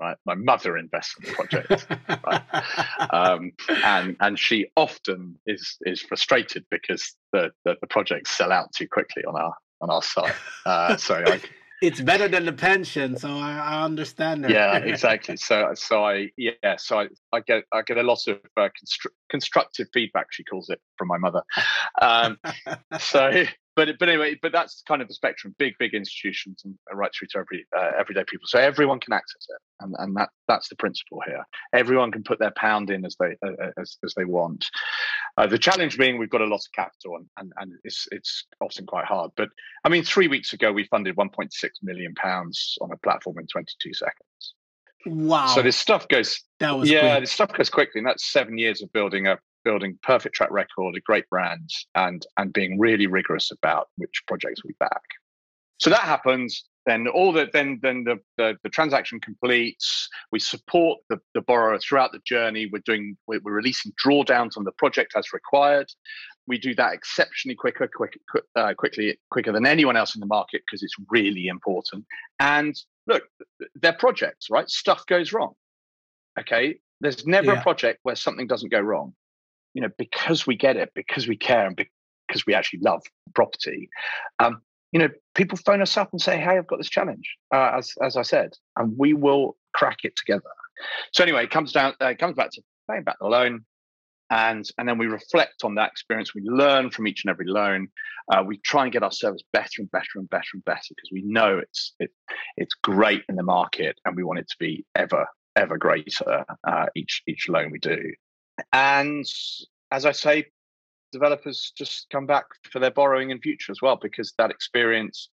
right? 0.00 0.16
My 0.26 0.34
mother 0.34 0.76
invests 0.76 1.14
in 1.20 1.26
the 1.26 1.32
project, 1.32 1.86
right? 2.26 3.12
Um, 3.12 3.52
and 3.84 4.16
and 4.20 4.38
she 4.38 4.66
often 4.76 5.38
is 5.46 5.76
is 5.82 6.02
frustrated 6.02 6.64
because 6.70 7.14
the, 7.32 7.50
the, 7.64 7.76
the 7.80 7.86
projects 7.86 8.36
sell 8.36 8.52
out 8.52 8.72
too 8.72 8.88
quickly 8.88 9.24
on 9.24 9.36
our 9.36 9.54
on 9.80 9.90
our 9.90 10.02
site. 10.02 10.34
Uh, 10.66 10.96
so 10.96 11.22
I, 11.26 11.40
it's 11.82 12.00
better 12.00 12.28
than 12.28 12.44
the 12.44 12.52
pension, 12.52 13.16
so 13.16 13.28
I, 13.28 13.52
I 13.52 13.82
understand 13.84 14.44
that. 14.44 14.50
Yeah, 14.50 14.76
exactly. 14.84 15.36
So, 15.36 15.72
so 15.74 16.04
I 16.04 16.30
yeah, 16.36 16.76
so 16.76 17.00
I, 17.00 17.08
I 17.32 17.40
get 17.40 17.64
I 17.72 17.82
get 17.82 17.96
a 17.98 18.02
lot 18.02 18.26
of 18.28 18.38
uh, 18.56 18.68
constru- 18.68 19.12
constructive 19.30 19.88
feedback. 19.92 20.26
She 20.30 20.44
calls 20.44 20.68
it 20.68 20.80
from 20.98 21.08
my 21.08 21.18
mother. 21.18 21.42
Um, 22.00 22.38
so 22.98 23.44
but 23.76 23.88
but 23.98 24.08
anyway, 24.08 24.38
but 24.42 24.52
that's 24.52 24.82
kind 24.86 25.00
of 25.00 25.08
the 25.08 25.14
spectrum. 25.14 25.54
Big 25.58 25.74
big 25.78 25.94
institutions 25.94 26.62
and 26.64 26.76
right 26.92 27.10
through 27.16 27.28
to 27.32 27.38
every 27.38 27.66
uh, 27.76 27.92
everyday 27.98 28.24
people. 28.24 28.46
So 28.46 28.58
everyone 28.58 29.00
can 29.00 29.12
access 29.12 29.46
it, 29.48 29.60
and 29.80 29.94
and 29.98 30.16
that 30.16 30.28
that's 30.48 30.68
the 30.68 30.76
principle 30.76 31.20
here. 31.26 31.44
Everyone 31.72 32.12
can 32.12 32.22
put 32.22 32.38
their 32.38 32.52
pound 32.56 32.90
in 32.90 33.04
as 33.04 33.16
they 33.18 33.36
uh, 33.46 33.52
uh, 33.62 33.70
as 33.80 33.96
as 34.04 34.14
they 34.16 34.24
want. 34.24 34.66
Uh, 35.40 35.46
the 35.46 35.58
challenge 35.58 35.96
being 35.96 36.18
we've 36.18 36.28
got 36.28 36.42
a 36.42 36.46
lot 36.46 36.56
of 36.56 36.72
capital, 36.74 37.16
and 37.16 37.26
and 37.38 37.52
and 37.56 37.72
it's 37.82 38.06
it's 38.12 38.44
often 38.60 38.84
quite 38.84 39.06
hard. 39.06 39.30
But 39.38 39.48
I 39.84 39.88
mean, 39.88 40.04
three 40.04 40.28
weeks 40.28 40.52
ago 40.52 40.70
we 40.70 40.84
funded 40.84 41.16
1.6 41.16 41.48
million 41.82 42.14
pounds 42.14 42.76
on 42.82 42.90
a 42.92 42.96
platform 42.98 43.38
in 43.38 43.46
22 43.46 43.94
seconds. 43.94 44.54
Wow! 45.06 45.46
So 45.46 45.62
this 45.62 45.78
stuff 45.78 46.06
goes. 46.08 46.42
That 46.58 46.76
was 46.76 46.90
yeah, 46.90 47.12
quick. 47.12 47.22
this 47.22 47.32
stuff 47.32 47.54
goes 47.54 47.70
quickly, 47.70 48.00
and 48.00 48.06
that's 48.06 48.30
seven 48.30 48.58
years 48.58 48.82
of 48.82 48.92
building 48.92 49.28
a 49.28 49.38
building 49.64 49.98
perfect 50.02 50.34
track 50.34 50.50
record, 50.50 50.94
a 50.94 51.00
great 51.00 51.26
brand, 51.30 51.70
and 51.94 52.26
and 52.36 52.52
being 52.52 52.78
really 52.78 53.06
rigorous 53.06 53.50
about 53.50 53.88
which 53.96 54.22
projects 54.26 54.62
we 54.62 54.74
back. 54.78 55.02
So 55.78 55.88
that 55.88 56.00
happens. 56.00 56.64
Then 56.86 57.08
all 57.08 57.32
the 57.32 57.48
then 57.52 57.78
then 57.82 58.04
the, 58.04 58.18
the, 58.36 58.56
the 58.62 58.68
transaction 58.68 59.20
completes. 59.20 60.08
We 60.32 60.38
support 60.38 61.00
the, 61.08 61.18
the 61.34 61.42
borrower 61.42 61.78
throughout 61.78 62.12
the 62.12 62.20
journey. 62.24 62.68
We're 62.72 62.82
doing 62.84 63.16
we're, 63.26 63.40
we're 63.44 63.52
releasing 63.52 63.92
drawdowns 64.04 64.56
on 64.56 64.64
the 64.64 64.72
project 64.72 65.12
as 65.16 65.32
required. 65.32 65.90
We 66.46 66.58
do 66.58 66.74
that 66.76 66.94
exceptionally 66.94 67.54
quicker, 67.54 67.88
quick, 67.94 68.18
uh, 68.56 68.74
quickly, 68.76 69.18
quicker 69.30 69.52
than 69.52 69.66
anyone 69.66 69.96
else 69.96 70.14
in 70.16 70.20
the 70.20 70.26
market 70.26 70.62
because 70.66 70.82
it's 70.82 70.96
really 71.10 71.46
important. 71.46 72.04
And 72.40 72.74
look, 73.06 73.24
they're 73.76 73.92
projects, 73.92 74.48
right? 74.50 74.68
Stuff 74.68 75.04
goes 75.06 75.32
wrong. 75.32 75.52
Okay, 76.38 76.78
there's 77.00 77.26
never 77.26 77.52
yeah. 77.52 77.60
a 77.60 77.62
project 77.62 78.00
where 78.02 78.16
something 78.16 78.46
doesn't 78.46 78.70
go 78.70 78.80
wrong 78.80 79.12
you 79.74 79.82
know, 79.82 79.88
because 79.98 80.46
we 80.46 80.56
get 80.56 80.76
it, 80.76 80.90
because 80.94 81.28
we 81.28 81.36
care, 81.36 81.66
and 81.66 81.76
because 81.76 82.46
we 82.46 82.54
actually 82.54 82.80
love 82.80 83.02
property, 83.34 83.88
um, 84.38 84.60
you 84.92 84.98
know, 84.98 85.08
people 85.34 85.58
phone 85.64 85.82
us 85.82 85.96
up 85.96 86.10
and 86.12 86.20
say, 86.20 86.38
"Hey, 86.38 86.58
I've 86.58 86.66
got 86.66 86.78
this 86.78 86.90
challenge," 86.90 87.36
uh, 87.54 87.72
as 87.78 87.92
as 88.02 88.16
I 88.16 88.22
said, 88.22 88.50
and 88.76 88.96
we 88.98 89.14
will 89.14 89.56
crack 89.74 89.98
it 90.04 90.14
together. 90.16 90.42
So 91.12 91.22
anyway, 91.22 91.44
it 91.44 91.50
comes 91.50 91.72
down, 91.72 91.94
uh, 92.00 92.06
it 92.06 92.18
comes 92.18 92.34
back 92.36 92.50
to 92.52 92.62
paying 92.90 93.04
back 93.04 93.16
the 93.20 93.28
loan, 93.28 93.64
and 94.30 94.68
and 94.78 94.88
then 94.88 94.98
we 94.98 95.06
reflect 95.06 95.64
on 95.64 95.74
that 95.76 95.90
experience. 95.90 96.34
We 96.34 96.42
learn 96.42 96.90
from 96.90 97.06
each 97.06 97.24
and 97.24 97.30
every 97.30 97.46
loan. 97.46 97.88
Uh, 98.32 98.42
we 98.46 98.58
try 98.58 98.84
and 98.84 98.92
get 98.92 99.02
our 99.02 99.12
service 99.12 99.42
better 99.52 99.78
and 99.78 99.90
better 99.90 100.16
and 100.16 100.28
better 100.30 100.48
and 100.54 100.64
better 100.64 100.80
because 100.88 101.10
we 101.12 101.22
know 101.24 101.58
it's 101.58 101.94
it, 102.00 102.10
it's 102.56 102.74
great 102.74 103.22
in 103.28 103.36
the 103.36 103.42
market, 103.42 103.98
and 104.04 104.16
we 104.16 104.24
want 104.24 104.38
it 104.40 104.48
to 104.48 104.56
be 104.58 104.84
ever 104.94 105.26
ever 105.56 105.76
greater 105.76 106.44
uh, 106.66 106.86
each 106.96 107.22
each 107.28 107.48
loan 107.48 107.70
we 107.70 107.78
do. 107.78 107.98
And 108.72 109.24
as 109.90 110.06
I 110.06 110.12
say, 110.12 110.46
developers 111.12 111.72
just 111.76 112.06
come 112.10 112.26
back 112.26 112.44
for 112.70 112.78
their 112.78 112.90
borrowing 112.90 113.30
in 113.30 113.40
future 113.40 113.72
as 113.72 113.82
well 113.82 113.96
because 114.00 114.32
that 114.38 114.50
experience 114.50 115.28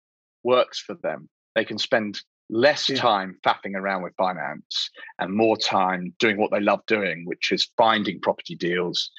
works 0.43 0.79
for 0.79 0.95
them. 0.95 1.29
They 1.55 1.65
can 1.65 1.77
spend 1.77 2.21
less 2.49 2.89
yeah. 2.89 2.97
time 2.97 3.37
faffing 3.45 3.75
around 3.75 4.03
with 4.03 4.13
finance 4.15 4.89
and 5.19 5.33
more 5.33 5.57
time 5.57 6.13
doing 6.19 6.37
what 6.37 6.51
they 6.51 6.59
love 6.59 6.81
doing, 6.87 7.25
which 7.25 7.51
is 7.51 7.69
finding 7.77 8.19
property 8.21 8.55
deals 8.55 9.09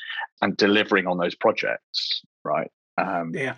and 0.43 0.57
delivering 0.57 1.07
on 1.07 1.19
those 1.19 1.35
projects. 1.35 2.23
Right. 2.45 2.71
Um, 2.99 3.33
yeah. 3.35 3.55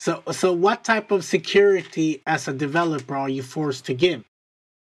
So, 0.00 0.22
so 0.32 0.52
what 0.52 0.84
type 0.84 1.10
of 1.10 1.24
security 1.24 2.22
as 2.26 2.48
a 2.48 2.52
developer 2.52 3.16
are 3.16 3.28
you 3.28 3.42
forced 3.42 3.86
to 3.86 3.94
give? 3.94 4.24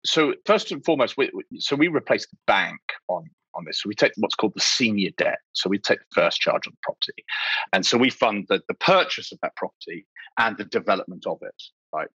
So, 0.06 0.34
first 0.46 0.72
and 0.72 0.84
foremost, 0.84 1.16
we, 1.16 1.32
so 1.60 1.78
we 1.78 1.88
replace 1.88 2.28
the 2.28 2.36
bank 2.46 2.82
on 3.08 3.30
on 3.56 3.66
this. 3.66 3.82
So 3.82 3.88
we 3.88 3.96
take 3.96 4.14
what's 4.18 4.36
called 4.36 4.54
the 4.56 4.62
senior 4.62 5.12
debt. 5.18 5.40
So 5.54 5.70
we 5.70 5.80
take 5.80 6.00
the 6.00 6.22
first 6.22 6.40
charge 6.40 6.68
on 6.68 6.74
the 6.74 6.80
property. 6.82 7.24
And 7.72 7.86
so 7.86 7.98
we 7.98 8.10
fund 8.10 8.46
the, 8.50 8.62
the 8.68 8.74
purchase 8.76 9.32
of 9.32 9.40
that 9.42 9.56
property 9.56 10.06
and 10.38 10.58
the 10.58 10.66
development 10.66 11.26
of 11.28 11.40
it, 11.42 11.64
right? 11.94 12.10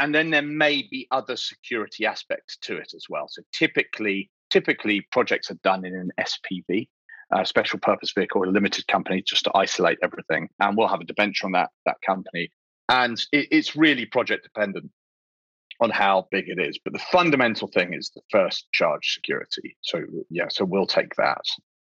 And 0.00 0.14
then 0.14 0.30
there 0.30 0.42
may 0.42 0.82
be 0.90 1.06
other 1.10 1.36
security 1.36 2.06
aspects 2.06 2.56
to 2.62 2.76
it 2.76 2.92
as 2.94 3.06
well. 3.08 3.26
So 3.28 3.42
typically, 3.52 4.30
typically 4.50 5.06
projects 5.12 5.50
are 5.50 5.58
done 5.62 5.84
in 5.84 5.94
an 5.94 6.10
SPV, 6.20 6.88
a 7.32 7.46
special 7.46 7.78
purpose 7.78 8.12
vehicle, 8.12 8.44
a 8.44 8.46
limited 8.46 8.86
company, 8.86 9.22
just 9.22 9.44
to 9.44 9.52
isolate 9.54 9.98
everything. 10.02 10.48
And 10.60 10.76
we'll 10.76 10.88
have 10.88 11.00
a 11.00 11.04
debenture 11.04 11.46
on 11.46 11.52
that 11.52 11.70
that 11.86 11.96
company. 12.04 12.50
And 12.88 13.18
it, 13.32 13.48
it's 13.50 13.76
really 13.76 14.06
project 14.06 14.44
dependent 14.44 14.90
on 15.80 15.90
how 15.90 16.26
big 16.30 16.48
it 16.48 16.58
is. 16.58 16.78
But 16.82 16.92
the 16.92 16.98
fundamental 16.98 17.68
thing 17.68 17.94
is 17.94 18.10
the 18.14 18.22
first 18.30 18.66
charge 18.72 19.14
security. 19.14 19.76
So 19.82 20.02
yeah, 20.30 20.46
so 20.48 20.64
we'll 20.64 20.86
take 20.86 21.14
that. 21.16 21.42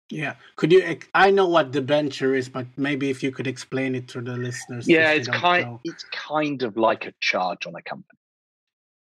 Yeah. 0.10 0.36
Could 0.56 0.72
you? 0.72 0.98
I 1.14 1.32
know 1.32 1.48
what 1.48 1.72
debenture 1.72 2.34
is, 2.36 2.50
but 2.50 2.66
maybe 2.78 3.10
if 3.10 3.22
you 3.22 3.32
could 3.32 3.48
explain 3.48 3.96
it 3.96 4.08
to 4.10 4.22
the 4.22 4.36
listeners. 4.36 4.88
Yeah, 4.88 5.12
it's 5.12 5.28
kind. 5.28 5.66
Know. 5.66 5.80
It's 5.84 6.04
kind 6.12 6.64
of 6.64 6.78
like 6.78 7.06
a 7.06 7.14
charge 7.20 7.68
on 7.68 7.76
a 7.76 7.82
company. 7.82 8.18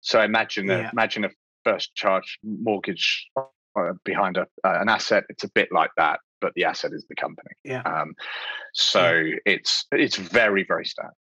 So 0.02 0.22
imagine 0.22 0.70
a, 0.70 0.90
imagine 0.92 1.26
a 1.26 1.30
first 1.64 1.96
charge 1.96 2.38
mortgage 2.44 3.28
uh, 3.38 3.94
behind 4.04 4.38
a, 4.38 4.48
uh, 4.64 4.80
an 4.82 4.90
asset. 4.90 5.24
It's 5.30 5.44
a 5.44 5.50
bit 5.50 5.70
like 5.72 5.92
that, 5.98 6.20
but 6.42 6.54
the 6.56 6.64
asset 6.66 6.92
is 6.94 7.06
the 7.08 7.16
company. 7.16 7.52
Yeah. 7.64 7.82
Um, 7.82 8.14
so 8.74 9.12
yeah. 9.12 9.36
it's 9.46 9.86
it's 9.92 10.16
very 10.16 10.64
very 10.64 10.86
standard. 10.86 11.14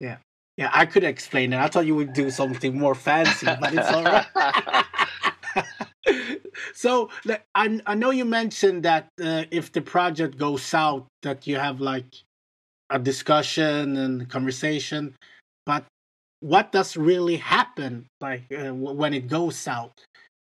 Yeah. 0.00 0.16
Yeah, 0.56 0.70
I 0.72 0.86
could 0.86 1.04
explain 1.04 1.52
it. 1.52 1.58
I 1.58 1.68
thought 1.68 1.86
you 1.86 1.94
would 1.94 2.14
do 2.14 2.30
something 2.30 2.78
more 2.78 2.94
fancy, 2.94 3.46
but 3.60 3.74
it's 3.74 3.88
all 3.88 4.04
right. 4.04 4.26
so 6.74 7.10
I, 7.54 7.80
I 7.86 7.94
know 7.94 8.10
you 8.10 8.24
mentioned 8.24 8.82
that 8.84 9.08
uh, 9.22 9.44
if 9.50 9.72
the 9.72 9.82
project 9.82 10.38
goes 10.38 10.62
south, 10.62 11.04
that 11.22 11.46
you 11.46 11.56
have 11.56 11.80
like 11.80 12.06
a 12.88 12.98
discussion 12.98 13.96
and 13.98 14.30
conversation, 14.30 15.14
but 15.66 15.84
what 16.40 16.72
does 16.72 16.96
really 16.96 17.36
happen 17.36 18.06
like 18.20 18.44
uh, 18.52 18.72
when 18.72 19.12
it 19.12 19.28
goes 19.28 19.56
south? 19.56 19.92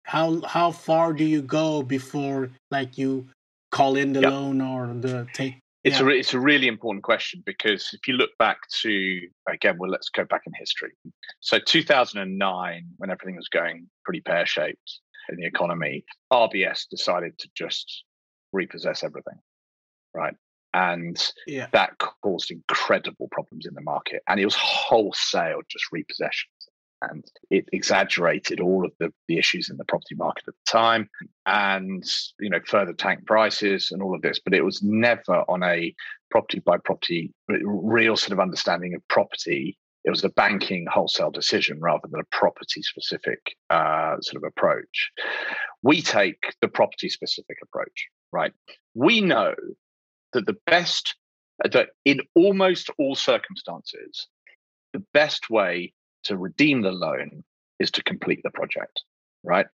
How 0.05 0.42
how 0.42 0.72
far 0.72 1.12
do 1.12 1.25
you 1.25 1.40
go 1.40 1.83
before 1.83 2.51
like 2.70 2.98
you 2.98 3.29
call 3.70 3.96
in 3.96 4.12
the 4.12 4.20
yep. 4.20 4.31
loan 4.31 4.61
or 4.61 4.92
the 4.92 5.27
take 5.33 5.62
it's 5.84 6.00
yeah. 6.00 6.06
a 6.06 6.08
it's 6.10 6.34
a 6.34 6.40
really 6.40 6.68
important 6.68 7.02
question 7.04 7.42
because 7.44 7.90
if 7.92 8.06
you 8.08 8.14
look 8.14 8.30
back 8.38 8.68
to 8.82 9.20
again, 9.48 9.76
well, 9.78 9.90
let's 9.90 10.08
go 10.10 10.24
back 10.24 10.42
in 10.46 10.52
history. 10.56 10.92
So 11.40 11.58
2009, 11.58 12.86
when 12.98 13.10
everything 13.10 13.36
was 13.36 13.48
going 13.48 13.88
pretty 14.04 14.20
pear 14.20 14.46
shaped 14.46 15.00
in 15.28 15.36
the 15.36 15.46
economy, 15.46 16.04
RBS 16.32 16.88
decided 16.88 17.38
to 17.38 17.48
just 17.56 18.04
repossess 18.52 19.02
everything. 19.02 19.38
right? 20.14 20.34
And 20.74 21.32
yeah. 21.46 21.66
that 21.72 21.98
caused 22.22 22.50
incredible 22.50 23.28
problems 23.30 23.66
in 23.66 23.74
the 23.74 23.82
market. 23.82 24.22
And 24.28 24.40
it 24.40 24.44
was 24.44 24.56
wholesale 24.56 25.60
just 25.68 25.86
repossessions. 25.92 26.51
And 27.10 27.24
it 27.50 27.68
exaggerated 27.72 28.60
all 28.60 28.84
of 28.84 28.92
the, 28.98 29.12
the 29.28 29.38
issues 29.38 29.70
in 29.70 29.76
the 29.76 29.84
property 29.84 30.14
market 30.14 30.44
at 30.48 30.54
the 30.54 30.70
time 30.70 31.08
and, 31.46 32.04
you 32.38 32.50
know, 32.50 32.60
further 32.66 32.92
tank 32.92 33.26
prices 33.26 33.90
and 33.90 34.02
all 34.02 34.14
of 34.14 34.22
this. 34.22 34.38
But 34.42 34.54
it 34.54 34.64
was 34.64 34.82
never 34.82 35.44
on 35.48 35.62
a 35.62 35.94
property 36.30 36.60
by 36.60 36.78
property, 36.78 37.32
real 37.48 38.16
sort 38.16 38.32
of 38.32 38.40
understanding 38.40 38.94
of 38.94 39.06
property 39.08 39.76
it 40.04 40.10
was 40.10 40.24
a 40.24 40.30
banking 40.30 40.86
wholesale 40.90 41.30
decision 41.30 41.78
rather 41.80 42.08
than 42.10 42.20
a 42.20 42.36
property 42.36 42.82
specific 42.82 43.56
uh, 43.70 44.16
sort 44.20 44.42
of 44.42 44.48
approach. 44.48 45.10
We 45.82 46.02
take 46.02 46.54
the 46.60 46.68
property 46.68 47.08
specific 47.08 47.58
approach, 47.62 48.08
right? 48.32 48.52
We 48.94 49.20
know 49.20 49.54
that 50.32 50.46
the 50.46 50.56
best, 50.66 51.14
that 51.62 51.90
in 52.04 52.20
almost 52.34 52.90
all 52.98 53.14
circumstances, 53.14 54.26
the 54.92 55.04
best 55.14 55.50
way 55.50 55.92
to 56.24 56.37
redeem 56.37 56.82
the 56.82 56.92
loan 56.92 57.44
is 57.78 57.90
to 57.92 58.02
complete 58.02 58.40
the 58.42 58.50
project, 58.50 59.02
right? 59.42 59.66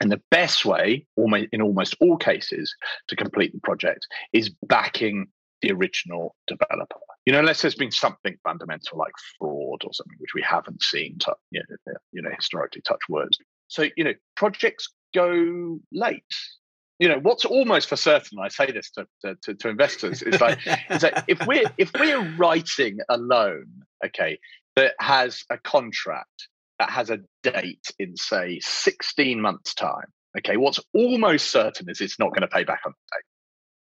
And 0.00 0.12
the 0.12 0.22
best 0.30 0.64
way, 0.64 1.06
in 1.16 1.62
almost 1.62 1.96
all 2.00 2.16
cases, 2.16 2.74
to 3.08 3.16
complete 3.16 3.52
the 3.52 3.60
project 3.60 4.06
is 4.32 4.50
backing 4.66 5.26
the 5.60 5.72
original 5.72 6.36
developer. 6.46 7.00
You 7.26 7.32
know, 7.32 7.40
unless 7.40 7.62
there's 7.62 7.74
been 7.74 7.90
something 7.90 8.36
fundamental 8.44 8.96
like 8.96 9.12
fraud 9.38 9.82
or 9.84 9.92
something 9.92 10.16
which 10.18 10.34
we 10.34 10.42
haven't 10.42 10.82
seen, 10.82 11.18
to, 11.20 11.34
you, 11.50 11.62
know, 11.68 11.92
uh, 11.92 11.98
you 12.12 12.22
know, 12.22 12.30
historically 12.34 12.80
touch 12.82 13.00
words. 13.08 13.38
So, 13.66 13.86
you 13.96 14.04
know, 14.04 14.14
projects 14.36 14.88
go 15.14 15.80
late. 15.90 16.22
You 17.00 17.08
know, 17.08 17.18
what's 17.20 17.44
almost 17.44 17.88
for 17.88 17.96
certain, 17.96 18.38
I 18.40 18.48
say 18.48 18.70
this 18.70 18.90
to, 18.92 19.06
to, 19.24 19.54
to 19.54 19.68
investors, 19.68 20.22
is 20.22 20.40
like, 20.40 20.58
is 20.90 21.02
that 21.02 21.24
if 21.28 21.44
we're 21.46 21.70
if 21.76 21.92
we're 21.98 22.22
writing 22.36 22.98
a 23.08 23.16
loan, 23.16 23.66
okay, 24.04 24.38
that 24.78 24.94
has 25.00 25.44
a 25.50 25.58
contract 25.58 26.48
that 26.78 26.90
has 26.90 27.10
a 27.10 27.18
date 27.42 27.90
in 27.98 28.16
say 28.16 28.58
16 28.60 29.40
months 29.40 29.74
time 29.74 30.06
okay 30.36 30.56
what's 30.56 30.80
almost 30.94 31.50
certain 31.50 31.88
is 31.88 32.00
it's 32.00 32.18
not 32.18 32.30
going 32.30 32.42
to 32.42 32.48
pay 32.48 32.64
back 32.64 32.80
on 32.86 32.92
the 32.92 33.16
date 33.16 33.24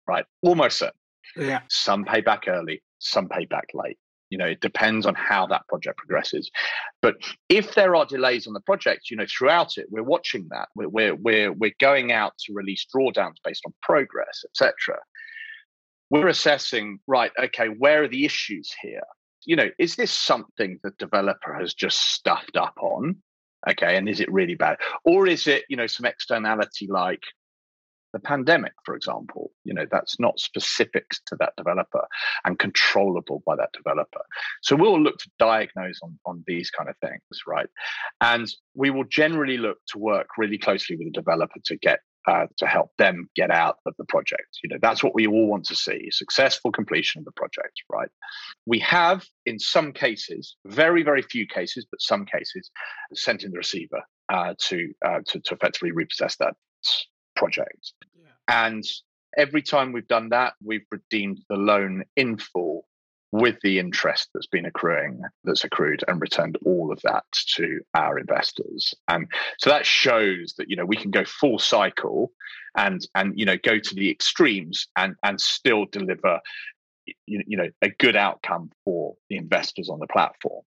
right 0.06 0.24
almost 0.42 0.78
certain 0.78 0.94
yeah. 1.36 1.60
Some 1.68 2.04
pay 2.04 2.20
back 2.20 2.44
early, 2.48 2.82
some 2.98 3.28
pay 3.28 3.46
back 3.46 3.68
late. 3.74 3.98
You 4.30 4.38
know, 4.38 4.46
it 4.46 4.60
depends 4.60 5.06
on 5.06 5.14
how 5.16 5.46
that 5.48 5.66
project 5.68 5.98
progresses. 5.98 6.50
But 7.02 7.16
if 7.48 7.74
there 7.74 7.96
are 7.96 8.06
delays 8.06 8.46
on 8.46 8.52
the 8.52 8.60
project, 8.60 9.10
you 9.10 9.16
know, 9.16 9.26
throughout 9.26 9.76
it, 9.76 9.86
we're 9.90 10.04
watching 10.04 10.46
that. 10.50 10.68
We're 10.76 10.88
we're 10.88 11.14
we're, 11.16 11.52
we're 11.52 11.74
going 11.80 12.12
out 12.12 12.34
to 12.46 12.52
release 12.52 12.86
drawdowns 12.94 13.36
based 13.42 13.62
on 13.66 13.74
progress, 13.82 14.44
etc. 14.44 14.98
We're 16.10 16.28
assessing, 16.28 17.00
right? 17.08 17.32
Okay, 17.38 17.66
where 17.66 18.04
are 18.04 18.08
the 18.08 18.24
issues 18.24 18.72
here? 18.80 19.02
You 19.44 19.56
know, 19.56 19.70
is 19.78 19.96
this 19.96 20.10
something 20.10 20.78
the 20.82 20.92
developer 20.98 21.54
has 21.54 21.74
just 21.74 22.12
stuffed 22.12 22.56
up 22.56 22.74
on? 22.80 23.16
Okay, 23.68 23.96
and 23.96 24.08
is 24.08 24.20
it 24.20 24.32
really 24.32 24.54
bad, 24.54 24.78
or 25.04 25.26
is 25.26 25.46
it 25.46 25.64
you 25.68 25.76
know 25.76 25.86
some 25.86 26.06
externality 26.06 26.86
like 26.88 27.22
the 28.12 28.18
pandemic, 28.18 28.72
for 28.84 28.94
example, 28.94 29.52
you 29.64 29.74
know, 29.74 29.86
that's 29.90 30.18
not 30.18 30.40
specific 30.40 31.08
to 31.26 31.36
that 31.36 31.52
developer 31.56 32.06
and 32.44 32.58
controllable 32.58 33.42
by 33.46 33.56
that 33.56 33.72
developer. 33.72 34.22
So 34.62 34.76
we'll 34.76 35.00
look 35.00 35.18
to 35.18 35.30
diagnose 35.38 36.00
on, 36.02 36.18
on 36.26 36.44
these 36.46 36.70
kind 36.70 36.88
of 36.88 36.96
things, 36.98 37.20
right? 37.46 37.68
And 38.20 38.48
we 38.74 38.90
will 38.90 39.04
generally 39.04 39.58
look 39.58 39.78
to 39.88 39.98
work 39.98 40.28
really 40.38 40.58
closely 40.58 40.96
with 40.96 41.06
the 41.06 41.12
developer 41.12 41.60
to 41.66 41.76
get 41.76 42.00
uh, 42.26 42.46
to 42.58 42.66
help 42.66 42.90
them 42.98 43.28
get 43.34 43.50
out 43.50 43.76
of 43.86 43.94
the 43.98 44.04
project. 44.04 44.58
You 44.62 44.70
know, 44.70 44.78
that's 44.80 45.02
what 45.02 45.14
we 45.14 45.26
all 45.26 45.46
want 45.46 45.64
to 45.66 45.76
see: 45.76 46.08
successful 46.10 46.72
completion 46.72 47.20
of 47.20 47.24
the 47.24 47.32
project. 47.32 47.82
Right? 47.90 48.10
We 48.66 48.78
have, 48.80 49.24
in 49.46 49.58
some 49.58 49.92
cases, 49.92 50.56
very 50.66 51.02
very 51.02 51.22
few 51.22 51.46
cases, 51.46 51.86
but 51.90 52.00
some 52.00 52.24
cases, 52.26 52.70
sent 53.14 53.42
in 53.44 53.52
the 53.52 53.58
receiver 53.58 54.02
uh, 54.32 54.54
to, 54.58 54.92
uh, 55.04 55.20
to 55.26 55.40
to 55.40 55.54
effectively 55.54 55.92
repossess 55.92 56.36
that 56.36 56.54
project. 57.36 57.92
Yeah. 58.14 58.28
And 58.48 58.84
every 59.36 59.62
time 59.62 59.92
we've 59.92 60.06
done 60.08 60.30
that, 60.30 60.54
we've 60.62 60.86
redeemed 60.90 61.38
the 61.48 61.56
loan 61.56 62.04
in 62.16 62.36
full 62.36 62.84
with 63.32 63.56
the 63.62 63.78
interest 63.78 64.28
that's 64.34 64.46
been 64.46 64.66
accruing, 64.66 65.22
that's 65.44 65.64
accrued, 65.64 66.02
and 66.08 66.20
returned 66.20 66.58
all 66.64 66.92
of 66.92 67.00
that 67.02 67.24
to 67.54 67.80
our 67.94 68.18
investors. 68.18 68.94
And 69.08 69.28
so 69.58 69.70
that 69.70 69.86
shows 69.86 70.54
that 70.58 70.68
you 70.68 70.76
know 70.76 70.84
we 70.84 70.96
can 70.96 71.10
go 71.10 71.24
full 71.24 71.58
cycle, 71.58 72.32
and 72.76 73.06
and 73.14 73.38
you 73.38 73.44
know 73.44 73.56
go 73.62 73.78
to 73.78 73.94
the 73.94 74.10
extremes 74.10 74.88
and 74.96 75.14
and 75.22 75.40
still 75.40 75.86
deliver 75.86 76.40
you, 77.26 77.42
you 77.46 77.56
know 77.56 77.68
a 77.82 77.90
good 77.90 78.16
outcome 78.16 78.70
for 78.84 79.14
the 79.28 79.36
investors 79.36 79.88
on 79.88 80.00
the 80.00 80.06
platform. 80.06 80.62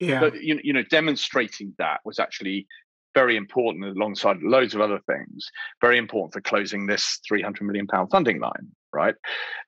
Yeah. 0.00 0.20
But 0.20 0.42
you, 0.42 0.60
you 0.62 0.72
know, 0.72 0.82
demonstrating 0.82 1.74
that 1.78 2.00
was 2.04 2.18
actually 2.18 2.66
very 3.14 3.36
important 3.36 3.84
alongside 3.84 4.42
loads 4.42 4.74
of 4.74 4.80
other 4.80 4.98
things, 5.06 5.48
very 5.80 5.98
important 5.98 6.32
for 6.32 6.40
closing 6.40 6.86
this 6.86 7.20
300 7.26 7.64
million 7.64 7.86
pound 7.86 8.10
funding 8.10 8.40
line, 8.40 8.72
right? 8.92 9.14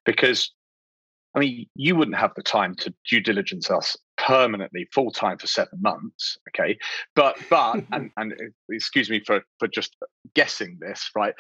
Because 0.05 0.53
I 1.37 1.41
mean, 1.41 1.67
you 1.75 1.95
wouldn't 1.95 2.17
have 2.17 2.33
the 2.35 2.43
time 2.43 2.75
to 2.77 2.95
due 3.09 3.21
diligence 3.21 3.71
us 3.71 3.95
permanently 4.17 4.89
full 4.93 5.11
time 5.11 5.37
for 5.37 5.47
seven 5.47 5.81
months, 5.83 6.39
okay? 6.49 6.79
But 7.15 7.37
but 7.51 7.85
and 7.93 8.11
and 8.17 8.33
uh, 8.33 8.47
excuse 8.71 9.11
me 9.11 9.21
for 9.21 9.43
for 9.59 9.69
just 9.69 9.97
guessing 10.35 10.79
this, 10.81 11.11
right? 11.15 11.35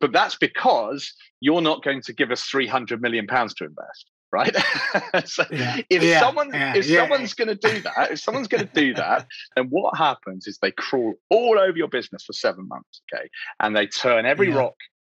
But 0.00 0.12
that's 0.12 0.36
because 0.36 1.12
you're 1.40 1.60
not 1.60 1.82
going 1.82 2.02
to 2.02 2.12
give 2.12 2.30
us 2.30 2.44
300 2.44 3.02
million 3.02 3.26
pounds 3.26 3.54
to 3.54 3.64
invest 3.64 4.06
right? 4.32 4.54
so 5.24 5.44
yeah. 5.50 5.80
if 5.90 6.04
yeah. 6.04 6.20
someone 6.20 6.50
yeah. 6.52 6.72
if 6.76 6.86
someone's 6.86 7.34
going 7.34 7.48
to 7.48 7.56
do 7.56 7.80
that, 7.82 8.12
if 8.12 8.20
someone's 8.20 8.46
going 8.46 8.64
to 8.64 8.72
do 8.72 8.94
that, 8.94 9.26
then 9.56 9.66
what 9.70 9.96
happens 9.96 10.46
is 10.46 10.58
they 10.58 10.70
crawl 10.70 11.14
all 11.30 11.58
over 11.58 11.76
your 11.76 11.88
business 11.88 12.24
for 12.24 12.32
seven 12.32 12.68
months, 12.68 13.02
okay, 13.12 13.28
and 13.58 13.74
they 13.74 13.88
turn 13.88 14.26
every 14.26 14.48
rock, 14.50 14.76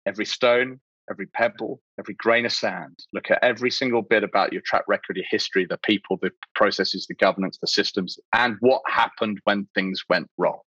every 0.07 0.25
stone, 0.25 0.81
every 1.11 1.27
pebble, 1.27 1.81
every 1.99 2.15
grain 2.15 2.47
of 2.47 2.53
sand. 2.53 2.99
Look 3.13 3.31
at 3.31 3.43
every 3.43 3.71
single 3.71 4.03
bit 4.03 4.23
about 4.23 4.53
your 4.53 4.63
track 4.65 4.85
record, 4.89 5.17
your 5.17 5.27
history, 5.29 5.67
the 5.69 5.79
people, 5.79 6.19
the 6.23 6.31
processes, 6.55 7.07
the 7.07 7.15
governance, 7.15 7.59
the 7.61 7.67
systems, 7.67 8.19
and 8.33 8.57
what 8.61 8.83
happened 8.87 9.41
when 9.45 9.69
things 9.75 10.05
went 10.09 10.29
wrong, 10.39 10.61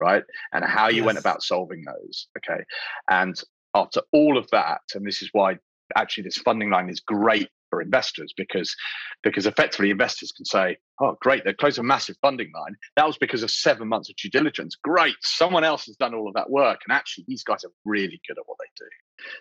right? 0.00 0.22
And 0.52 0.64
how 0.64 0.88
you 0.88 0.98
yes. 0.98 1.06
went 1.06 1.18
about 1.18 1.42
solving 1.42 1.84
those, 1.84 2.28
okay? 2.38 2.62
And 3.10 3.34
after 3.74 4.02
all 4.12 4.38
of 4.38 4.48
that, 4.52 4.82
and 4.94 5.06
this 5.06 5.22
is 5.22 5.30
why 5.32 5.58
actually 5.96 6.24
this 6.24 6.38
funding 6.38 6.70
line 6.70 6.88
is 6.88 7.00
great 7.00 7.48
for 7.72 7.80
investors 7.80 8.34
because 8.36 8.76
because 9.22 9.46
effectively 9.46 9.90
investors 9.90 10.30
can 10.30 10.44
say, 10.44 10.76
oh 11.00 11.16
great, 11.22 11.42
they 11.44 11.54
closed 11.54 11.78
a 11.78 11.82
massive 11.82 12.16
funding 12.20 12.50
line. 12.54 12.76
That 12.96 13.06
was 13.06 13.16
because 13.16 13.42
of 13.42 13.50
seven 13.50 13.88
months 13.88 14.10
of 14.10 14.16
due 14.16 14.28
diligence. 14.28 14.76
Great, 14.76 15.14
someone 15.22 15.64
else 15.64 15.86
has 15.86 15.96
done 15.96 16.12
all 16.14 16.28
of 16.28 16.34
that 16.34 16.50
work, 16.50 16.80
and 16.86 16.94
actually 16.94 17.24
these 17.26 17.42
guys 17.42 17.64
are 17.64 17.70
really 17.86 18.20
good 18.28 18.36
at 18.38 18.44
what 18.44 18.58
they 18.60 18.84
do. 18.84 18.90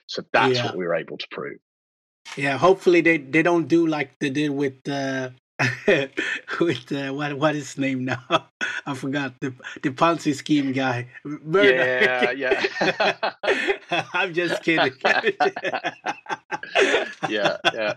So 0.07 0.23
that's 0.31 0.55
yeah. 0.55 0.65
what 0.67 0.77
we 0.77 0.85
were 0.85 0.95
able 0.95 1.17
to 1.17 1.27
prove. 1.29 1.57
Yeah, 2.37 2.57
hopefully 2.57 3.01
they, 3.01 3.17
they 3.17 3.43
don't 3.43 3.67
do 3.67 3.87
like 3.87 4.17
they 4.19 4.29
did 4.29 4.51
with 4.51 4.87
uh, 4.87 5.31
with 6.59 6.91
uh, 6.91 7.13
what 7.13 7.37
what 7.37 7.55
is 7.55 7.69
his 7.69 7.77
name 7.77 8.05
now? 8.05 8.23
I 8.85 8.93
forgot 8.95 9.39
the 9.39 9.53
the 9.81 9.89
Ponzi 9.91 10.33
scheme 10.33 10.71
guy. 10.71 11.07
Murder. 11.23 12.31
Yeah, 12.31 12.31
yeah. 12.31 13.33
I'm 14.13 14.33
just 14.33 14.63
kidding. 14.63 14.93
yeah, 17.29 17.57
yeah. 17.73 17.93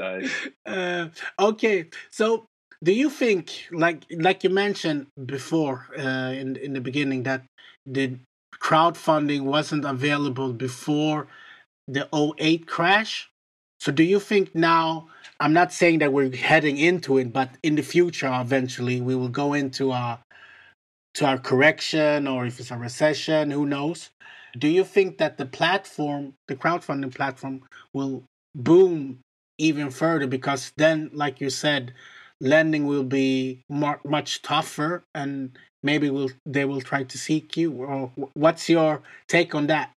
Nice. 0.00 0.48
Uh, 0.66 1.08
okay, 1.38 1.86
so 2.10 2.46
do 2.82 2.92
you 2.92 3.10
think, 3.10 3.68
like 3.70 4.04
like 4.10 4.42
you 4.44 4.50
mentioned 4.50 5.06
before 5.26 5.86
uh, 5.96 6.32
in 6.32 6.56
in 6.56 6.72
the 6.72 6.80
beginning, 6.80 7.22
that 7.24 7.44
the 7.86 8.18
crowdfunding 8.60 9.42
wasn't 9.42 9.84
available 9.84 10.52
before 10.52 11.28
the 11.86 12.08
08 12.12 12.66
crash? 12.66 13.30
So 13.80 13.92
do 13.92 14.02
you 14.02 14.20
think 14.20 14.54
now? 14.54 15.08
I'm 15.42 15.52
not 15.52 15.72
saying 15.72 15.98
that 15.98 16.12
we're 16.12 16.32
heading 16.36 16.78
into 16.78 17.18
it, 17.18 17.32
but 17.32 17.50
in 17.64 17.74
the 17.74 17.82
future, 17.82 18.30
eventually, 18.32 19.00
we 19.00 19.16
will 19.16 19.28
go 19.28 19.54
into 19.54 19.90
our 19.90 20.20
to 21.14 21.26
our 21.26 21.36
correction, 21.36 22.28
or 22.28 22.46
if 22.46 22.60
it's 22.60 22.70
a 22.70 22.78
recession, 22.78 23.50
who 23.50 23.66
knows? 23.66 24.10
Do 24.56 24.68
you 24.68 24.84
think 24.84 25.18
that 25.18 25.38
the 25.38 25.44
platform, 25.44 26.34
the 26.46 26.54
crowdfunding 26.54 27.12
platform, 27.12 27.64
will 27.92 28.22
boom 28.54 29.18
even 29.58 29.90
further? 29.90 30.28
Because 30.28 30.72
then, 30.76 31.10
like 31.12 31.40
you 31.40 31.50
said, 31.50 31.92
lending 32.40 32.86
will 32.86 33.02
be 33.02 33.62
much 33.68 34.42
tougher, 34.42 35.02
and 35.12 35.58
maybe 35.82 36.08
will 36.08 36.30
they 36.46 36.64
will 36.64 36.80
try 36.80 37.02
to 37.02 37.18
seek 37.18 37.56
you. 37.56 37.72
Or 37.72 38.12
what's 38.34 38.68
your 38.68 39.02
take 39.26 39.56
on 39.56 39.66
that? 39.66 39.90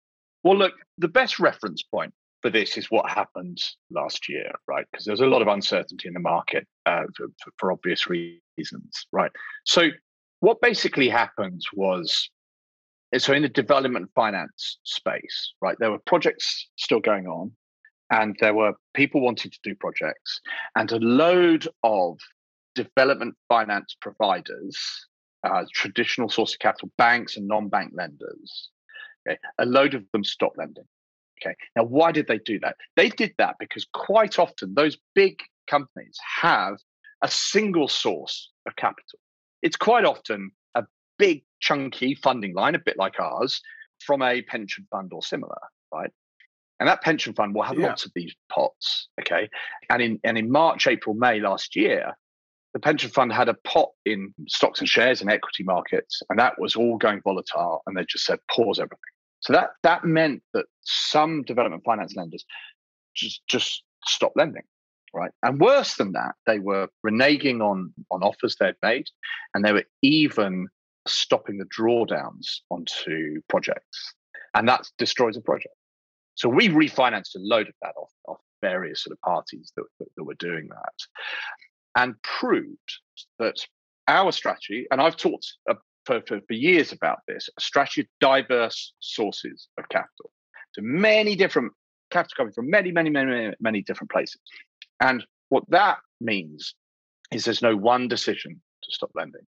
Well, 0.42 0.56
look, 0.56 0.76
the 0.98 1.10
best 1.10 1.38
reference 1.38 1.84
point 1.84 2.14
for 2.44 2.50
this 2.50 2.78
is 2.78 2.92
what 2.92 3.10
happened 3.10 3.58
last 3.90 4.28
year, 4.28 4.52
right? 4.68 4.86
Because 4.92 5.06
there's 5.06 5.22
a 5.22 5.26
lot 5.26 5.42
of 5.42 5.48
uncertainty 5.48 6.10
in 6.10 6.14
the 6.14 6.20
market 6.20 6.68
uh, 6.86 7.04
for, 7.16 7.28
for, 7.58 7.72
obvious 7.72 8.08
reasons, 8.08 9.08
right? 9.14 9.32
So 9.64 9.88
what 10.42 10.60
basically 10.62 11.08
happened 11.08 11.62
was, 11.74 12.30
so 13.18 13.32
in 13.32 13.44
the 13.44 13.50
development 13.50 14.10
finance 14.14 14.78
space, 14.84 15.54
right, 15.62 15.78
there 15.80 15.90
were 15.90 16.00
projects 16.06 16.68
still 16.76 17.00
going 17.00 17.28
on. 17.28 17.54
and 18.12 18.36
there 18.42 18.54
were 18.54 18.74
people 18.94 19.22
wanting 19.22 19.50
to 19.50 19.60
do 19.64 19.74
projects, 19.76 20.42
and 20.76 20.92
a 20.92 21.00
load 21.00 21.66
of 21.84 22.20
development 22.76 23.36
finance 23.48 23.96
providers, 24.02 24.78
uh, 25.46 25.64
traditional 25.74 26.28
source 26.30 26.54
of 26.54 26.60
capital, 26.60 26.92
banks 26.98 27.38
and 27.38 27.48
non-bank 27.48 27.94
lenders, 27.96 28.70
okay, 29.26 29.38
a 29.60 29.66
load 29.66 29.94
of 29.94 30.04
them 30.12 30.26
stopped 30.26 30.58
lending. 30.58 30.84
Okay, 31.44 31.56
now 31.76 31.84
why 31.84 32.12
did 32.12 32.28
they 32.28 32.38
do 32.40 32.60
that? 32.60 32.78
They 32.96 33.10
did 33.10 33.34
that 33.38 33.56
because 33.60 33.86
quite 33.94 34.40
often 34.40 34.74
those 34.76 34.98
big 35.14 35.40
companies 35.68 36.18
have 36.42 36.78
a 37.22 37.28
single 37.30 37.88
source 37.88 38.50
of 38.68 38.76
capital. 38.76 39.20
It's 39.62 39.76
quite 39.76 40.06
often 40.06 40.52
a 40.76 40.84
big 41.18 41.44
chunky 41.60 42.16
funding 42.16 42.54
line, 42.54 42.76
a 42.76 42.80
bit 42.80 42.98
like 42.98 43.20
ours, 43.20 43.62
from 44.06 44.22
a 44.22 44.42
pension 44.44 44.86
fund 44.92 45.12
or 45.14 45.22
similar, 45.22 45.58
right? 45.94 46.12
And 46.80 46.90
that 46.90 47.02
pension 47.02 47.34
fund 47.34 47.56
will 47.56 47.64
have 47.64 47.80
yeah. 47.80 47.88
lots 47.88 48.06
of 48.06 48.12
these 48.16 48.34
pots, 48.52 49.08
okay? 49.22 49.50
And 49.90 50.02
in 50.02 50.20
and 50.24 50.38
in 50.38 50.52
March, 50.52 50.88
April, 50.88 51.16
May 51.16 51.40
last 51.40 51.76
year, 51.76 52.12
the 52.74 52.80
pension 52.80 53.10
fund 53.10 53.32
had 53.32 53.48
a 53.48 53.54
pot 53.54 53.90
in 54.06 54.34
stocks 54.48 54.80
and 54.80 54.90
shares 54.90 55.22
and 55.22 55.30
equity 55.30 55.64
markets, 55.64 56.22
and 56.30 56.40
that 56.40 56.60
was 56.60 56.76
all 56.76 56.98
going 56.98 57.22
volatile. 57.24 57.84
And 57.86 57.96
they 57.96 58.06
just 58.10 58.26
said 58.26 58.40
pause 58.54 58.80
everything. 58.80 58.98
So 59.44 59.54
that 59.54 59.72
that 59.84 60.06
meant 60.06 60.42
that 60.54 60.66
some 60.84 61.44
development 61.44 61.84
finance 61.84 62.16
lenders 62.16 62.46
just 63.16 63.42
just 63.48 63.84
stopped 64.06 64.38
lending, 64.38 64.64
right? 65.14 65.32
And 65.44 65.60
worse 65.60 65.96
than 65.96 66.14
that, 66.14 66.36
they 66.48 66.60
were 66.60 66.88
reneging 67.06 67.62
on 67.62 67.94
on 68.10 68.24
offers 68.24 68.56
they'd 68.60 68.76
made, 68.82 69.08
and 69.54 69.64
they 69.64 69.74
were 69.74 69.86
even 70.02 70.68
stopping 71.08 71.58
the 71.58 71.66
drawdowns 71.66 72.62
onto 72.70 73.42
projects, 73.50 74.14
and 74.54 74.68
that 74.70 74.88
destroys 74.98 75.36
a 75.36 75.42
project. 75.42 75.76
So 76.36 76.50
we 76.50 76.70
refinanced 76.70 77.36
a 77.36 77.40
load 77.40 77.68
of 77.68 77.76
that 77.82 77.94
off, 77.98 78.12
off 78.28 78.40
various 78.62 79.04
sort 79.04 79.12
of 79.12 79.22
parties 79.22 79.72
that, 79.76 79.84
that, 80.00 80.08
that 80.16 80.24
were 80.24 80.34
doing 80.36 80.68
that 80.70 80.94
and 81.96 82.16
proved 82.24 82.78
that 83.38 83.58
our 84.08 84.32
strategy, 84.32 84.88
and 84.90 85.00
I've 85.00 85.18
talked 85.18 85.46
for, 86.06 86.22
for, 86.28 86.40
for, 86.48 86.54
years 86.54 86.92
about 86.92 87.20
this, 87.28 87.50
a 87.58 87.62
strategy 87.62 88.02
of 88.02 88.08
diverse 88.20 88.94
sources 89.00 89.68
of 89.78 89.88
capital. 89.90 90.32
So 90.74 90.82
many 90.84 91.36
different 91.36 91.72
capital 92.12 92.36
coming 92.38 92.54
from 92.54 92.70
many, 92.70 92.92
many, 92.92 93.10
many, 93.10 93.54
many 93.60 93.82
different 93.82 94.12
places. 94.12 94.40
And 95.00 95.26
what 95.50 95.64
that 95.70 95.98
means 96.20 96.76
is 97.32 97.46
there's 97.46 97.62
no 97.62 97.76
one 97.76 98.08
decision 98.08 98.62
to 98.84 98.92
stop 98.92 99.12
lending. 99.16 99.46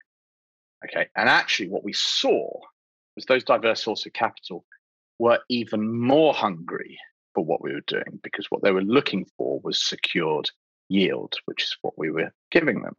Okay. 0.85 1.07
And 1.15 1.29
actually, 1.29 1.69
what 1.69 1.83
we 1.83 1.93
saw 1.93 2.49
was 3.15 3.25
those 3.25 3.43
diverse 3.43 3.83
sources 3.83 4.07
of 4.07 4.13
capital 4.13 4.65
were 5.19 5.39
even 5.49 5.99
more 5.99 6.33
hungry 6.33 6.97
for 7.33 7.45
what 7.45 7.61
we 7.61 7.73
were 7.73 7.83
doing 7.87 8.19
because 8.23 8.47
what 8.49 8.63
they 8.63 8.71
were 8.71 8.81
looking 8.81 9.25
for 9.37 9.59
was 9.63 9.87
secured 9.87 10.49
yield, 10.89 11.35
which 11.45 11.63
is 11.63 11.77
what 11.81 11.97
we 11.97 12.11
were 12.11 12.33
giving 12.51 12.81
them. 12.81 12.95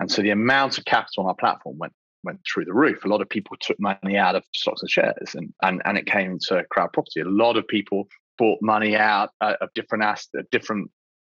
And 0.00 0.10
so 0.10 0.22
the 0.22 0.30
amount 0.30 0.78
of 0.78 0.84
capital 0.84 1.24
on 1.24 1.28
our 1.28 1.34
platform 1.34 1.78
went 1.78 1.92
went 2.26 2.40
through 2.44 2.66
the 2.66 2.74
roof. 2.74 3.04
A 3.04 3.08
lot 3.08 3.22
of 3.22 3.28
people 3.28 3.56
took 3.60 3.78
money 3.80 4.18
out 4.18 4.34
of 4.34 4.44
stocks 4.52 4.82
and 4.82 4.90
shares, 4.90 5.34
and 5.34 5.52
and, 5.62 5.80
and 5.84 5.96
it 5.96 6.06
came 6.06 6.38
to 6.48 6.64
CrowdProperty. 6.76 7.24
A 7.24 7.28
lot 7.28 7.56
of 7.56 7.66
people 7.68 8.08
bought 8.36 8.58
money 8.60 8.94
out 8.96 9.30
uh, 9.40 9.54
of 9.62 9.70
different 9.74 10.04
assets, 10.04 10.46
different 10.50 10.90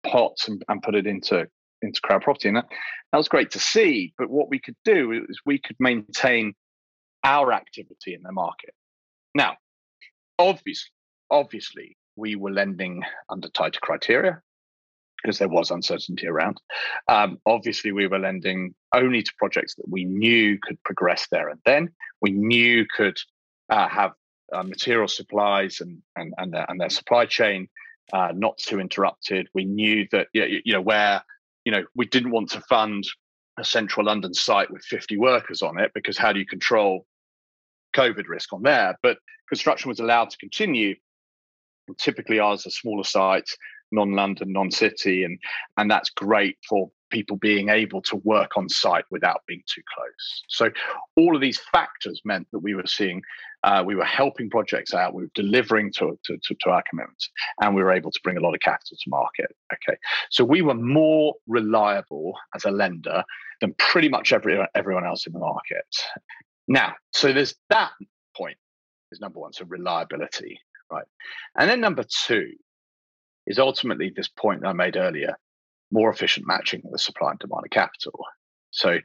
pots, 0.05 0.49
and, 0.49 0.65
and 0.69 0.83
put 0.83 0.95
it 0.95 1.07
into 1.07 1.47
into 1.83 2.01
CrowdProperty, 2.01 2.47
and 2.47 2.57
that, 2.57 2.67
that 3.13 3.19
was 3.19 3.29
great 3.29 3.51
to 3.51 3.59
see. 3.59 4.15
But 4.17 4.31
what 4.31 4.49
we 4.49 4.59
could 4.59 4.77
do 4.85 5.13
is 5.13 5.39
we 5.45 5.59
could 5.59 5.77
maintain 5.79 6.55
our 7.25 7.53
activity 7.53 8.15
in 8.15 8.23
the 8.23 8.33
market. 8.33 8.73
Now, 9.35 9.57
obviously, 10.39 10.91
obviously, 11.31 11.97
we 12.17 12.37
were 12.37 12.53
lending 12.53 13.03
under 13.29 13.49
tighter 13.49 13.81
criteria 13.83 14.41
because 15.23 15.39
there 15.39 15.49
was 15.49 15.71
uncertainty 15.71 16.27
around. 16.27 16.61
Um, 17.09 17.39
obviously, 17.47 17.93
we 17.93 18.07
were 18.07 18.19
lending 18.19 18.75
only 18.95 19.23
to 19.23 19.33
projects 19.39 19.75
that 19.77 19.89
we 19.89 20.05
knew 20.05 20.59
could 20.63 20.83
progress 20.83 21.27
there 21.31 21.49
and 21.49 21.61
then. 21.65 21.91
We 22.21 22.31
knew 22.31 22.87
could 22.97 23.17
uh, 23.71 23.89
have 23.89 24.13
uh, 24.53 24.63
material 24.63 25.09
supplies 25.09 25.81
and 25.81 26.03
and 26.17 26.33
and 26.39 26.53
their, 26.53 26.67
and 26.69 26.81
their 26.81 26.91
supply 26.91 27.27
chain 27.27 27.69
uh, 28.13 28.33
not 28.35 28.59
too 28.59 28.81
interrupted. 28.81 29.49
We 29.55 29.65
knew 29.65 30.07
that 30.13 30.29
you 30.33 30.73
know 30.73 30.81
where 30.81 31.23
you 31.65 31.73
know 31.73 31.85
we 31.95 32.07
didn't 32.07 32.31
want 32.31 32.51
to 32.51 32.61
fund 32.63 33.05
a 33.59 33.65
central 33.65 34.07
London 34.07 34.35
site 34.35 34.71
with 34.71 34.85
50 34.85 35.17
workers 35.17 35.63
on 35.63 35.81
it 35.81 35.91
because 35.95 36.19
how 36.19 36.33
do 36.33 36.39
you 36.39 36.47
control 36.47 37.07
COVID 37.97 38.29
risk 38.29 38.53
on 38.53 38.63
there? 38.63 38.99
But 39.03 39.19
construction 39.49 39.89
was 39.89 39.99
allowed 39.99 40.31
to 40.31 40.37
continue. 40.37 40.95
And 41.89 41.97
typically, 41.97 42.39
ours 42.39 42.67
are 42.67 42.71
smaller 42.71 43.05
sites 43.05 43.57
non-London, 43.93 44.53
non-city, 44.53 45.25
and 45.25 45.39
and 45.77 45.91
that's 45.91 46.11
great 46.11 46.57
for 46.69 46.91
people 47.11 47.37
being 47.37 47.69
able 47.69 48.03
to 48.03 48.17
work 48.17 48.57
on 48.57 48.69
site 48.69 49.05
without 49.11 49.43
being 49.47 49.63
too 49.73 49.83
close. 49.95 50.43
So 50.49 50.71
all 51.17 51.35
of 51.35 51.41
these 51.41 51.61
factors 51.73 52.21
meant 52.25 52.49
that 52.53 52.59
we 52.59 52.75
were 52.75 52.87
seeing, 52.87 53.23
uh, 53.63 53.83
we 53.87 53.95
were 53.95 54.05
helping 54.05 54.51
projects 54.51 54.93
out, 54.93 55.15
we 55.15 55.23
were 55.23 55.31
delivering 55.35 55.93
to, 55.93 56.19
to, 56.25 56.37
to, 56.37 56.57
to, 56.61 56.71
our 56.71 56.83
commitments, 56.89 57.31
and 57.61 57.75
we 57.75 57.83
were 57.83 57.93
able 57.93 58.11
to 58.11 58.21
bring 58.25 58.37
a 58.37 58.41
lot 58.41 58.55
of 58.55 58.61
capital 58.61 58.97
to 58.97 59.11
market. 59.11 59.55
Okay, 59.73 59.97
so 60.31 60.45
we 60.45 60.63
were 60.63 60.75
more 60.75 61.35
reliable 61.47 62.35
as 62.55 62.65
a 62.65 62.71
lender 62.71 63.23
than 63.61 63.75
pretty 63.79 64.09
much 64.09 64.33
every, 64.33 64.59
everyone 64.75 65.07
else 65.07 65.27
in 65.27 65.33
the 65.33 65.39
market. 65.39 65.87
Now, 66.69 66.95
so 67.13 67.33
there's 67.33 67.55
that 67.71 67.93
point 68.37 68.57
is 69.13 69.21
number 69.21 69.39
one, 69.39 69.53
so 69.53 69.65
reliability, 69.67 70.61
right? 70.91 71.05
And 71.57 71.71
then 71.71 71.81
number 71.81 72.05
two 72.27 72.51
is 73.47 73.59
ultimately 73.59 74.13
this 74.15 74.29
point 74.29 74.67
I 74.67 74.73
made 74.73 74.97
earlier 74.97 75.37
more 75.91 76.11
efficient 76.11 76.47
matching 76.47 76.83
of 76.85 76.93
the 76.93 76.99
supply 76.99 77.31
and 77.31 77.39
demand 77.39 77.65
of 77.65 77.71
capital. 77.71 78.19
So 78.71 78.99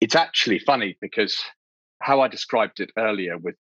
it's 0.00 0.14
actually 0.14 0.58
funny 0.60 0.96
because 1.00 1.38
how 2.00 2.20
I 2.20 2.28
described 2.28 2.80
it 2.80 2.90
earlier 2.96 3.36
with 3.36 3.56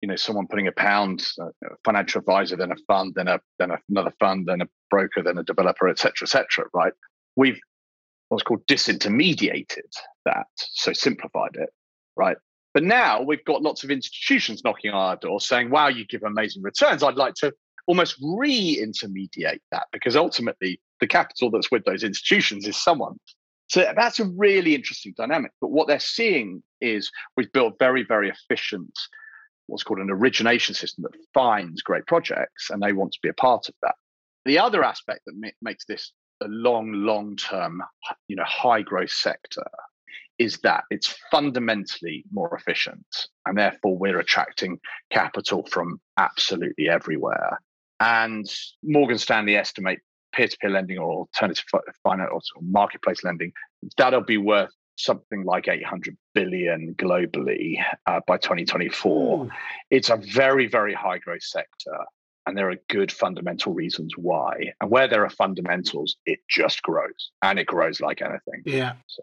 you 0.00 0.08
know 0.08 0.16
someone 0.16 0.46
putting 0.46 0.68
a 0.68 0.72
pound 0.72 1.26
uh, 1.40 1.46
a 1.64 1.76
financial 1.84 2.20
advisor 2.20 2.56
then 2.56 2.70
a 2.70 2.76
fund 2.86 3.14
then 3.16 3.28
a 3.28 3.40
then 3.58 3.70
another 3.88 4.12
fund 4.20 4.46
then 4.46 4.60
a 4.60 4.68
broker 4.90 5.22
then 5.22 5.38
a 5.38 5.42
developer 5.42 5.88
etc 5.88 6.24
etc 6.26 6.66
right? 6.72 6.92
We've 7.34 7.58
what's 8.28 8.42
called 8.42 8.66
disintermediated 8.66 9.92
that 10.24 10.46
so 10.56 10.92
simplified 10.92 11.52
it 11.54 11.70
right? 12.16 12.36
But 12.72 12.84
now 12.84 13.22
we've 13.22 13.44
got 13.44 13.62
lots 13.62 13.84
of 13.84 13.90
institutions 13.90 14.62
knocking 14.64 14.90
on 14.90 15.00
our 15.00 15.16
door 15.16 15.40
saying 15.40 15.70
wow 15.70 15.88
you 15.88 16.06
give 16.06 16.22
amazing 16.22 16.62
returns. 16.62 17.02
I'd 17.02 17.16
like 17.16 17.34
to 17.36 17.52
almost 17.86 18.16
re-intermediate 18.22 19.62
that 19.70 19.86
because 19.92 20.16
ultimately 20.16 20.80
the 21.00 21.06
capital 21.06 21.50
that's 21.50 21.70
with 21.70 21.84
those 21.84 22.02
institutions 22.02 22.66
is 22.66 22.76
someone. 22.76 23.16
So 23.68 23.92
that's 23.96 24.20
a 24.20 24.26
really 24.36 24.74
interesting 24.74 25.14
dynamic. 25.16 25.50
But 25.60 25.70
what 25.70 25.88
they're 25.88 25.98
seeing 25.98 26.62
is 26.80 27.10
we've 27.36 27.50
built 27.52 27.74
very, 27.78 28.04
very 28.04 28.30
efficient, 28.30 28.92
what's 29.66 29.82
called 29.82 29.98
an 29.98 30.10
origination 30.10 30.74
system 30.74 31.02
that 31.02 31.18
finds 31.34 31.82
great 31.82 32.06
projects, 32.06 32.70
and 32.70 32.82
they 32.82 32.92
want 32.92 33.12
to 33.12 33.18
be 33.22 33.28
a 33.28 33.34
part 33.34 33.68
of 33.68 33.74
that. 33.82 33.94
The 34.44 34.58
other 34.58 34.84
aspect 34.84 35.22
that 35.26 35.52
makes 35.60 35.84
this 35.86 36.12
a 36.42 36.48
long, 36.48 36.92
long-term, 36.92 37.82
you 38.28 38.36
know, 38.36 38.44
high 38.44 38.82
growth 38.82 39.10
sector 39.10 39.64
is 40.38 40.58
that 40.58 40.84
it's 40.90 41.16
fundamentally 41.30 42.24
more 42.30 42.54
efficient, 42.54 43.06
and 43.46 43.58
therefore 43.58 43.96
we're 43.96 44.20
attracting 44.20 44.78
capital 45.10 45.66
from 45.66 45.98
absolutely 46.18 46.88
everywhere. 46.88 47.58
And 48.00 48.46
Morgan 48.82 49.18
Stanley 49.18 49.56
estimate 49.56 50.00
peer-to-peer 50.32 50.70
lending 50.70 50.98
or 50.98 51.10
alternative 51.10 51.64
finance 52.02 52.50
or 52.54 52.62
marketplace 52.62 53.24
lending 53.24 53.52
that'll 53.96 54.22
be 54.22 54.38
worth 54.38 54.70
something 54.96 55.44
like 55.44 55.68
800 55.68 56.16
billion 56.34 56.94
globally 56.94 57.76
uh, 58.06 58.20
by 58.26 58.38
2024. 58.38 59.44
Ooh. 59.44 59.50
It's 59.90 60.10
a 60.10 60.16
very, 60.16 60.66
very 60.66 60.94
high 60.94 61.18
growth 61.18 61.42
sector. 61.42 61.98
And 62.46 62.56
there 62.56 62.70
are 62.70 62.76
good 62.88 63.10
fundamental 63.10 63.74
reasons 63.74 64.14
why. 64.16 64.72
And 64.80 64.90
where 64.90 65.08
there 65.08 65.24
are 65.24 65.30
fundamentals, 65.30 66.16
it 66.26 66.38
just 66.48 66.80
grows 66.82 67.30
and 67.42 67.58
it 67.58 67.66
grows 67.66 68.00
like 68.00 68.22
anything. 68.22 68.62
Yeah. 68.64 68.92
So, 69.08 69.22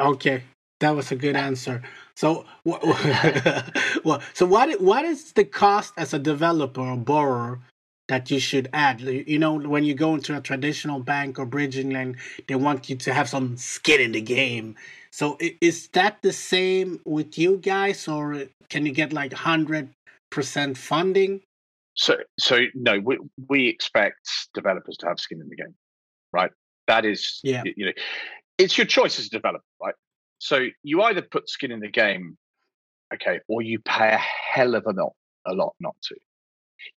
okay. 0.00 0.42
That 0.80 0.90
was 0.90 1.10
a 1.10 1.16
good 1.16 1.36
answer. 1.36 1.82
So, 2.14 2.44
well, 2.64 4.22
so 4.34 4.46
what 4.46 4.80
what 4.80 5.04
is 5.04 5.32
the 5.32 5.44
cost 5.44 5.94
as 5.96 6.12
a 6.12 6.18
developer 6.18 6.82
or 6.82 6.96
borrower 6.96 7.60
that 8.08 8.30
you 8.30 8.38
should 8.38 8.68
add? 8.72 9.00
You 9.00 9.38
know, 9.38 9.54
when 9.54 9.84
you 9.84 9.94
go 9.94 10.14
into 10.14 10.36
a 10.36 10.40
traditional 10.40 11.00
bank 11.00 11.38
or 11.38 11.46
bridging 11.46 11.90
lend, 11.90 12.16
they 12.46 12.54
want 12.54 12.90
you 12.90 12.96
to 12.96 13.14
have 13.14 13.28
some 13.28 13.56
skin 13.56 14.00
in 14.00 14.12
the 14.12 14.20
game. 14.20 14.76
So, 15.12 15.38
is 15.40 15.88
that 15.88 16.18
the 16.20 16.32
same 16.32 17.00
with 17.06 17.38
you 17.38 17.56
guys, 17.56 18.06
or 18.06 18.44
can 18.68 18.84
you 18.84 18.92
get 18.92 19.14
like 19.14 19.32
hundred 19.32 19.88
percent 20.30 20.76
funding? 20.76 21.40
So, 21.94 22.16
so 22.38 22.66
no, 22.74 22.98
we 22.98 23.18
we 23.48 23.68
expect 23.68 24.28
developers 24.52 24.98
to 24.98 25.06
have 25.06 25.18
skin 25.18 25.40
in 25.40 25.48
the 25.48 25.56
game, 25.56 25.74
right? 26.34 26.50
That 26.86 27.06
is, 27.06 27.40
yeah. 27.42 27.62
you 27.64 27.86
know, 27.86 27.92
it's 28.58 28.76
your 28.76 28.86
choice 28.86 29.18
as 29.18 29.26
a 29.26 29.30
developer, 29.30 29.64
right? 29.82 29.94
So 30.38 30.66
you 30.82 31.02
either 31.02 31.22
put 31.22 31.48
skin 31.48 31.72
in 31.72 31.80
the 31.80 31.88
game, 31.88 32.36
okay, 33.14 33.40
or 33.48 33.62
you 33.62 33.78
pay 33.80 34.12
a 34.12 34.18
hell 34.18 34.74
of 34.74 34.84
a 34.86 34.92
lot, 34.92 35.14
a 35.46 35.54
lot 35.54 35.74
not 35.80 35.96
to. 36.04 36.16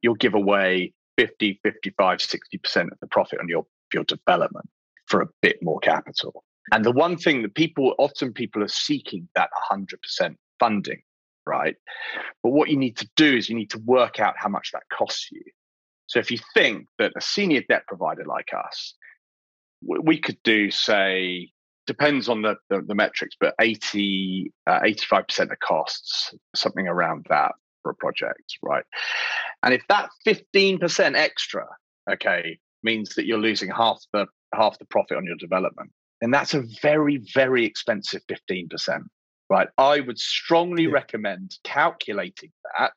You'll 0.01 0.15
give 0.15 0.33
away 0.33 0.93
50, 1.17 1.59
55, 1.63 2.19
60% 2.19 2.83
of 2.91 2.99
the 2.99 3.07
profit 3.07 3.39
on 3.39 3.47
your, 3.47 3.65
your 3.93 4.03
development 4.03 4.69
for 5.07 5.21
a 5.21 5.27
bit 5.41 5.57
more 5.61 5.79
capital. 5.79 6.43
And 6.71 6.85
the 6.85 6.91
one 6.91 7.17
thing 7.17 7.41
that 7.41 7.55
people 7.55 7.95
often 7.97 8.33
people 8.33 8.63
are 8.63 8.67
seeking 8.67 9.27
that 9.35 9.49
100% 9.71 10.35
funding, 10.59 11.01
right? 11.45 11.75
But 12.43 12.51
what 12.51 12.69
you 12.69 12.77
need 12.77 12.97
to 12.97 13.09
do 13.15 13.35
is 13.35 13.49
you 13.49 13.55
need 13.55 13.71
to 13.71 13.79
work 13.79 14.19
out 14.19 14.35
how 14.37 14.49
much 14.49 14.71
that 14.73 14.83
costs 14.91 15.29
you. 15.31 15.41
So 16.07 16.19
if 16.19 16.31
you 16.31 16.39
think 16.53 16.87
that 16.97 17.13
a 17.15 17.21
senior 17.21 17.61
debt 17.67 17.83
provider 17.87 18.23
like 18.25 18.49
us, 18.53 18.95
we 19.81 20.19
could 20.19 20.37
do, 20.43 20.71
say, 20.71 21.51
depends 21.89 22.29
on 22.29 22.43
the, 22.43 22.55
the, 22.69 22.83
the 22.85 22.93
metrics, 22.93 23.35
but 23.39 23.55
80, 23.59 24.53
uh, 24.67 24.81
85% 24.81 25.51
of 25.51 25.59
costs, 25.59 26.35
something 26.55 26.87
around 26.87 27.25
that 27.31 27.53
for 27.81 27.89
a 27.89 27.95
project, 27.95 28.59
right? 28.61 28.83
And 29.63 29.73
if 29.73 29.81
that 29.89 30.09
15% 30.27 31.15
extra, 31.15 31.65
okay, 32.07 32.59
means 32.83 33.15
that 33.15 33.25
you're 33.25 33.39
losing 33.39 33.71
half 33.71 33.97
the 34.13 34.27
half 34.53 34.77
the 34.77 34.85
profit 34.85 35.17
on 35.17 35.25
your 35.25 35.35
development, 35.37 35.91
then 36.21 36.29
that's 36.29 36.53
a 36.53 36.63
very, 36.79 37.23
very 37.33 37.65
expensive 37.65 38.21
15% 38.29 38.69
right? 39.49 39.67
I 39.77 39.99
would 40.01 40.19
strongly 40.19 40.83
yeah. 40.83 40.91
recommend 40.91 41.55
calculating 41.63 42.51
that 42.77 42.93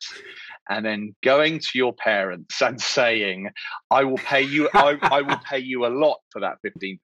and 0.69 0.85
then 0.85 1.15
going 1.23 1.59
to 1.59 1.71
your 1.75 1.95
parents 1.95 2.61
and 2.61 2.81
saying, 2.81 3.51
I 3.91 4.05
will 4.05 4.19
pay 4.19 4.43
you, 4.43 4.69
I, 4.75 4.99
I 5.03 5.23
will 5.23 5.41
pay 5.49 5.59
you 5.59 5.87
a 5.87 5.89
lot 5.89 6.19
for 6.31 6.41
that 6.41 6.59
15% 6.65 6.99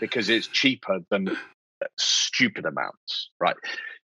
because 0.00 0.28
it's 0.28 0.46
cheaper 0.46 1.00
than 1.10 1.28
uh, 1.28 1.86
stupid 1.98 2.64
amounts, 2.64 3.30
right? 3.40 3.56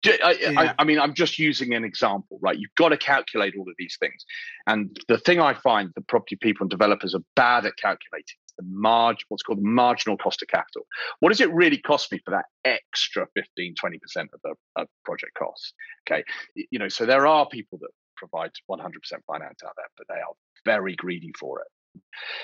I, 0.06 0.38
yeah. 0.40 0.54
I, 0.56 0.76
I, 0.80 0.84
mean, 0.84 1.00
I'm 1.00 1.14
just 1.14 1.40
using 1.40 1.74
an 1.74 1.84
example, 1.84 2.38
right? 2.42 2.58
You've 2.58 2.76
got 2.78 2.90
to 2.90 2.98
calculate 2.98 3.56
all 3.58 3.68
of 3.68 3.76
these 3.80 3.98
things. 4.00 4.26
And 4.68 4.98
the 5.08 5.18
thing 5.18 5.40
I 5.40 5.54
find 5.54 5.92
the 5.96 6.02
property 6.02 6.38
people 6.40 6.64
and 6.64 6.70
developers 6.70 7.16
are 7.16 7.24
bad 7.36 7.66
at 7.66 7.76
calculating 7.78 8.38
the 8.58 8.66
margin, 8.68 9.26
what's 9.30 9.44
called 9.44 9.60
the 9.60 9.68
marginal 9.68 10.18
cost 10.18 10.42
of 10.42 10.48
capital. 10.48 10.86
What 11.20 11.30
does 11.30 11.42
it 11.42 11.54
really 11.54 11.78
cost 11.78 12.12
me 12.12 12.20
for 12.24 12.32
that 12.32 12.46
extra 12.66 13.28
15, 13.36 13.76
20% 13.84 13.98
of 14.34 14.40
the 14.44 14.56
of 14.76 14.88
project 15.06 15.34
cost? 15.38 15.74
Okay. 16.08 16.24
You 16.56 16.80
know, 16.80 16.90
so 16.90 17.06
there 17.06 17.28
are 17.28 17.48
people 17.48 17.78
that 17.82 17.90
provide 18.16 18.52
100% 18.70 18.82
finance 19.28 19.60
out 19.66 19.74
there, 19.78 19.88
but 19.98 20.08
they 20.10 20.20
are 20.20 20.34
very 20.66 20.96
greedy 20.96 21.32
for 21.40 21.62
it. 21.62 21.68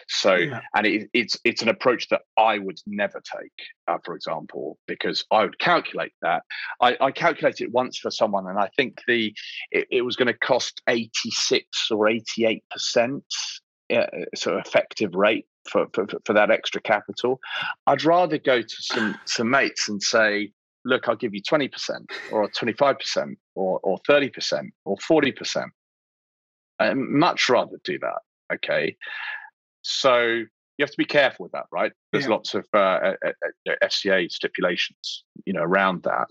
So, 0.08 0.36
yeah. 0.36 0.62
and 0.76 0.86
it, 0.86 1.10
it's 1.14 1.38
it's 1.44 1.62
an 1.62 1.70
approach 1.70 2.10
that 2.10 2.22
I 2.38 2.58
would 2.58 2.80
never 2.88 3.22
take, 3.40 3.52
uh, 3.88 3.98
for 4.04 4.16
example, 4.16 4.78
because 4.88 5.24
I 5.32 5.44
would 5.44 5.60
calculate 5.60 6.14
that. 6.22 6.44
I, 6.82 6.98
I 7.00 7.12
calculated 7.12 7.66
it 7.66 7.72
once 7.72 8.00
for 8.00 8.12
someone, 8.12 8.48
and 8.48 8.58
I 8.58 8.70
think 8.76 9.00
the 9.08 9.34
it, 9.72 9.88
it 9.92 10.02
was 10.02 10.16
going 10.16 10.28
to 10.28 10.38
cost 10.38 10.82
eighty 10.90 11.32
six 11.32 11.90
or 11.92 12.08
eighty 12.10 12.46
eight 12.46 12.64
percent 12.72 13.24
uh, 13.94 14.08
sort 14.36 14.58
of 14.58 14.66
effective 14.66 15.14
rate 15.14 15.46
for, 15.70 15.88
for, 15.94 16.06
for 16.26 16.34
that 16.34 16.52
extra 16.52 16.82
capital. 16.82 17.40
I'd 17.88 18.04
rather 18.04 18.38
go 18.38 18.62
to 18.62 18.76
some 18.80 19.18
some 19.26 19.50
mates 19.50 19.90
and 19.90 20.02
say, 20.02 20.52
look, 20.86 21.08
I'll 21.08 21.16
give 21.16 21.34
you 21.34 21.42
20% 21.42 21.72
or 22.32 22.50
25% 22.50 23.36
or, 23.56 23.80
or 23.84 23.98
30% 24.10 24.70
or 24.86 24.98
40%. 24.98 25.66
I'd 26.80 26.98
much 26.98 27.50
rather 27.50 27.78
do 27.84 27.98
that. 28.00 28.20
Okay. 28.56 28.98
So 29.82 30.44
you 30.78 30.84
have 30.84 30.92
to 30.92 30.98
be 30.98 31.06
careful 31.06 31.44
with 31.44 31.52
that, 31.54 31.66
right? 31.72 31.92
There's 32.12 32.26
yeah. 32.26 32.32
lots 32.32 32.56
of 32.56 32.66
uh, 32.74 32.78
uh, 32.78 33.14
uh 33.24 33.72
FCA 33.84 34.30
stipulations, 34.32 35.24
you 35.46 35.54
know, 35.54 35.62
around 35.62 36.04
that. 36.04 36.28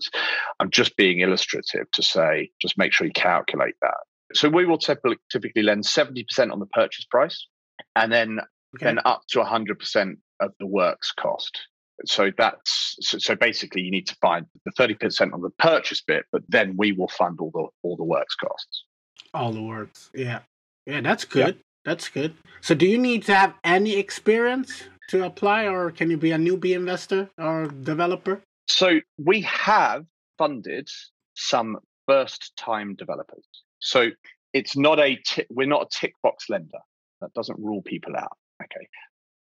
I'm 0.59 0.69
just 0.69 0.95
being 0.97 1.21
illustrative 1.21 1.89
to 1.91 2.03
say, 2.03 2.49
just 2.61 2.77
make 2.77 2.91
sure 2.91 3.07
you 3.07 3.13
calculate 3.13 3.75
that. 3.81 3.97
So 4.33 4.49
we 4.49 4.65
will 4.65 4.77
typically, 4.77 5.17
typically 5.31 5.63
lend 5.63 5.85
70% 5.85 6.51
on 6.51 6.59
the 6.59 6.65
purchase 6.67 7.05
price 7.05 7.47
and 7.95 8.11
then 8.11 8.39
okay. 8.75 8.85
then 8.85 8.99
up 9.05 9.21
to 9.29 9.39
100% 9.39 10.17
of 10.39 10.51
the 10.59 10.67
works 10.67 11.11
cost. 11.11 11.59
So 12.05 12.31
that's 12.37 12.95
so, 13.01 13.17
so, 13.19 13.35
basically 13.35 13.83
you 13.83 13.91
need 13.91 14.07
to 14.07 14.15
find 14.15 14.45
the 14.65 14.71
30% 14.71 15.31
on 15.31 15.41
the 15.41 15.51
purchase 15.51 16.01
bit, 16.01 16.25
but 16.31 16.41
then 16.49 16.75
we 16.75 16.91
will 16.91 17.07
fund 17.07 17.39
all 17.39 17.51
the 17.53 17.67
all 17.83 17.95
the 17.95 18.03
works 18.03 18.35
costs. 18.35 18.85
All 19.33 19.51
the 19.51 19.61
works. 19.61 20.09
Yeah. 20.13 20.39
Yeah, 20.85 21.01
that's 21.01 21.23
good. 21.23 21.59
That's 21.85 22.09
good. 22.09 22.33
So 22.61 22.75
do 22.75 22.87
you 22.87 22.97
need 22.97 23.23
to 23.23 23.35
have 23.35 23.53
any 23.63 23.95
experience 23.95 24.83
to 25.09 25.25
apply 25.25 25.67
or 25.67 25.91
can 25.91 26.09
you 26.09 26.17
be 26.17 26.31
a 26.31 26.37
newbie 26.37 26.75
investor 26.75 27.29
or 27.37 27.67
developer? 27.67 28.41
So 28.67 28.99
we 29.17 29.41
have 29.41 30.05
funded 30.37 30.89
some 31.35 31.77
first 32.07 32.55
time 32.57 32.95
developers. 32.95 33.45
So 33.79 34.09
it's 34.53 34.77
not 34.77 34.99
a 34.99 35.15
t- 35.15 35.45
we're 35.49 35.67
not 35.67 35.83
a 35.83 35.99
tick 35.99 36.13
box 36.21 36.49
lender. 36.49 36.79
That 37.21 37.33
doesn't 37.33 37.59
rule 37.59 37.81
people 37.81 38.15
out. 38.15 38.37
Okay. 38.63 38.87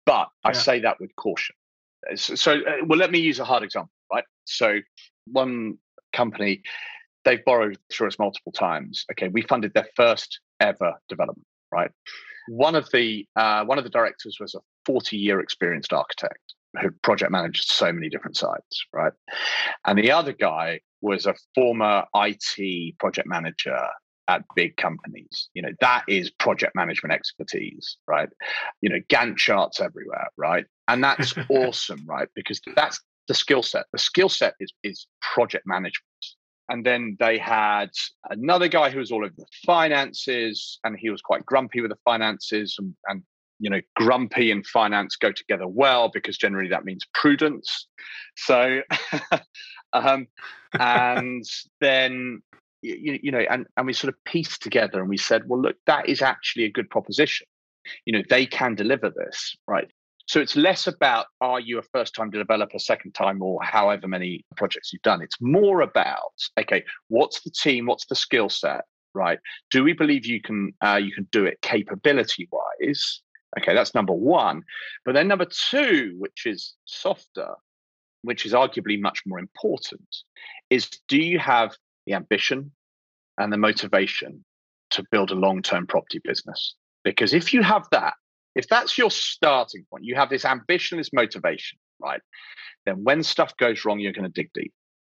But 0.05 0.29
I 0.43 0.53
say 0.53 0.79
that 0.79 0.99
with 0.99 1.15
caution. 1.15 1.55
Uh, 2.09 2.15
so, 2.15 2.35
so 2.35 2.53
uh, 2.53 2.85
well, 2.85 2.97
let 2.97 3.11
me 3.11 3.19
use 3.19 3.39
a 3.39 3.45
hard 3.45 3.63
example, 3.63 3.91
right? 4.11 4.23
So, 4.45 4.79
one 5.25 5.77
company, 6.13 6.63
they've 7.25 7.43
borrowed 7.45 7.77
through 7.91 8.07
us 8.07 8.17
multiple 8.17 8.51
times. 8.51 9.05
Okay. 9.11 9.27
We 9.27 9.43
funded 9.43 9.73
their 9.73 9.87
first 9.95 10.39
ever 10.59 10.93
development, 11.09 11.45
right? 11.71 11.91
One 12.47 12.75
of 12.75 12.89
the 12.91 13.27
uh, 13.35 13.65
one 13.65 13.77
of 13.77 13.83
the 13.83 13.89
directors 13.91 14.37
was 14.39 14.55
a 14.55 14.59
40 14.85 15.17
year 15.17 15.39
experienced 15.39 15.93
architect 15.93 16.55
who 16.81 16.91
project 17.03 17.31
managed 17.31 17.65
so 17.65 17.91
many 17.91 18.09
different 18.09 18.37
sites, 18.37 18.85
right? 18.93 19.13
And 19.85 19.97
the 19.97 20.11
other 20.11 20.33
guy 20.33 20.81
was 21.01 21.25
a 21.25 21.35
former 21.55 22.03
IT 22.15 22.97
project 22.99 23.27
manager 23.27 23.79
at 24.29 24.45
big 24.55 24.77
companies. 24.77 25.49
You 25.55 25.63
know, 25.63 25.71
that 25.81 26.03
is 26.07 26.29
project 26.29 26.75
management 26.75 27.13
expertise, 27.13 27.97
right? 28.07 28.29
You 28.81 28.89
know, 28.89 28.99
Gantt 29.09 29.37
charts 29.37 29.81
everywhere, 29.81 30.27
right? 30.37 30.65
And 30.87 31.03
that's 31.03 31.33
awesome, 31.49 32.05
right? 32.07 32.29
Because 32.35 32.61
that's 32.75 33.01
the 33.27 33.33
skill 33.33 33.63
set. 33.63 33.87
The 33.91 33.99
skill 33.99 34.29
set 34.29 34.53
is 34.59 34.71
is 34.83 35.07
project 35.33 35.65
management. 35.65 36.05
And 36.69 36.85
then 36.85 37.17
they 37.19 37.39
had 37.39 37.89
another 38.29 38.67
guy 38.67 38.91
who 38.91 38.99
was 38.99 39.11
all 39.11 39.25
over 39.25 39.33
the 39.35 39.45
finances, 39.65 40.79
and 40.83 40.95
he 40.97 41.09
was 41.09 41.21
quite 41.21 41.43
grumpy 41.43 41.81
with 41.81 41.89
the 41.89 41.97
finances. 42.05 42.75
And, 42.77 42.93
and 43.07 43.23
you 43.57 43.71
know, 43.71 43.81
grumpy 43.95 44.51
and 44.51 44.65
finance 44.65 45.15
go 45.15 45.31
together 45.31 45.67
well 45.67 46.09
because 46.13 46.37
generally 46.37 46.69
that 46.69 46.85
means 46.85 47.05
prudence. 47.15 47.87
So, 48.35 48.81
um, 49.93 50.27
and 50.79 51.43
then 51.81 52.43
you, 52.81 53.19
you 53.21 53.31
know, 53.31 53.39
and, 53.49 53.65
and 53.77 53.85
we 53.85 53.93
sort 53.93 54.13
of 54.13 54.23
pieced 54.25 54.61
together 54.61 54.99
and 54.99 55.09
we 55.09 55.17
said, 55.17 55.43
well, 55.47 55.61
look, 55.61 55.75
that 55.85 56.07
is 56.07 56.21
actually 56.21 56.65
a 56.65 56.71
good 56.71 56.89
proposition. 56.89 57.47
You 58.05 58.13
know, 58.13 58.23
they 58.29 58.45
can 58.45 58.75
deliver 58.75 59.09
this, 59.09 59.55
right? 59.67 59.89
So 60.27 60.39
it's 60.39 60.55
less 60.55 60.85
about 60.85 61.25
are 61.41 61.59
you 61.59 61.79
a 61.79 61.81
first 61.81 62.13
time 62.13 62.29
developer, 62.29 62.77
second 62.77 63.13
time, 63.13 63.41
or 63.41 63.63
however 63.63 64.07
many 64.07 64.45
projects 64.57 64.93
you've 64.93 65.01
done. 65.01 65.23
It's 65.23 65.41
more 65.41 65.81
about 65.81 66.33
okay, 66.59 66.83
what's 67.07 67.41
the 67.41 67.49
team, 67.49 67.87
what's 67.87 68.05
the 68.05 68.15
skill 68.15 68.47
set, 68.47 68.81
right? 69.15 69.39
Do 69.71 69.83
we 69.83 69.93
believe 69.93 70.27
you 70.27 70.39
can 70.39 70.71
uh, 70.85 70.99
you 71.03 71.11
can 71.11 71.27
do 71.31 71.45
it 71.45 71.59
capability 71.63 72.47
wise? 72.51 73.21
Okay, 73.59 73.73
that's 73.73 73.95
number 73.95 74.13
one. 74.13 74.61
But 75.03 75.15
then 75.15 75.27
number 75.27 75.45
two, 75.45 76.13
which 76.19 76.45
is 76.45 76.75
softer, 76.85 77.55
which 78.21 78.45
is 78.45 78.53
arguably 78.53 79.01
much 79.01 79.23
more 79.25 79.39
important, 79.39 80.15
is 80.69 80.89
do 81.07 81.17
you 81.17 81.39
have 81.39 81.75
the 82.09 82.15
ambition 82.15 82.71
and 83.37 83.53
the 83.53 83.57
motivation 83.57 84.43
to 84.89 85.03
build 85.11 85.31
a 85.31 85.35
long 85.35 85.61
term 85.61 85.87
property 85.87 86.19
business. 86.23 86.75
Because 87.03 87.33
if 87.33 87.53
you 87.53 87.61
have 87.61 87.87
that, 87.91 88.15
if 88.55 88.67
that's 88.67 88.97
your 88.97 89.11
starting 89.11 89.85
point, 89.89 90.03
you 90.03 90.15
have 90.15 90.29
this 90.29 90.43
ambition, 90.43 90.97
this 90.97 91.13
motivation, 91.13 91.77
right? 92.01 92.19
Then 92.85 93.03
when 93.03 93.23
stuff 93.23 93.55
goes 93.57 93.85
wrong, 93.85 93.99
you're 93.99 94.11
going 94.11 94.29
to 94.29 94.29
dig 94.29 94.49
deep. 94.53 94.73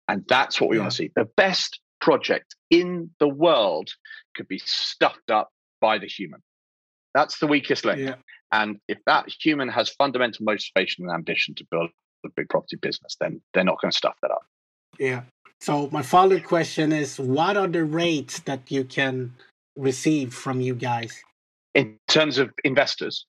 And 0.07 0.23
that's 0.29 0.61
what 0.61 0.69
we 0.69 0.77
yeah. 0.77 0.83
want 0.83 0.91
to 0.91 0.97
see. 0.97 1.11
The 1.15 1.27
best 1.35 1.79
project 1.99 2.55
in 2.69 3.09
the 3.19 3.27
world 3.27 3.89
could 4.35 4.47
be 4.47 4.59
stuffed 4.59 5.31
up 5.31 5.49
by 5.81 5.97
the 5.97 6.07
human. 6.07 6.41
That's 7.15 7.39
the 7.39 7.47
weakest 7.47 7.85
link. 7.85 7.99
Yeah. 7.99 8.15
And 8.51 8.77
if 8.87 8.99
that 9.07 9.27
human 9.41 9.69
has 9.69 9.89
fundamental 9.89 10.45
motivation 10.45 11.05
and 11.05 11.13
ambition 11.13 11.55
to 11.55 11.65
build 11.69 11.89
a 12.25 12.29
big 12.35 12.49
property 12.49 12.75
business, 12.75 13.17
then 13.19 13.41
they're 13.53 13.63
not 13.63 13.81
going 13.81 13.91
to 13.91 13.97
stuff 13.97 14.15
that 14.21 14.31
up. 14.31 14.45
Yeah. 14.99 15.23
So 15.63 15.87
my 15.93 16.01
follow 16.01 16.35
up 16.35 16.43
question 16.43 16.91
is, 16.91 17.17
what 17.17 17.55
are 17.55 17.69
the 17.69 17.85
rates 17.85 18.39
that 18.39 18.69
you 18.69 18.83
can 18.83 19.33
receive 19.77 20.33
from 20.33 20.59
you 20.59 20.75
guys? 20.75 21.23
In 21.73 21.97
terms 22.09 22.37
of 22.37 22.51
investors? 22.65 23.25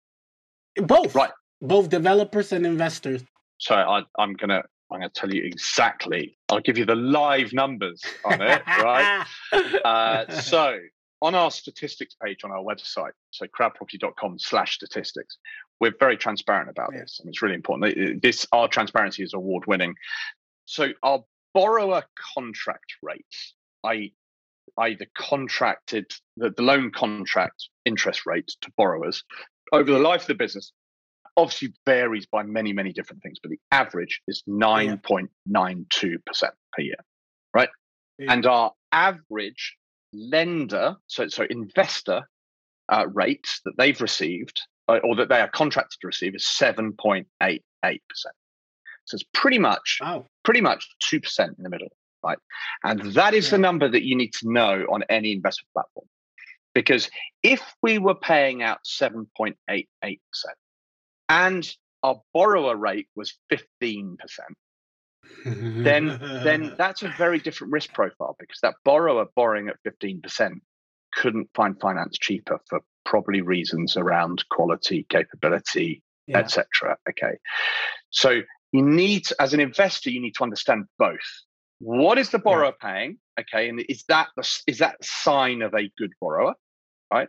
Both. 0.74 1.14
Right. 1.14 1.30
Both 1.62 1.90
developers 1.90 2.50
and 2.50 2.66
investors. 2.66 3.22
So 3.58 3.76
I, 3.76 4.02
I'm 4.18 4.32
gonna 4.34 4.64
I'm 4.90 4.98
gonna 4.98 5.10
tell 5.10 5.32
you 5.32 5.44
exactly. 5.44 6.36
I'll 6.48 6.58
give 6.58 6.76
you 6.76 6.84
the 6.84 6.96
live 6.96 7.52
numbers 7.52 8.02
on 8.24 8.42
it, 8.42 8.62
right? 8.66 9.24
Uh, 9.84 10.28
so 10.40 10.76
on 11.22 11.36
our 11.36 11.52
statistics 11.52 12.16
page 12.20 12.38
on 12.42 12.50
our 12.50 12.64
website, 12.64 13.12
so 13.30 13.46
crowdproperty.com 13.46 14.40
slash 14.40 14.74
statistics, 14.74 15.38
we're 15.78 15.94
very 16.00 16.16
transparent 16.16 16.68
about 16.68 16.90
yeah. 16.92 17.02
this. 17.02 17.20
And 17.20 17.28
it's 17.28 17.42
really 17.42 17.54
important. 17.54 18.20
This 18.20 18.44
our 18.50 18.66
transparency 18.66 19.22
is 19.22 19.34
award 19.34 19.66
winning. 19.68 19.94
So 20.64 20.88
our 21.04 21.22
borrower 21.54 22.02
contract 22.34 22.94
rates, 23.02 23.54
i.e., 23.84 24.14
the 24.76 25.06
contracted, 25.16 26.10
the, 26.36 26.50
the 26.50 26.62
loan 26.62 26.90
contract 26.90 27.68
interest 27.84 28.26
rate 28.26 28.50
to 28.60 28.70
borrowers 28.76 29.22
over 29.72 29.90
the 29.90 29.98
life 29.98 30.22
of 30.22 30.26
the 30.26 30.34
business 30.34 30.72
obviously 31.36 31.72
varies 31.86 32.26
by 32.26 32.42
many, 32.42 32.72
many 32.72 32.92
different 32.92 33.22
things, 33.22 33.38
but 33.42 33.50
the 33.50 33.58
average 33.72 34.20
is 34.28 34.42
9.92% 34.48 35.28
per 35.52 36.82
year, 36.82 36.94
right? 37.52 37.68
Yeah. 38.18 38.32
And 38.32 38.46
our 38.46 38.72
average 38.92 39.76
lender, 40.12 40.96
so, 41.08 41.28
so 41.28 41.44
investor 41.50 42.22
uh, 42.92 43.06
rates 43.12 43.60
that 43.64 43.74
they've 43.78 44.00
received 44.00 44.60
uh, 44.88 44.98
or 45.02 45.16
that 45.16 45.28
they 45.28 45.40
are 45.40 45.48
contracted 45.48 45.98
to 46.00 46.06
receive 46.06 46.34
is 46.34 46.44
7.88%. 46.44 47.60
So 49.06 49.16
it's 49.16 49.24
pretty 49.34 49.58
much, 49.58 49.98
pretty 50.44 50.60
much 50.60 50.88
2% 51.12 51.56
in 51.56 51.62
the 51.62 51.70
middle, 51.70 51.88
right? 52.22 52.38
And 52.82 53.00
that 53.14 53.34
is 53.34 53.46
yeah. 53.46 53.50
the 53.52 53.58
number 53.58 53.88
that 53.88 54.02
you 54.02 54.16
need 54.16 54.32
to 54.34 54.50
know 54.50 54.86
on 54.90 55.02
any 55.08 55.32
investment 55.32 55.72
platform. 55.72 56.06
Because 56.74 57.08
if 57.42 57.62
we 57.82 57.98
were 57.98 58.14
paying 58.14 58.62
out 58.62 58.78
7.88%, 58.84 59.86
and 61.28 61.76
our 62.02 62.20
borrower 62.32 62.76
rate 62.76 63.08
was 63.14 63.34
15%, 63.50 64.16
then 65.44 66.18
then 66.20 66.74
that's 66.78 67.02
a 67.02 67.08
very 67.16 67.38
different 67.38 67.72
risk 67.72 67.92
profile 67.94 68.36
because 68.38 68.58
that 68.62 68.74
borrower 68.84 69.26
borrowing 69.34 69.68
at 69.68 69.76
15% 69.86 70.60
couldn't 71.14 71.48
find 71.54 71.80
finance 71.80 72.18
cheaper 72.18 72.58
for 72.68 72.80
probably 73.04 73.40
reasons 73.40 73.96
around 73.96 74.44
quality, 74.50 75.06
capability, 75.08 76.02
yeah. 76.26 76.38
etc. 76.38 76.96
Okay. 77.08 77.38
So 78.10 78.40
you 78.74 78.82
need 78.82 79.28
as 79.38 79.54
an 79.54 79.60
investor, 79.60 80.10
you 80.10 80.20
need 80.20 80.34
to 80.34 80.42
understand 80.42 80.86
both. 80.98 81.20
What 81.78 82.18
is 82.18 82.30
the 82.30 82.40
borrower 82.40 82.74
yeah. 82.82 82.90
paying? 82.90 83.18
Okay, 83.38 83.68
and 83.68 83.80
is 83.88 84.02
that 84.08 84.28
the, 84.36 84.62
is 84.66 84.78
that 84.78 84.96
sign 85.02 85.62
of 85.62 85.74
a 85.74 85.88
good 85.96 86.10
borrower, 86.20 86.54
right? 87.12 87.28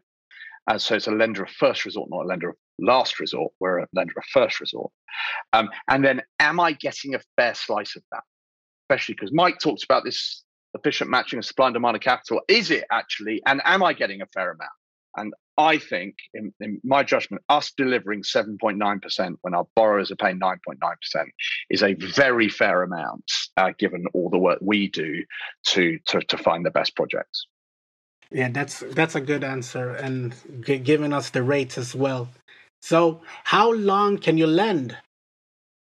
And 0.67 0.81
so 0.81 0.95
it's 0.95 1.05
a 1.05 1.11
lender 1.11 1.43
of 1.43 1.51
first 1.51 1.85
resort, 1.85 2.09
not 2.09 2.25
a 2.25 2.27
lender 2.27 2.49
of 2.49 2.55
last 2.79 3.19
resort. 3.19 3.53
We're 3.59 3.77
a 3.77 3.87
lender 3.93 4.15
of 4.17 4.23
first 4.33 4.59
resort. 4.59 4.91
Um, 5.53 5.69
and 5.87 6.03
then, 6.03 6.23
am 6.39 6.59
I 6.59 6.71
getting 6.71 7.13
a 7.13 7.19
fair 7.35 7.53
slice 7.53 7.95
of 7.95 8.01
that? 8.11 8.23
Especially 8.89 9.13
because 9.13 9.31
Mike 9.31 9.59
talks 9.59 9.83
about 9.83 10.03
this 10.03 10.43
efficient 10.73 11.11
matching 11.11 11.37
of 11.37 11.45
supply 11.45 11.67
and 11.67 11.75
demand 11.75 11.95
of 11.95 12.01
capital. 12.01 12.41
Is 12.47 12.71
it 12.71 12.85
actually? 12.91 13.43
And 13.45 13.61
am 13.65 13.83
I 13.83 13.93
getting 13.93 14.23
a 14.23 14.27
fair 14.33 14.49
amount? 14.49 14.71
And 15.18 15.34
I 15.57 15.78
think, 15.78 16.16
in, 16.34 16.53
in 16.59 16.82
my 16.84 17.03
judgment, 17.03 17.43
us 17.47 17.72
delivering 17.78 18.24
7.9% 18.24 19.36
when 19.41 19.53
our 19.53 19.66
borrowers 19.76 20.11
are 20.11 20.18
paying 20.18 20.39
9.9% 20.39 20.78
is 21.70 21.82
a 21.82 21.93
very 21.93 22.49
fair 22.49 22.84
amount, 22.84 23.24
uh, 23.55 23.72
given 23.80 24.05
all 24.13 24.30
the 24.30 24.38
work 24.38 24.59
we 24.61 24.89
do 24.89 25.24
to, 25.68 25.97
to, 26.07 26.20
to 26.22 26.38
find 26.38 26.66
the 26.66 26.72
best 26.72 26.95
projects. 26.95 27.47
Yeah, 28.32 28.49
that's 28.49 28.80
that's 28.80 29.16
a 29.16 29.22
good 29.22 29.43
answer, 29.43 29.91
and 29.91 30.34
g- 30.61 30.80
giving 30.80 31.13
us 31.13 31.30
the 31.30 31.43
rates 31.43 31.78
as 31.78 31.93
well. 31.93 32.30
So, 32.82 33.22
how 33.43 33.72
long 33.72 34.18
can 34.18 34.38
you 34.38 34.47
lend? 34.47 34.97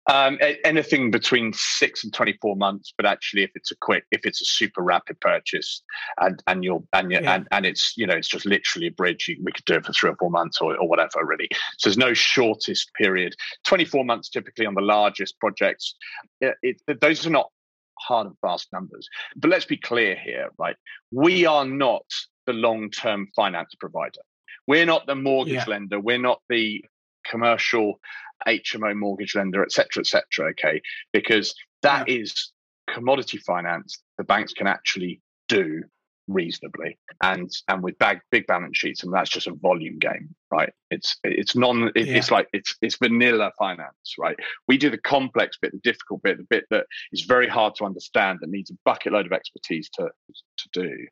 Um, 0.07 0.39
anything 0.65 1.11
between 1.11 1.55
six 1.55 2.05
and 2.05 2.13
twenty-four 2.13 2.57
months, 2.57 2.93
but 2.95 3.07
actually, 3.07 3.43
if 3.43 3.53
it's 3.55 3.71
a 3.71 3.77
quick, 3.77 4.05
if 4.11 4.27
it's 4.27 4.43
a 4.43 4.45
super 4.45 4.83
rapid 4.83 5.19
purchase, 5.21 5.83
and 6.21 6.43
and 6.47 6.63
you're 6.63 6.83
and 6.93 7.11
yeah. 7.11 7.35
and, 7.35 7.49
and 7.53 7.65
it's 7.65 7.95
you 7.97 8.07
know 8.07 8.15
it's 8.15 8.29
just 8.29 8.45
literally 8.45 8.89
a 8.89 8.93
bridge, 8.93 9.29
you, 9.29 9.37
we 9.43 9.51
could 9.51 9.65
do 9.65 9.75
it 9.75 9.87
for 9.87 9.95
three 9.95 10.11
or 10.11 10.17
four 10.17 10.31
months 10.31 10.61
or, 10.61 10.77
or 10.77 10.87
whatever, 10.87 11.25
really. 11.25 11.49
So 11.79 11.89
there's 11.89 11.97
no 11.97 12.13
shortest 12.13 12.93
period. 12.95 13.35
Twenty-four 13.65 14.05
months 14.05 14.29
typically 14.29 14.67
on 14.67 14.75
the 14.75 14.83
largest 14.83 15.41
projects. 15.41 15.95
It, 16.43 16.55
it, 16.63 17.01
those 17.01 17.27
are 17.27 17.31
not 17.31 17.51
hard 17.99 18.27
and 18.27 18.37
fast 18.41 18.69
numbers. 18.75 19.09
But 19.37 19.51
let's 19.51 19.65
be 19.65 19.79
clear 19.79 20.17
here, 20.17 20.51
right? 20.59 20.77
We 21.13 21.47
are 21.47 21.65
not 21.65 22.05
the 22.47 22.53
long-term 22.53 23.29
finance 23.35 23.75
provider. 23.81 24.21
We're 24.67 24.85
not 24.85 25.07
the 25.07 25.15
mortgage 25.15 25.55
yeah. 25.55 25.65
lender. 25.67 25.99
We're 26.01 26.19
not 26.19 26.43
the 26.49 26.85
commercial 27.29 28.01
HMO 28.47 28.97
mortgage 28.97 29.35
lender, 29.35 29.63
et 29.63 29.73
cetera, 29.73 30.01
et 30.01 30.07
cetera. 30.07 30.51
Okay, 30.51 30.81
because 31.13 31.55
that 31.83 32.09
yeah. 32.09 32.21
is 32.21 32.53
commodity 32.89 33.39
finance. 33.39 34.03
The 34.19 34.25
banks 34.25 34.53
can 34.53 34.67
actually 34.67 35.21
do 35.49 35.83
reasonably 36.27 36.99
and 37.23 37.51
and 37.69 37.83
with 37.83 37.99
big 37.99 38.19
big 38.31 38.47
balance 38.47 38.79
sheets 38.79 39.03
and 39.03 39.13
that's 39.13 39.29
just 39.29 39.47
a 39.47 39.53
volume 39.53 39.99
game 39.99 40.35
right 40.51 40.73
it's 40.91 41.19
it's 41.23 41.55
non 41.55 41.91
it, 41.95 42.07
yeah. 42.07 42.17
it's 42.17 42.31
like 42.31 42.49
it's 42.55 42.75
it's 42.81 42.97
vanilla 42.97 43.53
finance 43.59 44.15
right 44.19 44.35
we 44.67 44.79
do 44.79 44.89
the 44.89 44.97
complex 44.97 45.59
bit 45.61 45.71
the 45.73 45.79
difficult 45.81 46.23
bit 46.23 46.39
the 46.39 46.45
bit 46.45 46.65
that 46.71 46.87
is 47.13 47.25
very 47.25 47.47
hard 47.47 47.75
to 47.75 47.85
understand 47.85 48.39
that 48.41 48.49
needs 48.49 48.71
a 48.71 48.75
bucket 48.87 49.13
load 49.13 49.27
of 49.27 49.33
expertise 49.33 49.91
to 49.91 50.09
to 50.57 50.69
do 50.73 51.07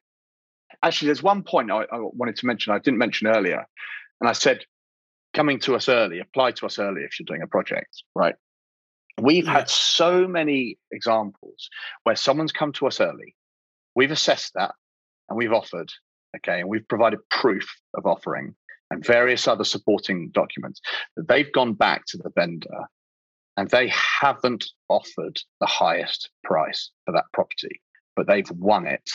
actually, 0.82 1.06
there's 1.06 1.22
one 1.22 1.42
point 1.42 1.70
I, 1.70 1.82
I 1.82 1.98
wanted 1.98 2.36
to 2.36 2.46
mention 2.46 2.72
I 2.72 2.78
didn't 2.78 2.98
mention 2.98 3.26
earlier, 3.26 3.66
and 4.20 4.28
I 4.28 4.32
said 4.32 4.64
coming 5.34 5.58
to 5.60 5.74
us 5.74 5.88
early, 5.88 6.20
apply 6.20 6.52
to 6.52 6.66
us 6.66 6.78
early 6.78 7.02
if 7.02 7.18
you're 7.18 7.26
doing 7.26 7.42
a 7.42 7.46
project, 7.46 8.02
right? 8.14 8.34
We've 9.20 9.44
yeah. 9.44 9.52
had 9.52 9.68
so 9.68 10.26
many 10.26 10.78
examples 10.90 11.68
where 12.04 12.16
someone's 12.16 12.52
come 12.52 12.72
to 12.74 12.86
us 12.86 13.00
early, 13.00 13.34
we've 13.94 14.10
assessed 14.10 14.52
that, 14.54 14.74
and 15.28 15.36
we've 15.36 15.52
offered, 15.52 15.90
okay, 16.36 16.60
and 16.60 16.68
we've 16.68 16.86
provided 16.88 17.20
proof 17.30 17.68
of 17.94 18.06
offering 18.06 18.54
and 18.90 19.04
various 19.04 19.48
other 19.48 19.64
supporting 19.64 20.30
documents 20.30 20.80
that 21.16 21.28
they've 21.28 21.52
gone 21.52 21.72
back 21.72 22.04
to 22.06 22.18
the 22.18 22.30
vendor 22.34 22.86
and 23.56 23.68
they 23.70 23.88
haven't 23.88 24.66
offered 24.88 25.38
the 25.60 25.66
highest 25.66 26.30
price 26.44 26.90
for 27.04 27.12
that 27.12 27.24
property, 27.32 27.80
but 28.16 28.26
they've 28.26 28.50
won 28.52 28.86
it 28.86 29.10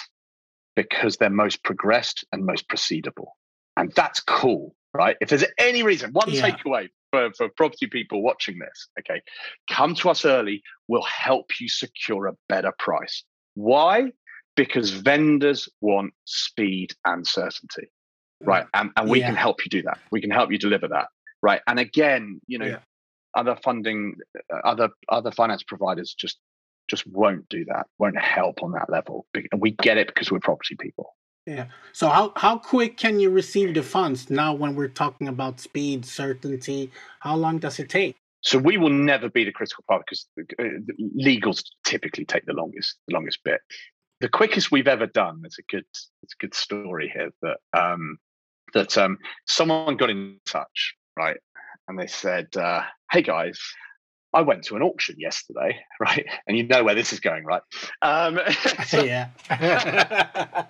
because 0.75 1.17
they're 1.17 1.29
most 1.29 1.63
progressed 1.63 2.23
and 2.31 2.45
most 2.45 2.67
proceedable. 2.69 3.29
And 3.77 3.91
that's 3.95 4.19
cool, 4.19 4.75
right? 4.97 5.15
If 5.21 5.29
there's 5.29 5.45
any 5.59 5.83
reason, 5.83 6.11
one 6.11 6.31
yeah. 6.31 6.49
takeaway 6.49 6.89
for, 7.11 7.31
for 7.37 7.49
property 7.55 7.87
people 7.87 8.21
watching 8.23 8.57
this, 8.57 8.87
okay, 8.99 9.21
come 9.69 9.93
to 9.95 10.09
us 10.09 10.25
early. 10.25 10.63
We'll 10.87 11.03
help 11.03 11.51
you 11.59 11.69
secure 11.69 12.27
a 12.27 12.33
better 12.49 12.73
price. 12.79 13.23
Why? 13.53 14.11
Because 14.55 14.89
vendors 14.89 15.69
want 15.81 16.13
speed 16.25 16.93
and 17.05 17.25
certainty, 17.27 17.91
right? 18.41 18.65
Mm. 18.65 18.69
And, 18.73 18.91
and 18.97 19.09
we 19.09 19.19
yeah. 19.19 19.27
can 19.27 19.35
help 19.35 19.63
you 19.63 19.69
do 19.69 19.83
that. 19.83 19.99
We 20.11 20.19
can 20.19 20.31
help 20.31 20.51
you 20.51 20.57
deliver 20.57 20.87
that, 20.87 21.07
right? 21.43 21.61
And 21.67 21.79
again, 21.79 22.41
you 22.47 22.57
know, 22.57 22.65
yeah. 22.65 22.79
other 23.35 23.55
funding, 23.63 24.15
uh, 24.51 24.57
other 24.65 24.89
other 25.09 25.31
finance 25.31 25.61
providers 25.61 26.15
just 26.17 26.39
just 26.89 27.05
won't 27.05 27.47
do 27.49 27.65
that, 27.65 27.85
won't 27.99 28.19
help 28.19 28.63
on 28.63 28.71
that 28.71 28.89
level. 28.89 29.27
And 29.51 29.61
we 29.61 29.71
get 29.71 29.97
it 29.97 30.07
because 30.07 30.31
we're 30.31 30.39
property 30.39 30.75
people. 30.79 31.13
Yeah. 31.47 31.67
So 31.93 32.09
how 32.09 32.33
how 32.35 32.57
quick 32.57 32.97
can 32.97 33.19
you 33.21 33.29
receive 33.29 33.73
the 33.73 33.81
funds 33.81 34.29
now 34.29 34.53
when 34.53 34.75
we're 34.75 34.89
talking 34.89 35.29
about 35.29 35.61
speed, 35.61 36.05
certainty? 36.05 36.91
How 37.21 37.37
long 37.37 37.57
does 37.57 37.79
it 37.79 37.89
take? 37.89 38.17
So 38.41 38.57
we 38.57 38.77
will 38.77 38.89
never 38.89 39.29
be 39.29 39.45
the 39.45 39.53
critical 39.53 39.85
part 39.87 40.03
because 40.05 40.27
uh, 40.59 40.63
legals 41.17 41.63
typically 41.85 42.25
take 42.25 42.45
the 42.45 42.53
longest 42.53 42.97
the 43.07 43.13
longest 43.13 43.39
bit. 43.45 43.61
The 44.19 44.27
quickest 44.27 44.71
we've 44.71 44.89
ever 44.89 45.07
done. 45.07 45.41
It's 45.45 45.57
a 45.57 45.63
good 45.71 45.85
it's 46.21 46.33
a 46.33 46.41
good 46.41 46.53
story 46.53 47.11
here 47.15 47.31
that 47.41 47.57
um, 47.73 48.17
that 48.73 48.97
um, 48.97 49.17
someone 49.45 49.95
got 49.95 50.09
in 50.09 50.39
touch 50.45 50.95
right, 51.17 51.37
and 51.87 51.97
they 51.97 52.07
said, 52.07 52.47
uh, 52.57 52.81
"Hey 53.09 53.21
guys, 53.21 53.57
I 54.33 54.41
went 54.41 54.63
to 54.65 54.75
an 54.75 54.81
auction 54.81 55.15
yesterday, 55.17 55.79
right? 56.01 56.25
And 56.45 56.57
you 56.57 56.67
know 56.67 56.83
where 56.83 56.95
this 56.95 57.13
is 57.13 57.21
going, 57.21 57.45
right? 57.45 57.61
Um, 58.01 58.39
so, 58.85 59.01
yeah. 59.49 60.65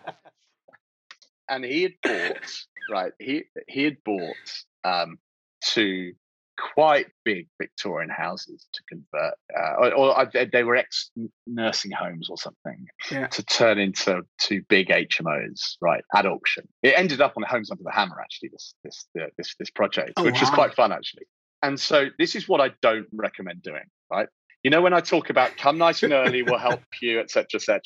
And 1.49 1.63
he 1.63 1.83
had 1.83 1.93
bought, 2.03 2.51
right? 2.91 3.11
He 3.19 3.43
he 3.67 3.83
had 3.83 3.97
bought 4.03 4.35
um, 4.83 5.17
two 5.63 6.13
quite 6.57 7.07
big 7.23 7.47
Victorian 7.61 8.09
houses 8.09 8.65
to 8.73 8.81
convert, 8.89 9.35
uh, 9.55 9.73
or, 9.77 9.93
or, 9.93 10.31
they 10.51 10.63
were 10.63 10.75
ex 10.75 11.11
nursing 11.45 11.91
homes 11.91 12.29
or 12.29 12.37
something, 12.37 12.87
yeah. 13.11 13.27
to 13.27 13.43
turn 13.43 13.77
into 13.77 14.21
two 14.41 14.63
big 14.67 14.89
HMOs, 14.89 15.77
right? 15.81 16.03
At 16.15 16.25
auction, 16.25 16.67
it 16.83 16.93
ended 16.97 17.21
up 17.21 17.33
on 17.37 17.43
Homes 17.43 17.71
Under 17.71 17.83
the 17.83 17.91
Hammer, 17.91 18.19
actually. 18.19 18.49
This 18.49 18.73
this 18.83 19.07
this 19.37 19.55
this 19.59 19.69
project, 19.69 20.13
oh, 20.17 20.23
which 20.23 20.35
wow. 20.35 20.41
was 20.41 20.49
quite 20.49 20.73
fun, 20.73 20.91
actually. 20.91 21.23
And 21.63 21.79
so 21.79 22.07
this 22.19 22.35
is 22.35 22.47
what 22.47 22.61
I 22.61 22.71
don't 22.81 23.07
recommend 23.11 23.63
doing, 23.63 23.85
right? 24.11 24.27
You 24.63 24.71
know, 24.71 24.81
when 24.81 24.93
I 24.93 24.99
talk 24.99 25.29
about 25.29 25.55
come 25.57 25.77
nice 25.77 26.03
and 26.03 26.13
early, 26.13 26.43
we'll 26.43 26.57
help 26.57 26.81
you, 27.01 27.19
etc., 27.19 27.45
etc. 27.55 27.81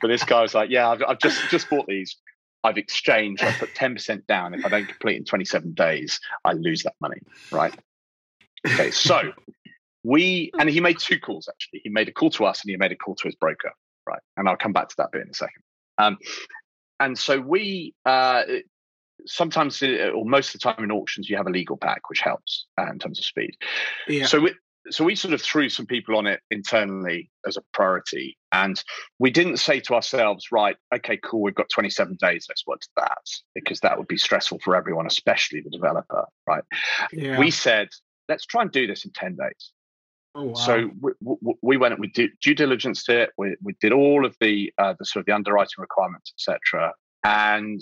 But 0.00 0.08
this 0.08 0.24
guy 0.24 0.42
was 0.42 0.54
like, 0.54 0.70
yeah, 0.70 0.88
I've, 0.88 1.02
I've 1.06 1.18
just 1.18 1.48
just 1.50 1.68
bought 1.70 1.86
these. 1.86 2.16
I've 2.64 2.78
exchanged. 2.78 3.42
I 3.42 3.52
put 3.52 3.74
ten 3.74 3.94
percent 3.94 4.26
down. 4.26 4.54
If 4.54 4.64
I 4.64 4.68
don't 4.68 4.88
complete 4.88 5.16
in 5.16 5.24
twenty 5.24 5.44
seven 5.44 5.72
days, 5.72 6.18
I 6.44 6.52
lose 6.52 6.82
that 6.82 6.94
money, 7.00 7.20
right? 7.52 7.74
Okay, 8.66 8.90
so 8.90 9.32
we 10.02 10.50
and 10.58 10.68
he 10.68 10.80
made 10.80 10.98
two 10.98 11.20
calls 11.20 11.48
actually. 11.48 11.82
He 11.84 11.90
made 11.90 12.08
a 12.08 12.12
call 12.12 12.30
to 12.30 12.46
us 12.46 12.62
and 12.62 12.70
he 12.70 12.76
made 12.76 12.92
a 12.92 12.96
call 12.96 13.14
to 13.16 13.28
his 13.28 13.34
broker, 13.34 13.72
right? 14.08 14.22
And 14.36 14.48
I'll 14.48 14.56
come 14.56 14.72
back 14.72 14.88
to 14.88 14.94
that 14.98 15.12
bit 15.12 15.22
in 15.22 15.30
a 15.30 15.34
second. 15.34 15.62
Um, 15.98 16.18
and 17.00 17.18
so 17.18 17.40
we 17.40 17.94
uh, 18.06 18.42
sometimes 19.26 19.82
uh, 19.82 20.10
or 20.14 20.24
most 20.24 20.54
of 20.54 20.60
the 20.60 20.72
time 20.72 20.82
in 20.84 20.90
auctions 20.90 21.28
you 21.28 21.36
have 21.36 21.46
a 21.46 21.50
legal 21.50 21.76
pack 21.76 22.08
which 22.08 22.20
helps 22.20 22.66
uh, 22.78 22.90
in 22.90 22.98
terms 22.98 23.18
of 23.18 23.24
speed 23.24 23.56
yeah. 24.08 24.26
so 24.26 24.40
we, 24.40 24.54
so 24.90 25.04
we 25.04 25.14
sort 25.14 25.34
of 25.34 25.40
threw 25.40 25.68
some 25.68 25.86
people 25.86 26.16
on 26.16 26.26
it 26.26 26.40
internally 26.50 27.30
as 27.46 27.56
a 27.56 27.62
priority. 27.72 28.36
And 28.52 28.82
we 29.18 29.30
didn't 29.30 29.58
say 29.58 29.80
to 29.80 29.94
ourselves, 29.94 30.46
right, 30.52 30.76
okay, 30.94 31.18
cool, 31.22 31.42
we've 31.42 31.54
got 31.54 31.68
27 31.70 32.16
days, 32.20 32.46
let's 32.48 32.66
work 32.66 32.80
to 32.80 32.88
that, 32.96 33.22
because 33.54 33.80
that 33.80 33.98
would 33.98 34.08
be 34.08 34.18
stressful 34.18 34.60
for 34.62 34.76
everyone, 34.76 35.06
especially 35.06 35.60
the 35.60 35.70
developer, 35.70 36.24
right? 36.46 36.64
Yeah. 37.12 37.38
We 37.38 37.50
said, 37.50 37.88
let's 38.28 38.46
try 38.46 38.62
and 38.62 38.70
do 38.70 38.86
this 38.86 39.04
in 39.04 39.12
10 39.12 39.36
days. 39.36 39.72
Oh, 40.34 40.44
wow. 40.44 40.54
So 40.54 40.90
we, 41.00 41.12
we, 41.62 41.76
went, 41.76 41.98
we 42.00 42.08
did 42.08 42.30
due 42.42 42.54
diligence 42.54 43.04
to 43.04 43.22
it. 43.22 43.30
We, 43.38 43.56
we 43.62 43.74
did 43.80 43.92
all 43.92 44.26
of 44.26 44.36
the 44.40 44.72
uh, 44.78 44.94
the 44.98 45.04
sort 45.04 45.20
of 45.20 45.26
the 45.26 45.32
underwriting 45.32 45.76
requirements, 45.78 46.32
etc. 46.36 46.92
And 47.22 47.80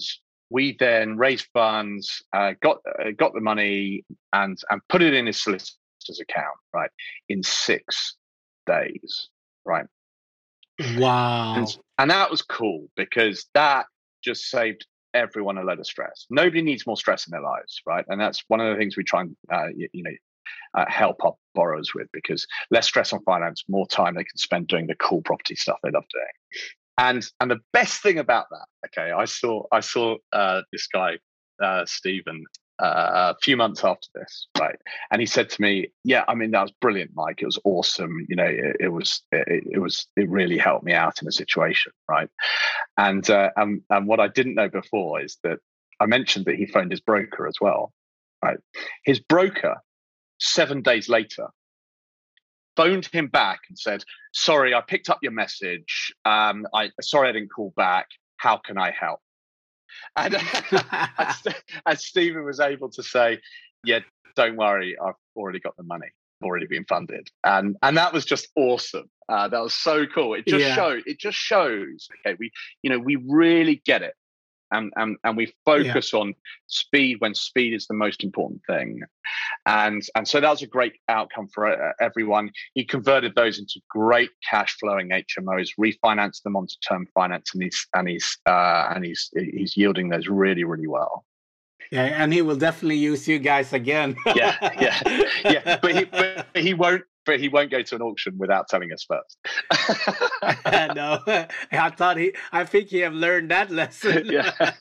we 0.51 0.77
then 0.79 1.17
raised 1.17 1.47
funds, 1.55 2.23
uh, 2.35 2.53
got 2.63 2.79
uh, 2.87 3.13
got 3.17 3.33
the 3.33 3.41
money, 3.41 4.05
and 4.35 4.59
and 4.71 4.83
put 4.91 5.03
it 5.03 5.15
in 5.15 5.27
his 5.27 5.41
solicitor's 6.05 6.21
account, 6.21 6.55
right, 6.75 6.91
in 7.29 7.43
six 7.43 8.17
days, 8.67 9.29
right. 9.65 9.87
Wow. 10.97 11.55
And, 11.57 11.77
and 11.99 12.11
that 12.11 12.31
was 12.31 12.43
cool 12.43 12.89
because 12.97 13.47
that 13.55 13.87
just 14.25 14.51
saved 14.51 14.87
everyone 15.15 15.59
a 15.59 15.65
lot 15.65 15.79
of 15.79 15.87
stress. 15.87 16.27
Nobody 16.31 16.63
needs 16.63 16.87
more 16.87 16.97
stress 16.97 17.27
in 17.27 17.33
their 17.33 17.43
lives, 17.43 17.83
right? 17.87 18.05
And 18.09 18.21
that's 18.21 18.43
one 18.49 18.61
of 18.61 18.73
the 18.73 18.79
things 18.79 18.97
we 18.97 19.05
try 19.05 19.21
and 19.23 19.37
uh, 19.53 19.69
you, 19.75 19.89
you, 19.93 20.03
know 20.03 20.11
uh, 20.75 20.85
help 20.89 21.17
our 21.25 21.35
borrowers 21.55 21.93
with 21.95 22.09
because 22.13 22.47
less 22.71 22.87
stress 22.87 23.13
on 23.13 23.23
finance, 23.25 23.63
more 23.69 23.87
time 23.87 24.15
they 24.15 24.25
can 24.25 24.37
spend 24.37 24.67
doing 24.69 24.87
the 24.87 24.95
cool 24.97 25.23
property 25.23 25.55
stuff 25.55 25.79
they 25.83 25.91
love 25.91 26.05
doing. 26.13 26.27
And 26.99 27.27
and 27.41 27.51
the 27.51 27.61
best 27.73 28.03
thing 28.03 28.19
about 28.19 28.47
that, 28.51 28.89
okay, 28.89 29.13
I 29.13 29.25
saw 29.25 29.65
I 29.73 29.81
saw 29.81 30.17
uh, 30.33 30.63
this 30.73 30.87
guy 30.87 31.19
uh, 31.63 31.85
Stephen 31.87 32.45
uh, 32.83 33.33
a 33.33 33.41
few 33.41 33.57
months 33.57 33.85
after 33.85 34.09
this, 34.15 34.49
right? 34.59 34.79
And 35.13 35.21
he 35.21 35.27
said 35.27 35.49
to 35.51 35.63
me, 35.63 35.93
"Yeah, 36.03 36.25
I 36.27 36.35
mean 36.35 36.51
that 36.51 36.63
was 36.63 36.73
brilliant, 36.81 37.13
Mike. 37.15 37.41
It 37.41 37.47
was 37.47 37.61
awesome. 37.65 38.27
You 38.29 38.37
know, 38.37 38.45
it, 38.45 38.77
it 38.81 38.89
was 38.89 39.23
it, 39.31 39.65
it, 39.71 39.79
was 39.79 40.07
it 40.17 40.29
really 40.29 40.59
helped 40.59 40.85
me 40.85 40.93
out 40.93 41.23
in 41.23 41.29
a 41.29 41.33
situation, 41.33 41.93
right?" 42.09 42.29
And 42.97 43.29
uh, 43.31 43.51
and 43.57 43.83
and 43.89 44.07
what 44.09 44.19
I 44.19 44.29
didn't 44.29 44.57
know 44.57 44.69
before 44.69 45.23
is 45.23 45.39
that 45.45 45.59
I 46.01 46.07
mentioned 46.07 46.47
that 46.47 46.57
he 46.57 46.67
phoned 46.67 46.91
his 46.91 47.01
broker 47.01 47.47
as 47.47 47.55
well, 47.61 47.93
right? 48.45 48.59
His 49.05 49.21
broker 49.21 49.77
seven 50.41 50.83
days 50.83 51.09
later, 51.09 51.49
phoned 52.77 53.07
him 53.07 53.29
back 53.29 53.61
and 53.69 53.79
said, 53.79 54.03
"Sorry, 54.33 54.75
I 54.75 54.81
picked 54.81 55.09
up 55.09 55.21
your 55.23 55.33
message. 55.33 56.13
Um, 56.25 56.67
I 56.75 56.91
sorry 57.01 57.29
I 57.29 57.33
didn't 57.33 57.51
call 57.55 57.73
back. 57.77 58.07
How 58.39 58.57
can 58.57 58.77
I 58.77 58.91
help?" 58.91 59.21
And, 60.17 60.37
as 61.87 62.05
Stephen 62.05 62.45
was 62.45 62.61
able 62.61 62.91
to 62.91 63.03
say, 63.03 63.41
"Yeah, 63.85 64.01
don't 64.37 64.57
worry. 64.57 64.97
I've 64.99 65.15
already 65.37 65.61
got 65.61 65.77
the 65.77 65.83
money. 65.83 66.09
Already 66.43 66.67
been 66.67 66.85
funded." 66.85 67.29
And 67.45 67.77
and 67.83 67.97
that 67.97 68.13
was 68.13 68.25
just 68.25 68.49
awesome. 68.57 69.11
Uh, 69.29 69.49
that 69.49 69.63
was 69.63 69.75
so 69.75 70.07
cool. 70.07 70.35
It 70.35 70.47
just 70.47 70.65
yeah. 70.65 70.75
showed. 70.75 71.03
It 71.07 71.19
just 71.19 71.39
shows. 71.39 72.09
Okay, 72.27 72.37
we 72.39 72.51
you 72.83 72.91
know 72.91 72.99
we 72.99 73.17
really 73.17 73.83
get 73.85 74.03
it 74.03 74.15
and 74.73 74.93
and, 74.97 75.17
and 75.25 75.37
we 75.37 75.53
focus 75.65 76.13
yeah. 76.13 76.21
on 76.21 76.35
speed 76.67 77.17
when 77.21 77.35
speed 77.35 77.73
is 77.73 77.87
the 77.87 77.95
most 77.95 78.25
important 78.25 78.61
thing 78.67 79.01
and 79.67 80.03
and 80.15 80.27
so 80.27 80.41
that 80.41 80.51
was 80.51 80.63
a 80.63 80.67
great 80.67 80.95
outcome 81.09 81.49
for 81.49 81.67
uh, 81.67 81.93
everyone 82.01 82.51
he 82.75 82.85
converted 82.85 83.35
those 83.35 83.59
into 83.59 83.81
great 83.89 84.31
cash 84.49 84.77
flowing 84.79 85.11
hmos 85.11 85.71
refinanced 85.79 86.43
them 86.43 86.57
onto 86.57 86.75
term 86.87 87.07
finance 87.15 87.51
and 87.55 87.63
he's 87.63 87.87
and 87.95 88.09
he's 88.09 88.39
uh, 88.47 88.89
and 88.95 89.05
he's 89.05 89.31
he's 89.35 89.77
yielding 89.77 90.09
those 90.09 90.27
really 90.27 90.65
really 90.65 90.89
well 90.89 91.25
yeah, 91.91 92.05
and 92.05 92.33
he 92.33 92.41
will 92.41 92.57
definitely 92.57 92.97
use 92.97 93.29
you 93.29 93.39
guys 93.39 93.75
again. 93.75 94.17
yeah, 94.35 94.57
yeah, 94.81 95.29
yeah. 95.45 95.79
But 95.83 95.95
he, 95.95 96.05
but 96.05 96.47
he 96.55 96.73
won't 96.73 97.03
but 97.25 97.41
he 97.41 97.49
won't 97.49 97.71
go 97.71 97.83
to 97.83 97.95
an 97.95 98.03
auction 98.03 98.37
without 98.39 98.69
telling 98.69 98.93
us 98.93 99.05
first. 99.05 99.39
no, 100.95 101.19
I 101.73 101.91
thought 101.91 102.17
he. 102.17 102.35
I 102.53 102.65
think 102.65 102.89
he 102.89 102.99
have 102.99 103.15
learned 103.15 103.51
that 103.51 103.71
lesson. 103.71 104.27
yeah. 104.27 104.73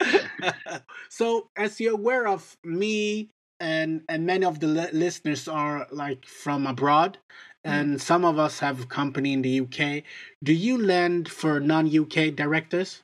so, 1.08 1.50
as 1.56 1.80
you're 1.80 1.94
aware 1.94 2.28
of, 2.28 2.56
me 2.64 3.30
and 3.60 4.02
and 4.08 4.26
many 4.26 4.44
of 4.44 4.60
the 4.60 4.90
listeners 4.92 5.48
are 5.48 5.86
like 5.90 6.24
from 6.26 6.66
abroad, 6.66 7.18
mm. 7.66 7.70
and 7.70 8.00
some 8.00 8.24
of 8.24 8.38
us 8.38 8.58
have 8.58 8.88
company 8.88 9.32
in 9.32 9.42
the 9.42 9.60
UK. 9.60 10.04
Do 10.42 10.52
you 10.52 10.78
lend 10.78 11.28
for 11.28 11.60
non-UK 11.60 12.34
directors? 12.34 13.02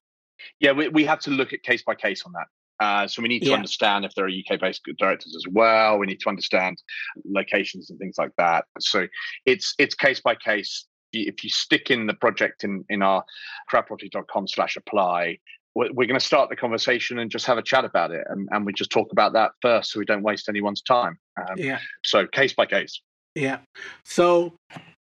Yeah, 0.60 0.72
we, 0.72 0.88
we 0.88 1.04
have 1.04 1.20
to 1.20 1.30
look 1.30 1.52
at 1.52 1.62
case 1.62 1.82
by 1.82 1.94
case 1.94 2.24
on 2.26 2.32
that. 2.32 2.48
Uh, 2.84 3.08
so 3.08 3.22
we 3.22 3.28
need 3.28 3.40
to 3.40 3.48
yeah. 3.48 3.54
understand 3.54 4.04
if 4.04 4.14
there 4.14 4.26
are 4.26 4.28
UK 4.28 4.60
based 4.60 4.82
directors 4.98 5.34
as 5.34 5.46
well. 5.50 5.98
We 5.98 6.06
need 6.06 6.20
to 6.20 6.28
understand 6.28 6.76
locations 7.24 7.88
and 7.88 7.98
things 7.98 8.16
like 8.18 8.32
that. 8.36 8.66
So 8.78 9.06
it's 9.46 9.74
it's 9.78 9.94
case 9.94 10.20
by 10.20 10.34
case. 10.34 10.86
If 11.12 11.42
you 11.44 11.48
stick 11.48 11.90
in 11.90 12.06
the 12.06 12.14
project 12.14 12.62
in 12.62 12.84
in 12.90 13.00
our 13.00 13.24
crowdproperty.com 13.72 14.48
slash 14.48 14.76
apply, 14.76 15.38
we're, 15.74 15.92
we're 15.92 16.06
going 16.06 16.20
to 16.20 16.26
start 16.26 16.50
the 16.50 16.56
conversation 16.56 17.18
and 17.18 17.30
just 17.30 17.46
have 17.46 17.56
a 17.56 17.62
chat 17.62 17.86
about 17.86 18.10
it, 18.10 18.24
and, 18.28 18.48
and 18.52 18.66
we 18.66 18.74
just 18.74 18.90
talk 18.90 19.10
about 19.12 19.32
that 19.32 19.52
first, 19.62 19.92
so 19.92 19.98
we 19.98 20.04
don't 20.04 20.22
waste 20.22 20.50
anyone's 20.50 20.82
time. 20.82 21.18
Um, 21.40 21.56
yeah. 21.56 21.78
So 22.04 22.26
case 22.26 22.52
by 22.52 22.66
case. 22.66 23.00
Yeah. 23.34 23.60
So 24.04 24.58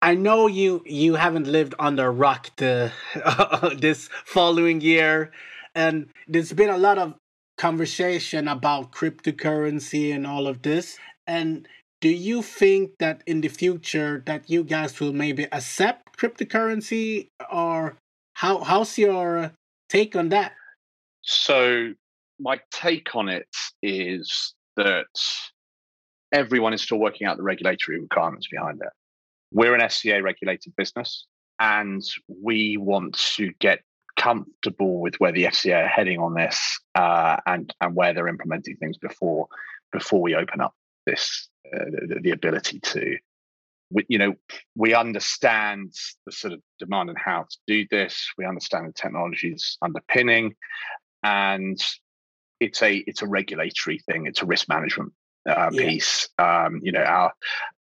I 0.01 0.15
know 0.15 0.47
you 0.47 0.81
you 0.87 1.15
haven't 1.15 1.45
lived 1.45 1.75
under 1.77 2.07
a 2.07 2.11
rock 2.11 2.49
the, 2.55 2.91
uh, 3.23 3.69
this 3.77 4.09
following 4.25 4.81
year, 4.81 5.31
and 5.75 6.07
there's 6.27 6.51
been 6.51 6.71
a 6.71 6.77
lot 6.77 6.97
of 6.97 7.13
conversation 7.59 8.47
about 8.47 8.91
cryptocurrency 8.91 10.15
and 10.15 10.25
all 10.25 10.47
of 10.47 10.63
this. 10.63 10.97
And 11.27 11.67
do 12.01 12.09
you 12.09 12.41
think 12.41 12.91
that 12.99 13.21
in 13.27 13.41
the 13.41 13.49
future 13.49 14.23
that 14.25 14.49
you 14.49 14.63
guys 14.63 14.99
will 14.99 15.13
maybe 15.13 15.45
accept 15.51 16.17
cryptocurrency 16.17 17.27
or 17.51 17.97
how 18.33 18.59
how's 18.59 18.97
your 18.97 19.51
take 19.89 20.15
on 20.15 20.29
that? 20.29 20.53
So 21.21 21.93
my 22.39 22.61
take 22.71 23.13
on 23.15 23.27
it 23.27 23.53
is 23.83 24.55
that 24.77 25.13
everyone 26.31 26.73
is 26.73 26.81
still 26.81 26.99
working 26.99 27.27
out 27.27 27.35
the 27.35 27.43
regulatory 27.43 27.99
requirements 27.99 28.47
behind 28.49 28.79
it. 28.81 28.93
We're 29.51 29.75
an 29.75 29.81
FCA 29.81 30.23
regulated 30.23 30.73
business 30.77 31.25
and 31.59 32.01
we 32.29 32.77
want 32.77 33.17
to 33.35 33.51
get 33.59 33.81
comfortable 34.19 34.99
with 34.99 35.15
where 35.15 35.31
the 35.31 35.45
FCA 35.45 35.85
are 35.85 35.87
heading 35.87 36.19
on 36.19 36.33
this 36.33 36.79
uh, 36.93 37.37
and 37.47 37.73
and 37.81 37.95
where 37.95 38.13
they're 38.13 38.27
implementing 38.27 38.75
things 38.75 38.97
before 38.97 39.47
before 39.91 40.21
we 40.21 40.35
open 40.35 40.61
up 40.61 40.75
this 41.05 41.49
uh, 41.73 41.85
the, 42.07 42.19
the, 42.21 42.31
ability 42.31 42.79
to. 42.81 43.17
We, 43.91 44.05
you 44.07 44.19
know 44.19 44.35
we 44.75 44.93
understand 44.93 45.93
the 46.25 46.31
sort 46.31 46.53
of 46.53 46.61
demand 46.77 47.09
and 47.09 47.17
how 47.17 47.47
to 47.49 47.57
do 47.65 47.87
this. 47.89 48.29
We 48.37 48.45
understand 48.45 48.87
the 48.87 48.93
technologies 48.93 49.77
underpinning 49.81 50.55
and 51.23 51.81
it's 52.59 52.83
a 52.83 52.97
it's 53.07 53.21
a 53.21 53.27
regulatory 53.27 53.99
thing. 53.99 54.25
It's 54.27 54.41
a 54.41 54.45
risk 54.45 54.67
management 54.69 55.13
uh, 55.49 55.69
yeah. 55.71 55.81
piece. 55.81 56.29
Um, 56.37 56.81
you 56.83 56.91
know 56.91 57.03
our 57.03 57.33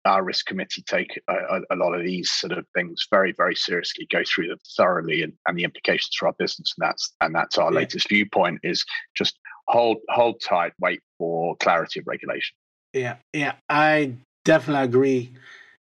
our 0.05 0.23
risk 0.23 0.45
committee 0.45 0.81
take 0.83 1.19
a, 1.27 1.61
a, 1.71 1.75
lot 1.75 1.93
of 1.93 2.03
these 2.03 2.31
sort 2.31 2.53
of 2.53 2.65
things 2.73 3.05
very, 3.11 3.33
very 3.33 3.55
seriously, 3.55 4.07
go 4.09 4.23
through 4.23 4.47
them 4.47 4.57
thoroughly, 4.77 5.23
and, 5.23 5.33
and 5.47 5.57
the 5.57 5.63
implications 5.63 6.15
for 6.17 6.27
our 6.27 6.33
business. 6.37 6.73
And 6.77 6.87
that's 6.87 7.13
and 7.21 7.35
that's 7.35 7.57
our 7.57 7.71
yeah. 7.71 7.79
latest 7.79 8.09
viewpoint: 8.09 8.59
is 8.63 8.85
just 9.15 9.37
hold 9.67 9.97
hold 10.09 10.41
tight, 10.41 10.73
wait 10.79 11.01
for 11.17 11.55
clarity 11.57 11.99
of 11.99 12.07
regulation. 12.07 12.55
Yeah, 12.93 13.17
yeah, 13.33 13.55
I 13.67 14.13
definitely 14.45 14.85
agree. 14.85 15.33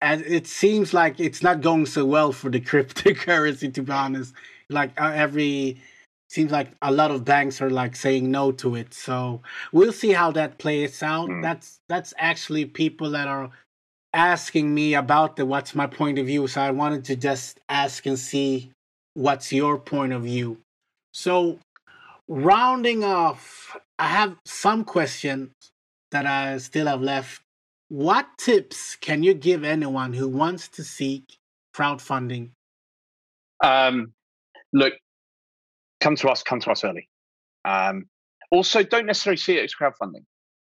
And 0.01 0.23
it 0.23 0.47
seems 0.47 0.95
like 0.95 1.21
it's 1.21 1.43
not 1.43 1.61
going 1.61 1.87
so 1.87 2.05
well 2.07 2.33
for 2.33 2.51
the 2.51 2.61
cryptocurrency, 2.71 3.73
to 3.75 3.83
be 3.83 3.93
honest. 3.93 4.35
Like 4.71 4.99
uh, 5.01 5.13
every 5.15 5.81
seems 6.31 6.53
like 6.53 6.69
a 6.83 6.93
lot 6.93 7.11
of 7.11 7.25
banks 7.25 7.61
are 7.61 7.71
like 7.71 7.97
saying 7.97 8.31
no 8.31 8.53
to 8.53 8.75
it 8.75 8.93
so 8.93 9.41
we'll 9.73 9.93
see 9.93 10.13
how 10.13 10.31
that 10.31 10.59
plays 10.59 11.03
out 11.03 11.31
mm. 11.31 11.43
that's 11.43 11.81
that's 11.89 12.13
actually 12.19 12.67
people 12.67 13.11
that 13.11 13.27
are 13.27 13.51
asking 14.13 14.75
me 14.75 14.95
about 14.95 15.37
the 15.37 15.45
what's 15.45 15.75
my 15.75 15.87
point 15.87 16.19
of 16.19 16.27
view. 16.27 16.47
So 16.47 16.61
I 16.61 16.71
wanted 16.71 17.05
to 17.07 17.17
just 17.17 17.61
ask 17.69 18.07
and 18.07 18.19
see 18.19 18.71
what's 19.15 19.53
your 19.53 19.79
point 19.79 20.13
of 20.13 20.23
view. 20.23 20.59
So 21.13 21.59
rounding 22.27 23.05
off, 23.05 23.77
I 23.99 24.09
have 24.09 24.37
some 24.45 24.85
questions 24.85 25.51
that 26.11 26.27
I 26.27 26.59
still 26.59 26.87
have 26.87 27.03
left. 27.03 27.43
What 27.89 28.27
tips 28.39 28.97
can 28.97 29.23
you 29.23 29.35
give 29.35 29.65
anyone 29.65 30.13
who 30.13 30.29
wants 30.29 30.69
to 30.69 30.85
seek 30.85 31.37
crowdfunding? 31.75 32.51
Um, 33.63 34.13
look, 34.73 34.95
come 36.01 36.17
to 36.17 36.29
us, 36.29 36.43
come 36.43 36.61
to 36.61 36.71
us 36.71 36.85
early. 36.85 37.09
Um, 37.65 38.07
also, 38.51 38.83
don't 38.83 39.07
necessarily 39.07 39.39
see 39.39 39.59
it 39.59 39.65
as 39.65 39.75
crowdfunding 39.75 40.25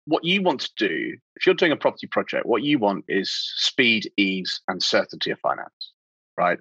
what 0.07 0.25
you 0.25 0.43
want 0.43 0.61
to 0.61 0.71
do, 0.77 1.17
if 1.37 1.47
you're 1.47 1.55
doing 1.55 1.73
a 1.73 1.77
property 1.77 2.07
project, 2.07 2.47
what 2.47 2.63
you 2.63 2.79
want 2.79 3.05
is 3.09 3.33
speed, 3.57 4.11
ease, 4.17 4.61
and 4.69 4.83
certainty 4.83 5.31
of 5.31 5.39
finance, 5.41 5.93
right? 6.37 6.59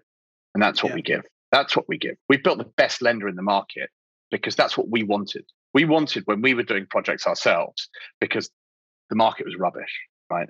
And 0.54 0.62
that's 0.62 0.84
what 0.84 0.90
yeah. 0.90 0.96
we 0.96 1.02
give. 1.02 1.24
That's 1.52 1.76
what 1.76 1.88
we 1.88 1.98
give. 1.98 2.16
We've 2.30 2.44
built 2.44 2.60
the 2.60 2.72
best 2.78 3.02
lender 3.02 3.28
in 3.28 3.36
the 3.36 3.42
market 3.42 3.90
because 4.30 4.56
that's 4.56 4.78
what 4.78 4.90
we 4.90 5.04
wanted. 5.04 5.46
We 5.74 5.86
wanted 5.86 6.24
when 6.26 6.42
we 6.42 6.54
were 6.54 6.64
doing 6.64 6.86
projects 6.90 7.28
ourselves 7.28 7.90
because 8.20 8.50
the 9.10 9.16
market 9.16 9.46
was 9.46 9.56
rubbish, 9.58 10.00
right? 10.30 10.50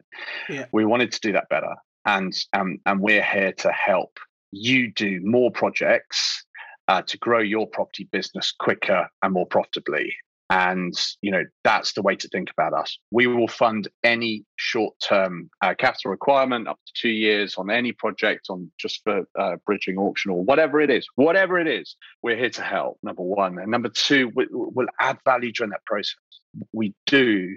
Yeah. 0.50 0.66
We 0.72 0.86
wanted 0.86 1.12
to 1.12 1.20
do 1.22 1.32
that 1.34 1.50
better, 1.50 1.76
and 2.06 2.34
um, 2.54 2.80
and 2.86 3.00
we're 3.00 3.24
here 3.24 3.54
to 3.54 3.72
help 3.72 4.20
you 4.52 4.92
do 4.92 5.22
more 5.24 5.52
projects 5.52 6.44
uh, 6.88 7.02
to 7.04 7.18
grow 7.18 7.40
your 7.40 7.68
property 7.68 8.08
business 8.12 8.54
quicker 8.60 9.08
and 9.22 9.34
more 9.34 9.46
profitably. 9.46 10.14
And 10.52 10.94
you 11.22 11.32
know 11.32 11.44
that's 11.64 11.94
the 11.94 12.02
way 12.02 12.18
to 12.18 12.28
think 12.28 12.52
about 12.52 12.74
us. 12.74 13.00
We 13.10 13.26
will 13.26 13.48
fund 13.48 13.88
any 14.04 14.44
short-term 14.58 15.50
uh, 15.62 15.76
capital 15.80 16.12
requirement 16.12 16.68
up 16.68 16.78
to 16.86 16.94
two 16.94 17.10
years 17.10 17.56
on 17.56 17.72
any 17.72 17.94
project, 17.94 18.48
on 18.50 18.70
just 18.78 19.00
for 19.06 19.24
uh, 19.40 19.56
bridging 19.66 19.98
auction 19.98 20.30
or 20.30 20.44
whatever 20.44 20.82
it 20.82 20.90
is. 20.90 21.08
Whatever 21.16 21.58
it 21.58 21.68
is, 21.68 21.96
we're 22.22 22.36
here 22.36 22.50
to 22.50 22.62
help. 22.62 22.98
Number 23.02 23.24
one, 23.24 23.60
and 23.60 23.72
number 23.72 23.88
two, 23.88 24.30
we, 24.36 24.46
we'll 24.52 24.88
add 25.00 25.20
value 25.24 25.54
during 25.54 25.72
that 25.72 25.86
process. 25.86 26.16
We 26.74 26.94
do 27.06 27.56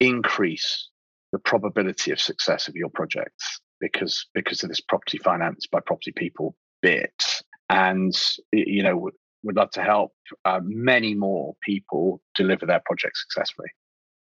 increase 0.00 0.88
the 1.30 1.38
probability 1.38 2.10
of 2.10 2.20
success 2.20 2.66
of 2.66 2.74
your 2.74 2.90
projects 2.90 3.60
because 3.80 4.26
because 4.34 4.64
of 4.64 4.68
this 4.68 4.80
property 4.80 5.18
finance 5.18 5.68
by 5.70 5.78
property 5.78 6.12
people 6.12 6.56
bit 6.82 7.22
and 7.70 8.14
you 8.52 8.82
know 8.82 9.10
would 9.42 9.56
love 9.56 9.70
to 9.72 9.82
help 9.82 10.12
uh, 10.44 10.60
many 10.62 11.14
more 11.14 11.54
people 11.62 12.20
deliver 12.34 12.66
their 12.66 12.82
projects 12.84 13.22
successfully. 13.22 13.68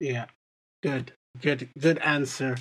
Yeah, 0.01 0.27
good, 0.83 1.13
good, 1.41 1.69
good 1.79 1.99
answer. 1.99 2.57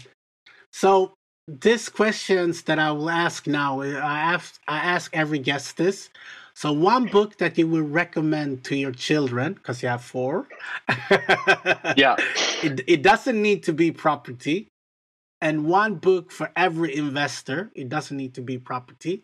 So 0.71 1.13
this 1.47 1.89
questions 1.89 2.63
that 2.63 2.79
I 2.79 2.91
will 2.91 3.09
ask 3.09 3.47
now, 3.47 3.81
uh, 3.81 3.85
I 3.85 4.19
ask 4.33 4.59
I 4.67 4.77
ask 4.77 5.15
every 5.15 5.39
guest 5.39 5.77
this. 5.77 6.09
So 6.53 6.71
one 6.71 7.05
book 7.05 7.37
that 7.37 7.57
you 7.57 7.67
would 7.67 7.91
recommend 7.91 8.63
to 8.65 8.75
your 8.77 8.93
children 8.93 9.53
because 9.53 9.83
you 9.83 9.89
have 9.89 10.01
four. 10.01 10.47
yeah, 11.97 12.15
it 12.63 12.81
it 12.87 13.01
doesn't 13.03 13.39
need 13.41 13.63
to 13.63 13.73
be 13.73 13.91
property, 13.91 14.69
and 15.41 15.65
one 15.65 15.95
book 15.95 16.31
for 16.31 16.51
every 16.55 16.95
investor. 16.95 17.71
It 17.75 17.89
doesn't 17.89 18.15
need 18.15 18.33
to 18.35 18.41
be 18.41 18.57
property, 18.57 19.23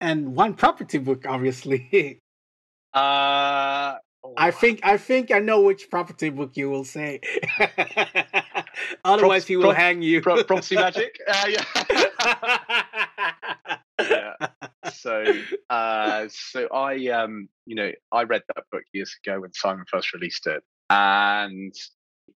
and 0.00 0.36
one 0.36 0.54
property 0.54 0.98
book, 0.98 1.24
obviously. 1.26 2.20
Uh, 2.94 3.96
oh, 4.24 4.34
I 4.36 4.50
think 4.50 4.80
I 4.82 4.96
think 4.96 5.30
I 5.30 5.38
know 5.38 5.60
which 5.62 5.90
property 5.90 6.30
book 6.30 6.56
you 6.56 6.70
will 6.70 6.84
say. 6.84 7.20
Otherwise, 9.04 9.46
he 9.46 9.56
will 9.56 9.72
hang 9.72 10.02
you. 10.02 10.20
Pro- 10.20 10.44
property 10.44 10.76
magic. 10.76 11.18
Uh, 11.28 11.46
yeah. 11.48 11.64
yeah. 14.00 14.32
So, 14.92 15.24
uh, 15.68 16.28
so 16.30 16.68
I, 16.72 17.08
um, 17.08 17.48
you 17.66 17.74
know, 17.74 17.90
I 18.12 18.22
read 18.22 18.42
that 18.54 18.64
book 18.70 18.84
years 18.92 19.14
ago 19.24 19.40
when 19.40 19.52
Simon 19.52 19.84
first 19.90 20.12
released 20.14 20.46
it, 20.46 20.62
and 20.88 21.74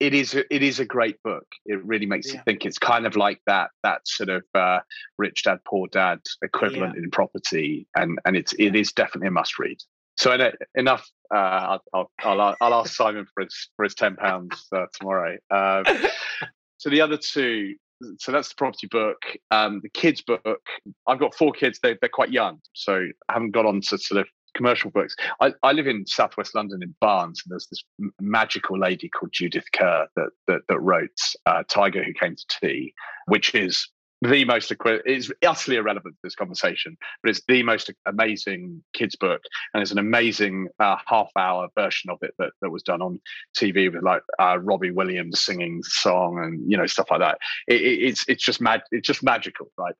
it 0.00 0.14
is 0.14 0.34
it 0.34 0.62
is 0.62 0.78
a 0.80 0.84
great 0.84 1.22
book. 1.22 1.46
It 1.66 1.84
really 1.84 2.06
makes 2.06 2.28
yeah. 2.28 2.34
you 2.34 2.42
think. 2.44 2.64
It's 2.64 2.78
kind 2.78 3.06
of 3.06 3.16
like 3.16 3.40
that 3.46 3.70
that 3.82 4.06
sort 4.06 4.28
of 4.28 4.44
uh, 4.54 4.80
rich 5.18 5.42
dad 5.44 5.58
poor 5.66 5.88
dad 5.88 6.20
equivalent 6.42 6.94
yeah. 6.96 7.02
in 7.02 7.10
property, 7.10 7.86
and 7.96 8.18
and 8.24 8.36
it's 8.36 8.52
it 8.58 8.76
is 8.76 8.92
definitely 8.92 9.28
a 9.28 9.32
must 9.32 9.58
read. 9.58 9.78
So 10.18 10.36
enough. 10.74 11.08
Uh, 11.32 11.78
I'll, 11.94 12.10
I'll, 12.24 12.56
I'll, 12.60 12.74
ask 12.74 12.94
Simon 12.94 13.26
for 13.32 13.44
his 13.44 13.68
for 13.76 13.84
his 13.84 13.94
ten 13.94 14.16
pounds 14.16 14.66
uh, 14.74 14.86
tomorrow. 14.98 15.36
Um, 15.50 15.84
so 16.78 16.90
the 16.90 17.00
other 17.00 17.16
two. 17.16 17.74
So 18.18 18.30
that's 18.30 18.48
the 18.48 18.54
property 18.56 18.86
book. 18.88 19.20
Um, 19.50 19.80
the 19.82 19.88
kids 19.88 20.22
book. 20.22 20.60
I've 21.06 21.18
got 21.18 21.34
four 21.34 21.52
kids. 21.52 21.80
They, 21.82 21.96
they're 22.00 22.08
quite 22.08 22.30
young, 22.30 22.60
so 22.72 22.94
I 23.28 23.32
haven't 23.32 23.50
got 23.50 23.66
on 23.66 23.80
to 23.80 23.98
sort 23.98 24.20
of 24.20 24.28
commercial 24.56 24.90
books. 24.90 25.14
I, 25.40 25.52
I 25.62 25.72
live 25.72 25.86
in 25.86 26.06
southwest 26.06 26.54
London 26.54 26.80
in 26.82 26.94
Barnes, 27.00 27.42
and 27.44 27.52
there's 27.52 27.66
this 27.68 27.82
magical 28.20 28.78
lady 28.78 29.08
called 29.08 29.32
Judith 29.32 29.66
Kerr 29.72 30.06
that 30.16 30.30
that, 30.46 30.60
that 30.68 30.80
wrote 30.80 31.18
uh, 31.46 31.62
Tiger 31.68 32.02
Who 32.04 32.12
Came 32.12 32.34
to 32.34 32.44
Tea, 32.60 32.92
which 33.26 33.54
is 33.54 33.88
the 34.22 34.44
most 34.44 34.72
it's 34.84 35.30
utterly 35.46 35.76
irrelevant 35.76 36.14
to 36.14 36.20
this 36.22 36.34
conversation 36.34 36.96
but 37.22 37.30
it's 37.30 37.42
the 37.48 37.62
most 37.62 37.90
amazing 38.06 38.82
kids 38.92 39.16
book 39.16 39.40
and 39.72 39.82
it's 39.82 39.92
an 39.92 39.98
amazing 39.98 40.68
uh, 40.80 40.96
half 41.06 41.30
hour 41.36 41.68
version 41.76 42.10
of 42.10 42.18
it 42.22 42.34
that, 42.38 42.50
that 42.60 42.70
was 42.70 42.82
done 42.82 43.00
on 43.00 43.20
tv 43.56 43.92
with 43.92 44.02
like 44.02 44.22
uh, 44.40 44.58
robbie 44.58 44.90
williams 44.90 45.40
singing 45.40 45.82
song 45.84 46.38
and 46.42 46.70
you 46.70 46.76
know 46.76 46.86
stuff 46.86 47.10
like 47.10 47.20
that. 47.20 47.38
It, 47.66 47.80
it, 47.80 48.02
it's 48.02 48.24
it's 48.28 48.44
just 48.44 48.60
mad 48.60 48.82
it's 48.90 49.06
just 49.06 49.22
magical 49.22 49.70
right? 49.76 49.94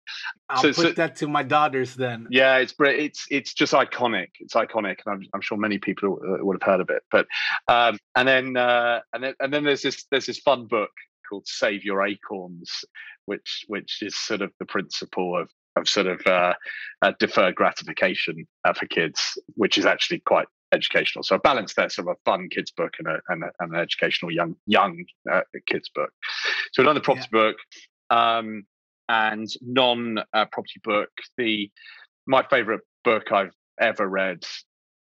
I'll 0.48 0.62
so, 0.62 0.68
put 0.68 0.76
so, 0.76 0.92
that 0.92 1.16
to 1.16 1.28
my 1.28 1.42
daughters 1.42 1.94
then. 1.94 2.26
Yeah 2.30 2.56
it's 2.58 2.74
it's 2.78 3.26
it's 3.30 3.54
just 3.54 3.72
iconic 3.72 4.28
it's 4.40 4.54
iconic 4.54 4.98
and 5.04 5.14
i'm, 5.14 5.22
I'm 5.34 5.40
sure 5.40 5.58
many 5.58 5.78
people 5.78 6.18
would 6.20 6.56
have 6.60 6.68
heard 6.68 6.80
of 6.80 6.90
it 6.90 7.02
but 7.10 7.26
um, 7.68 7.98
and 8.16 8.26
then 8.26 8.56
uh, 8.56 9.00
and 9.12 9.22
then 9.22 9.34
and 9.40 9.52
then 9.52 9.64
there's 9.64 9.82
this 9.82 10.04
there's 10.10 10.26
this 10.26 10.38
fun 10.38 10.66
book 10.66 10.90
called 11.28 11.46
Save 11.46 11.84
Your 11.84 12.06
Acorns, 12.06 12.84
which 13.26 13.64
which 13.68 14.02
is 14.02 14.16
sort 14.16 14.42
of 14.42 14.52
the 14.58 14.66
principle 14.66 15.38
of 15.38 15.50
of 15.76 15.88
sort 15.88 16.06
of 16.06 16.20
uh, 16.26 16.54
uh, 17.02 17.12
deferred 17.18 17.54
gratification 17.54 18.46
uh, 18.64 18.72
for 18.72 18.86
kids, 18.86 19.38
which 19.54 19.78
is 19.78 19.86
actually 19.86 20.20
quite 20.20 20.48
educational. 20.72 21.22
So 21.22 21.36
a 21.36 21.38
balance 21.38 21.74
there, 21.74 21.88
sort 21.88 22.08
of 22.08 22.16
a 22.16 22.30
fun 22.30 22.48
kids 22.50 22.70
book 22.70 22.94
and, 22.98 23.08
a, 23.08 23.20
and, 23.28 23.44
a, 23.44 23.50
and 23.60 23.72
an 23.72 23.80
educational 23.80 24.30
young 24.30 24.56
young 24.66 25.04
uh, 25.30 25.42
kids 25.66 25.88
book. 25.94 26.10
So 26.72 26.82
another 26.82 27.00
property 27.00 27.28
yeah. 27.32 27.40
book 27.40 27.56
um, 28.10 28.64
and 29.08 29.48
non 29.62 30.18
uh, 30.32 30.44
property 30.52 30.80
book. 30.84 31.10
The 31.36 31.70
my 32.26 32.44
favorite 32.50 32.82
book 33.04 33.32
I've 33.32 33.54
ever 33.80 34.06
read 34.06 34.44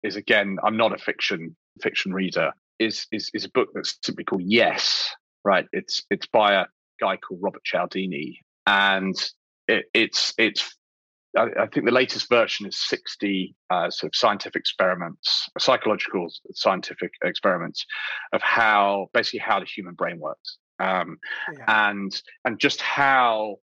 is 0.02 0.16
again 0.16 0.58
I'm 0.62 0.76
not 0.76 0.92
a 0.92 0.98
fiction 0.98 1.56
fiction 1.82 2.12
reader. 2.12 2.52
Is 2.78 3.06
is 3.12 3.30
is 3.34 3.44
a 3.44 3.50
book 3.50 3.68
that's 3.74 3.98
simply 4.02 4.24
called 4.24 4.42
Yes 4.44 5.14
right? 5.44 5.66
It's 5.72 6.02
it's 6.10 6.26
by 6.26 6.54
a 6.54 6.66
guy 7.00 7.16
called 7.16 7.40
Robert 7.42 7.64
Cialdini, 7.64 8.40
and 8.66 9.14
it, 9.68 9.86
it's 9.94 10.34
it's. 10.38 10.76
I, 11.36 11.48
I 11.58 11.66
think 11.66 11.84
the 11.84 11.92
latest 11.92 12.28
version 12.28 12.64
is 12.64 12.78
60 12.78 13.56
uh, 13.68 13.90
sort 13.90 14.12
of 14.12 14.16
scientific 14.16 14.60
experiments, 14.60 15.48
psychological 15.58 16.28
scientific 16.52 17.10
experiments 17.24 17.84
of 18.32 18.40
how 18.40 19.08
basically 19.12 19.40
how 19.40 19.58
the 19.58 19.66
human 19.66 19.94
brain 19.94 20.20
works, 20.20 20.58
um, 20.78 21.18
yeah. 21.58 21.90
and 21.90 22.22
and 22.44 22.58
just 22.60 22.80
how 22.80 23.56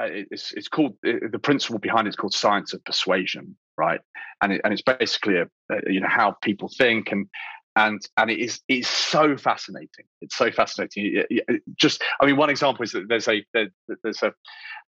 uh, 0.00 0.06
it's 0.10 0.52
it's 0.52 0.68
called 0.68 0.96
the 1.02 1.38
principle 1.42 1.78
behind 1.78 2.06
it 2.06 2.10
is 2.10 2.16
called 2.16 2.32
science 2.32 2.72
of 2.72 2.82
persuasion, 2.84 3.56
right? 3.76 4.00
And 4.42 4.52
it, 4.54 4.60
and 4.64 4.72
it's 4.72 4.82
basically 4.82 5.36
a, 5.36 5.44
a, 5.70 5.92
you 5.92 6.00
know 6.00 6.08
how 6.08 6.36
people 6.42 6.70
think 6.78 7.12
and 7.12 7.26
and 7.76 8.00
and 8.16 8.30
it 8.30 8.38
is 8.38 8.60
it's 8.68 8.88
so 8.88 9.36
fascinating. 9.36 10.04
It's 10.20 10.36
so 10.36 10.50
fascinating. 10.50 11.24
just, 11.76 12.02
I 12.20 12.26
mean, 12.26 12.36
one 12.36 12.50
example 12.50 12.82
is 12.82 12.92
that 12.92 13.08
there's 13.08 13.28
a 13.28 13.44
there's 14.02 14.22
a 14.22 14.32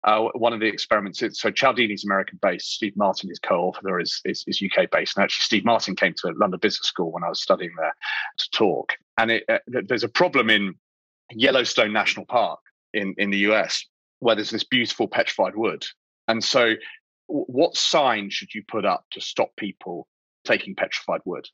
uh, 0.03 0.27
one 0.33 0.51
of 0.51 0.59
the 0.59 0.67
experiments. 0.67 1.19
So 1.19 1.49
Cialdini's 1.49 2.03
American 2.03 2.39
based. 2.41 2.71
Steve 2.71 2.93
Martin, 2.97 3.31
is 3.31 3.39
co-author, 3.39 3.99
is, 3.99 4.19
is, 4.25 4.43
is 4.47 4.61
UK 4.61 4.91
based. 4.91 5.15
And 5.15 5.23
actually, 5.23 5.43
Steve 5.43 5.65
Martin 5.65 5.95
came 5.95 6.13
to 6.17 6.33
London 6.35 6.59
Business 6.59 6.87
School 6.87 7.11
when 7.11 7.23
I 7.23 7.29
was 7.29 7.41
studying 7.41 7.71
there 7.77 7.95
to 8.37 8.49
talk. 8.51 8.93
And 9.17 9.31
it, 9.31 9.45
uh, 9.47 9.59
there's 9.67 10.03
a 10.03 10.09
problem 10.09 10.49
in 10.49 10.75
Yellowstone 11.31 11.93
National 11.93 12.25
Park 12.25 12.59
in 12.93 13.15
in 13.17 13.29
the 13.29 13.39
US 13.49 13.85
where 14.19 14.35
there's 14.35 14.49
this 14.49 14.63
beautiful 14.63 15.07
petrified 15.07 15.55
wood. 15.55 15.85
And 16.27 16.43
so, 16.43 16.73
what 17.27 17.77
sign 17.77 18.29
should 18.29 18.53
you 18.53 18.63
put 18.67 18.85
up 18.85 19.05
to 19.11 19.21
stop 19.21 19.55
people 19.57 20.07
taking 20.45 20.75
petrified 20.75 21.21
wood? 21.25 21.47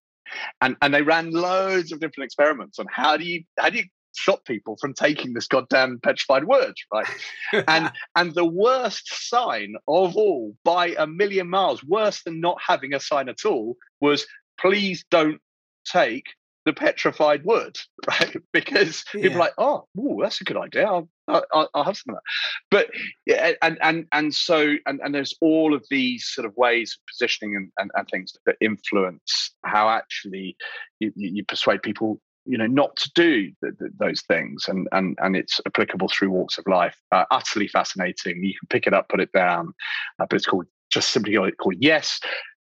And 0.61 0.75
and 0.81 0.93
they 0.93 1.01
ran 1.01 1.31
loads 1.31 1.91
of 1.91 1.99
different 1.99 2.25
experiments 2.25 2.79
on 2.79 2.85
how 2.91 3.17
do 3.17 3.25
you 3.25 3.43
how 3.57 3.69
do 3.69 3.77
you 3.77 3.85
stop 4.11 4.43
people 4.45 4.75
from 4.81 4.93
taking 4.93 5.33
this 5.33 5.47
goddamn 5.47 5.99
petrified 6.01 6.43
word 6.43 6.73
right 6.91 7.07
and 7.67 7.91
and 8.15 8.33
the 8.33 8.45
worst 8.45 9.29
sign 9.29 9.75
of 9.87 10.15
all 10.15 10.55
by 10.63 10.95
a 10.97 11.05
million 11.05 11.49
miles 11.49 11.83
worse 11.83 12.23
than 12.23 12.39
not 12.39 12.57
having 12.65 12.93
a 12.93 12.99
sign 12.99 13.29
at 13.29 13.45
all 13.45 13.75
was 14.01 14.25
please 14.59 15.05
don't 15.11 15.39
take 15.85 16.25
the 16.65 16.73
petrified 16.73 17.43
wood, 17.45 17.77
right? 18.07 18.35
Because 18.53 19.03
yeah. 19.13 19.23
people 19.23 19.37
are 19.37 19.45
like, 19.45 19.53
oh, 19.57 19.87
ooh, 19.97 20.19
that's 20.21 20.41
a 20.41 20.43
good 20.43 20.57
idea. 20.57 20.85
I'll, 20.85 21.09
I'll, 21.29 21.69
I'll, 21.73 21.83
have 21.83 21.97
some 21.97 22.15
of 22.15 22.21
that. 22.21 22.23
But 22.71 22.89
yeah, 23.25 23.53
and 23.61 23.77
and 23.81 24.05
and 24.11 24.33
so 24.33 24.75
and, 24.85 24.99
and 25.03 25.13
there's 25.13 25.33
all 25.41 25.73
of 25.73 25.85
these 25.89 26.25
sort 26.25 26.45
of 26.45 26.55
ways 26.57 26.97
of 26.97 27.05
positioning 27.07 27.55
and, 27.55 27.71
and, 27.77 27.91
and 27.95 28.07
things 28.09 28.33
that 28.45 28.55
influence 28.61 29.53
how 29.65 29.89
actually 29.89 30.55
you, 30.99 31.11
you 31.15 31.43
persuade 31.45 31.81
people 31.81 32.21
you 32.45 32.57
know 32.57 32.67
not 32.67 32.95
to 32.97 33.11
do 33.15 33.51
the, 33.61 33.71
the, 33.79 33.89
those 33.99 34.21
things. 34.23 34.65
And 34.67 34.87
and 34.91 35.17
and 35.21 35.35
it's 35.35 35.59
applicable 35.65 36.09
through 36.09 36.31
walks 36.31 36.57
of 36.57 36.65
life. 36.67 36.97
Uh, 37.11 37.25
utterly 37.31 37.67
fascinating. 37.67 38.43
You 38.43 38.53
can 38.59 38.67
pick 38.69 38.87
it 38.87 38.93
up 38.93 39.09
put 39.09 39.21
it 39.21 39.31
down. 39.31 39.73
Uh, 40.19 40.25
but 40.29 40.35
it's 40.35 40.45
called 40.45 40.65
just 40.91 41.11
simply 41.11 41.33
called 41.33 41.75
yes. 41.79 42.19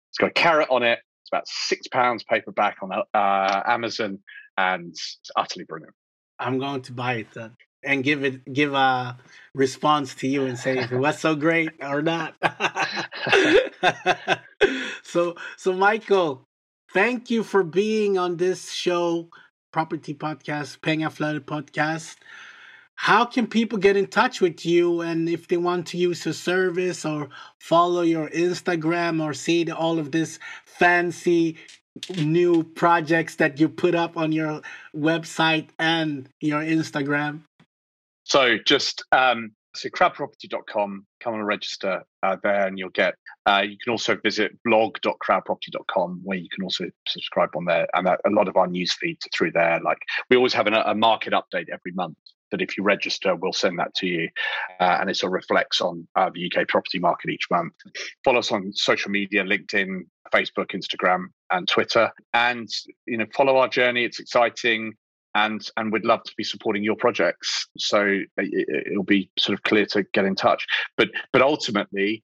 It's 0.10 0.18
got 0.18 0.30
a 0.30 0.34
carrot 0.34 0.68
on 0.70 0.84
it. 0.84 1.00
It's 1.24 1.30
about 1.32 1.48
six 1.48 1.88
pounds 1.88 2.24
paperback 2.24 2.78
on 2.82 2.92
uh, 2.92 3.62
Amazon, 3.66 4.20
and 4.58 4.90
it's 4.90 5.20
utterly 5.36 5.66
brilliant. 5.66 5.94
I'm 6.40 6.60
going 6.60 6.82
to 6.84 6.94
buy 6.94 7.16
it 7.16 7.28
then 7.34 7.56
and 7.84 8.04
give 8.04 8.24
it 8.24 8.52
give 8.52 8.74
a 8.74 9.18
response 9.54 10.16
to 10.16 10.28
you 10.28 10.46
and 10.46 10.58
say 10.58 10.80
if 10.80 10.92
it 10.92 10.98
was 10.98 11.20
so 11.20 11.36
great 11.36 11.70
or 11.82 12.02
not. 12.02 12.36
so 15.04 15.36
so 15.58 15.74
Michael, 15.74 16.46
thank 16.94 17.30
you 17.30 17.44
for 17.44 17.64
being 17.64 18.18
on 18.18 18.38
this 18.38 18.72
show, 18.72 19.30
Property 19.72 20.14
Podcast, 20.14 20.80
Penga 20.80 21.12
Flooded 21.12 21.46
Podcast. 21.46 22.16
how 22.96 23.26
can 23.26 23.48
people 23.48 23.78
get 23.78 23.96
in 23.96 24.08
touch 24.08 24.42
with 24.42 24.66
you 24.66 25.02
and 25.02 25.30
if 25.30 25.48
they 25.48 25.58
want 25.58 25.86
to 25.88 25.98
use 25.98 26.26
your 26.26 26.34
service 26.34 27.06
or 27.06 27.30
follow 27.60 28.02
your 28.02 28.30
Instagram 28.32 29.24
or 29.24 29.34
see 29.34 29.70
all 29.72 30.00
of 30.00 30.12
this 30.12 30.40
fancy 30.66 31.56
new 32.18 32.64
projects 32.64 33.36
that 33.36 33.60
you 33.60 33.70
put 33.70 33.96
up 33.96 34.18
on 34.18 34.32
your 34.32 34.62
website 34.96 35.70
and 35.80 36.30
your 36.42 36.62
Instagram? 36.62 37.42
So 38.28 38.58
just 38.66 39.04
um, 39.12 39.52
so 39.78 39.90
crowdproperty.com, 39.90 41.06
come 41.20 41.34
and 41.34 41.46
register 41.46 42.04
uh, 42.24 42.38
there 42.44 42.68
and 42.68 42.78
you'll 42.78 42.90
get, 42.90 43.16
uh, 43.46 43.64
you 43.68 43.78
can 43.82 43.92
also 43.92 44.18
visit 44.24 44.52
blog.crowdproperty.com 44.66 46.22
where 46.24 46.38
you 46.38 46.50
can 46.54 46.64
also 46.64 46.86
subscribe 47.08 47.50
on 47.56 47.66
there. 47.66 47.88
And 47.94 48.08
a 48.08 48.18
lot 48.30 48.48
of 48.48 48.58
our 48.58 48.68
news 48.68 48.94
feeds 48.94 49.26
are 49.26 49.30
through 49.38 49.52
there. 49.52 49.80
Like 49.84 50.00
we 50.30 50.38
always 50.38 50.54
have 50.54 50.68
an, 50.68 50.74
a 50.74 50.96
market 50.96 51.34
update 51.34 51.70
every 51.72 51.92
month 51.94 52.18
that 52.52 52.62
if 52.62 52.78
you 52.78 52.84
register, 52.84 53.36
we'll 53.36 53.54
send 53.54 53.78
that 53.78 53.94
to 53.96 54.08
you. 54.08 54.30
Uh, 54.80 54.98
and 55.00 55.10
it 55.10 55.18
sort 55.18 55.32
of 55.32 55.34
reflects 55.34 55.82
on 55.82 56.08
uh, 56.16 56.30
the 56.34 56.52
UK 56.52 56.68
property 56.68 56.98
market 56.98 57.30
each 57.30 57.48
month. 57.52 57.74
Follow 58.24 58.40
us 58.40 58.52
on 58.52 58.72
social 58.74 59.12
media, 59.12 59.44
LinkedIn, 59.44 60.02
Facebook, 60.34 60.72
Instagram, 60.72 61.26
and 61.52 61.68
Twitter. 61.68 62.12
And, 62.34 62.70
you 63.06 63.18
know, 63.18 63.26
follow 63.36 63.58
our 63.58 63.68
journey. 63.68 64.06
It's 64.06 64.20
exciting. 64.20 64.94
And, 65.38 65.70
and 65.78 65.92
we'd 65.92 66.04
love 66.04 66.24
to 66.24 66.34
be 66.36 66.44
supporting 66.44 66.84
your 66.84 66.96
projects. 66.96 67.68
So 67.78 68.22
it, 68.38 68.98
will 68.98 69.04
be 69.04 69.30
sort 69.38 69.58
of 69.58 69.64
clear 69.64 69.86
to 69.88 70.04
get 70.14 70.26
in 70.26 70.36
touch. 70.36 70.66
But 70.98 71.10
but 71.32 71.42
ultimately, 71.42 72.24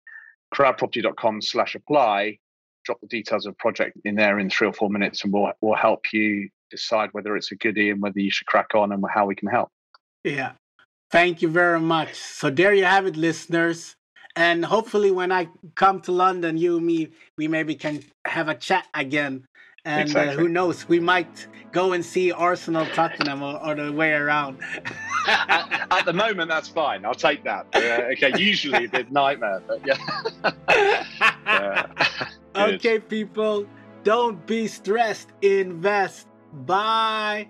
crowdproperty.com 0.53 1.41
slash 1.41 1.76
apply, 1.76 2.39
drop 2.86 2.99
the 3.01 3.07
details 3.07 3.45
of 3.45 3.57
project 3.57 3.97
in 4.05 4.16
there 4.16 4.39
in 4.39 4.49
three 4.49 4.68
or 4.68 4.74
four 4.74 4.89
minutes 4.89 5.24
and 5.24 5.34
we'll, 5.34 5.51
we'll 5.61 5.76
help 5.76 6.11
you 6.14 6.49
decide 6.70 7.09
whether 7.11 7.36
it's 7.36 7.51
a 7.51 7.55
goodie 7.55 7.89
and 7.89 8.01
whether 8.01 8.20
you 8.20 8.32
should 8.32 8.47
crack 8.47 8.76
on 8.76 8.91
and 8.91 9.03
how 9.14 9.26
we 9.26 9.36
can 9.36 9.47
help. 9.47 9.70
Yeah. 10.24 10.53
Thank 11.11 11.41
you 11.41 11.49
very 11.49 11.80
much. 11.80 12.16
So 12.16 12.49
there 12.49 12.74
you 12.74 12.86
have 12.86 13.05
it, 13.05 13.16
listeners. 13.16 13.95
And 14.36 14.66
hopefully, 14.66 15.11
when 15.11 15.32
I 15.32 15.47
come 15.76 16.01
to 16.01 16.11
London, 16.11 16.57
you 16.57 16.78
and 16.78 16.86
me, 16.86 17.09
we 17.38 17.47
maybe 17.47 17.76
can 17.76 18.03
have 18.26 18.49
a 18.49 18.55
chat 18.55 18.88
again. 18.95 19.45
And 19.86 20.00
uh, 20.00 20.04
exactly. 20.04 20.36
uh, 20.36 20.40
who 20.40 20.48
knows, 20.48 20.88
we 20.88 21.00
might 21.00 21.48
go 21.74 21.92
and 21.92 22.06
see 22.06 22.32
Arsenal 22.32 22.86
Tottenham 22.88 23.42
or, 23.42 23.62
or 23.66 23.76
the 23.76 23.92
way 23.92 24.14
around. 24.14 24.60
at, 25.28 25.88
at, 25.92 26.06
the 26.06 26.14
moment, 26.14 26.50
that's 26.50 26.70
fine. 26.70 27.04
I'll 27.04 27.14
take 27.14 27.44
that. 27.44 27.66
Uh, 27.74 28.14
okay, 28.14 28.32
usually 28.38 28.86
a 28.86 28.90
bit 28.90 29.12
nightmare, 29.12 29.62
but 29.68 29.86
yeah. 29.86 29.98
yeah. 31.46 32.28
okay, 32.56 33.00
people, 33.00 33.66
don't 34.04 34.46
be 34.46 34.68
stressed. 34.68 35.30
Invest. 35.42 36.28
Bye. 36.54 37.50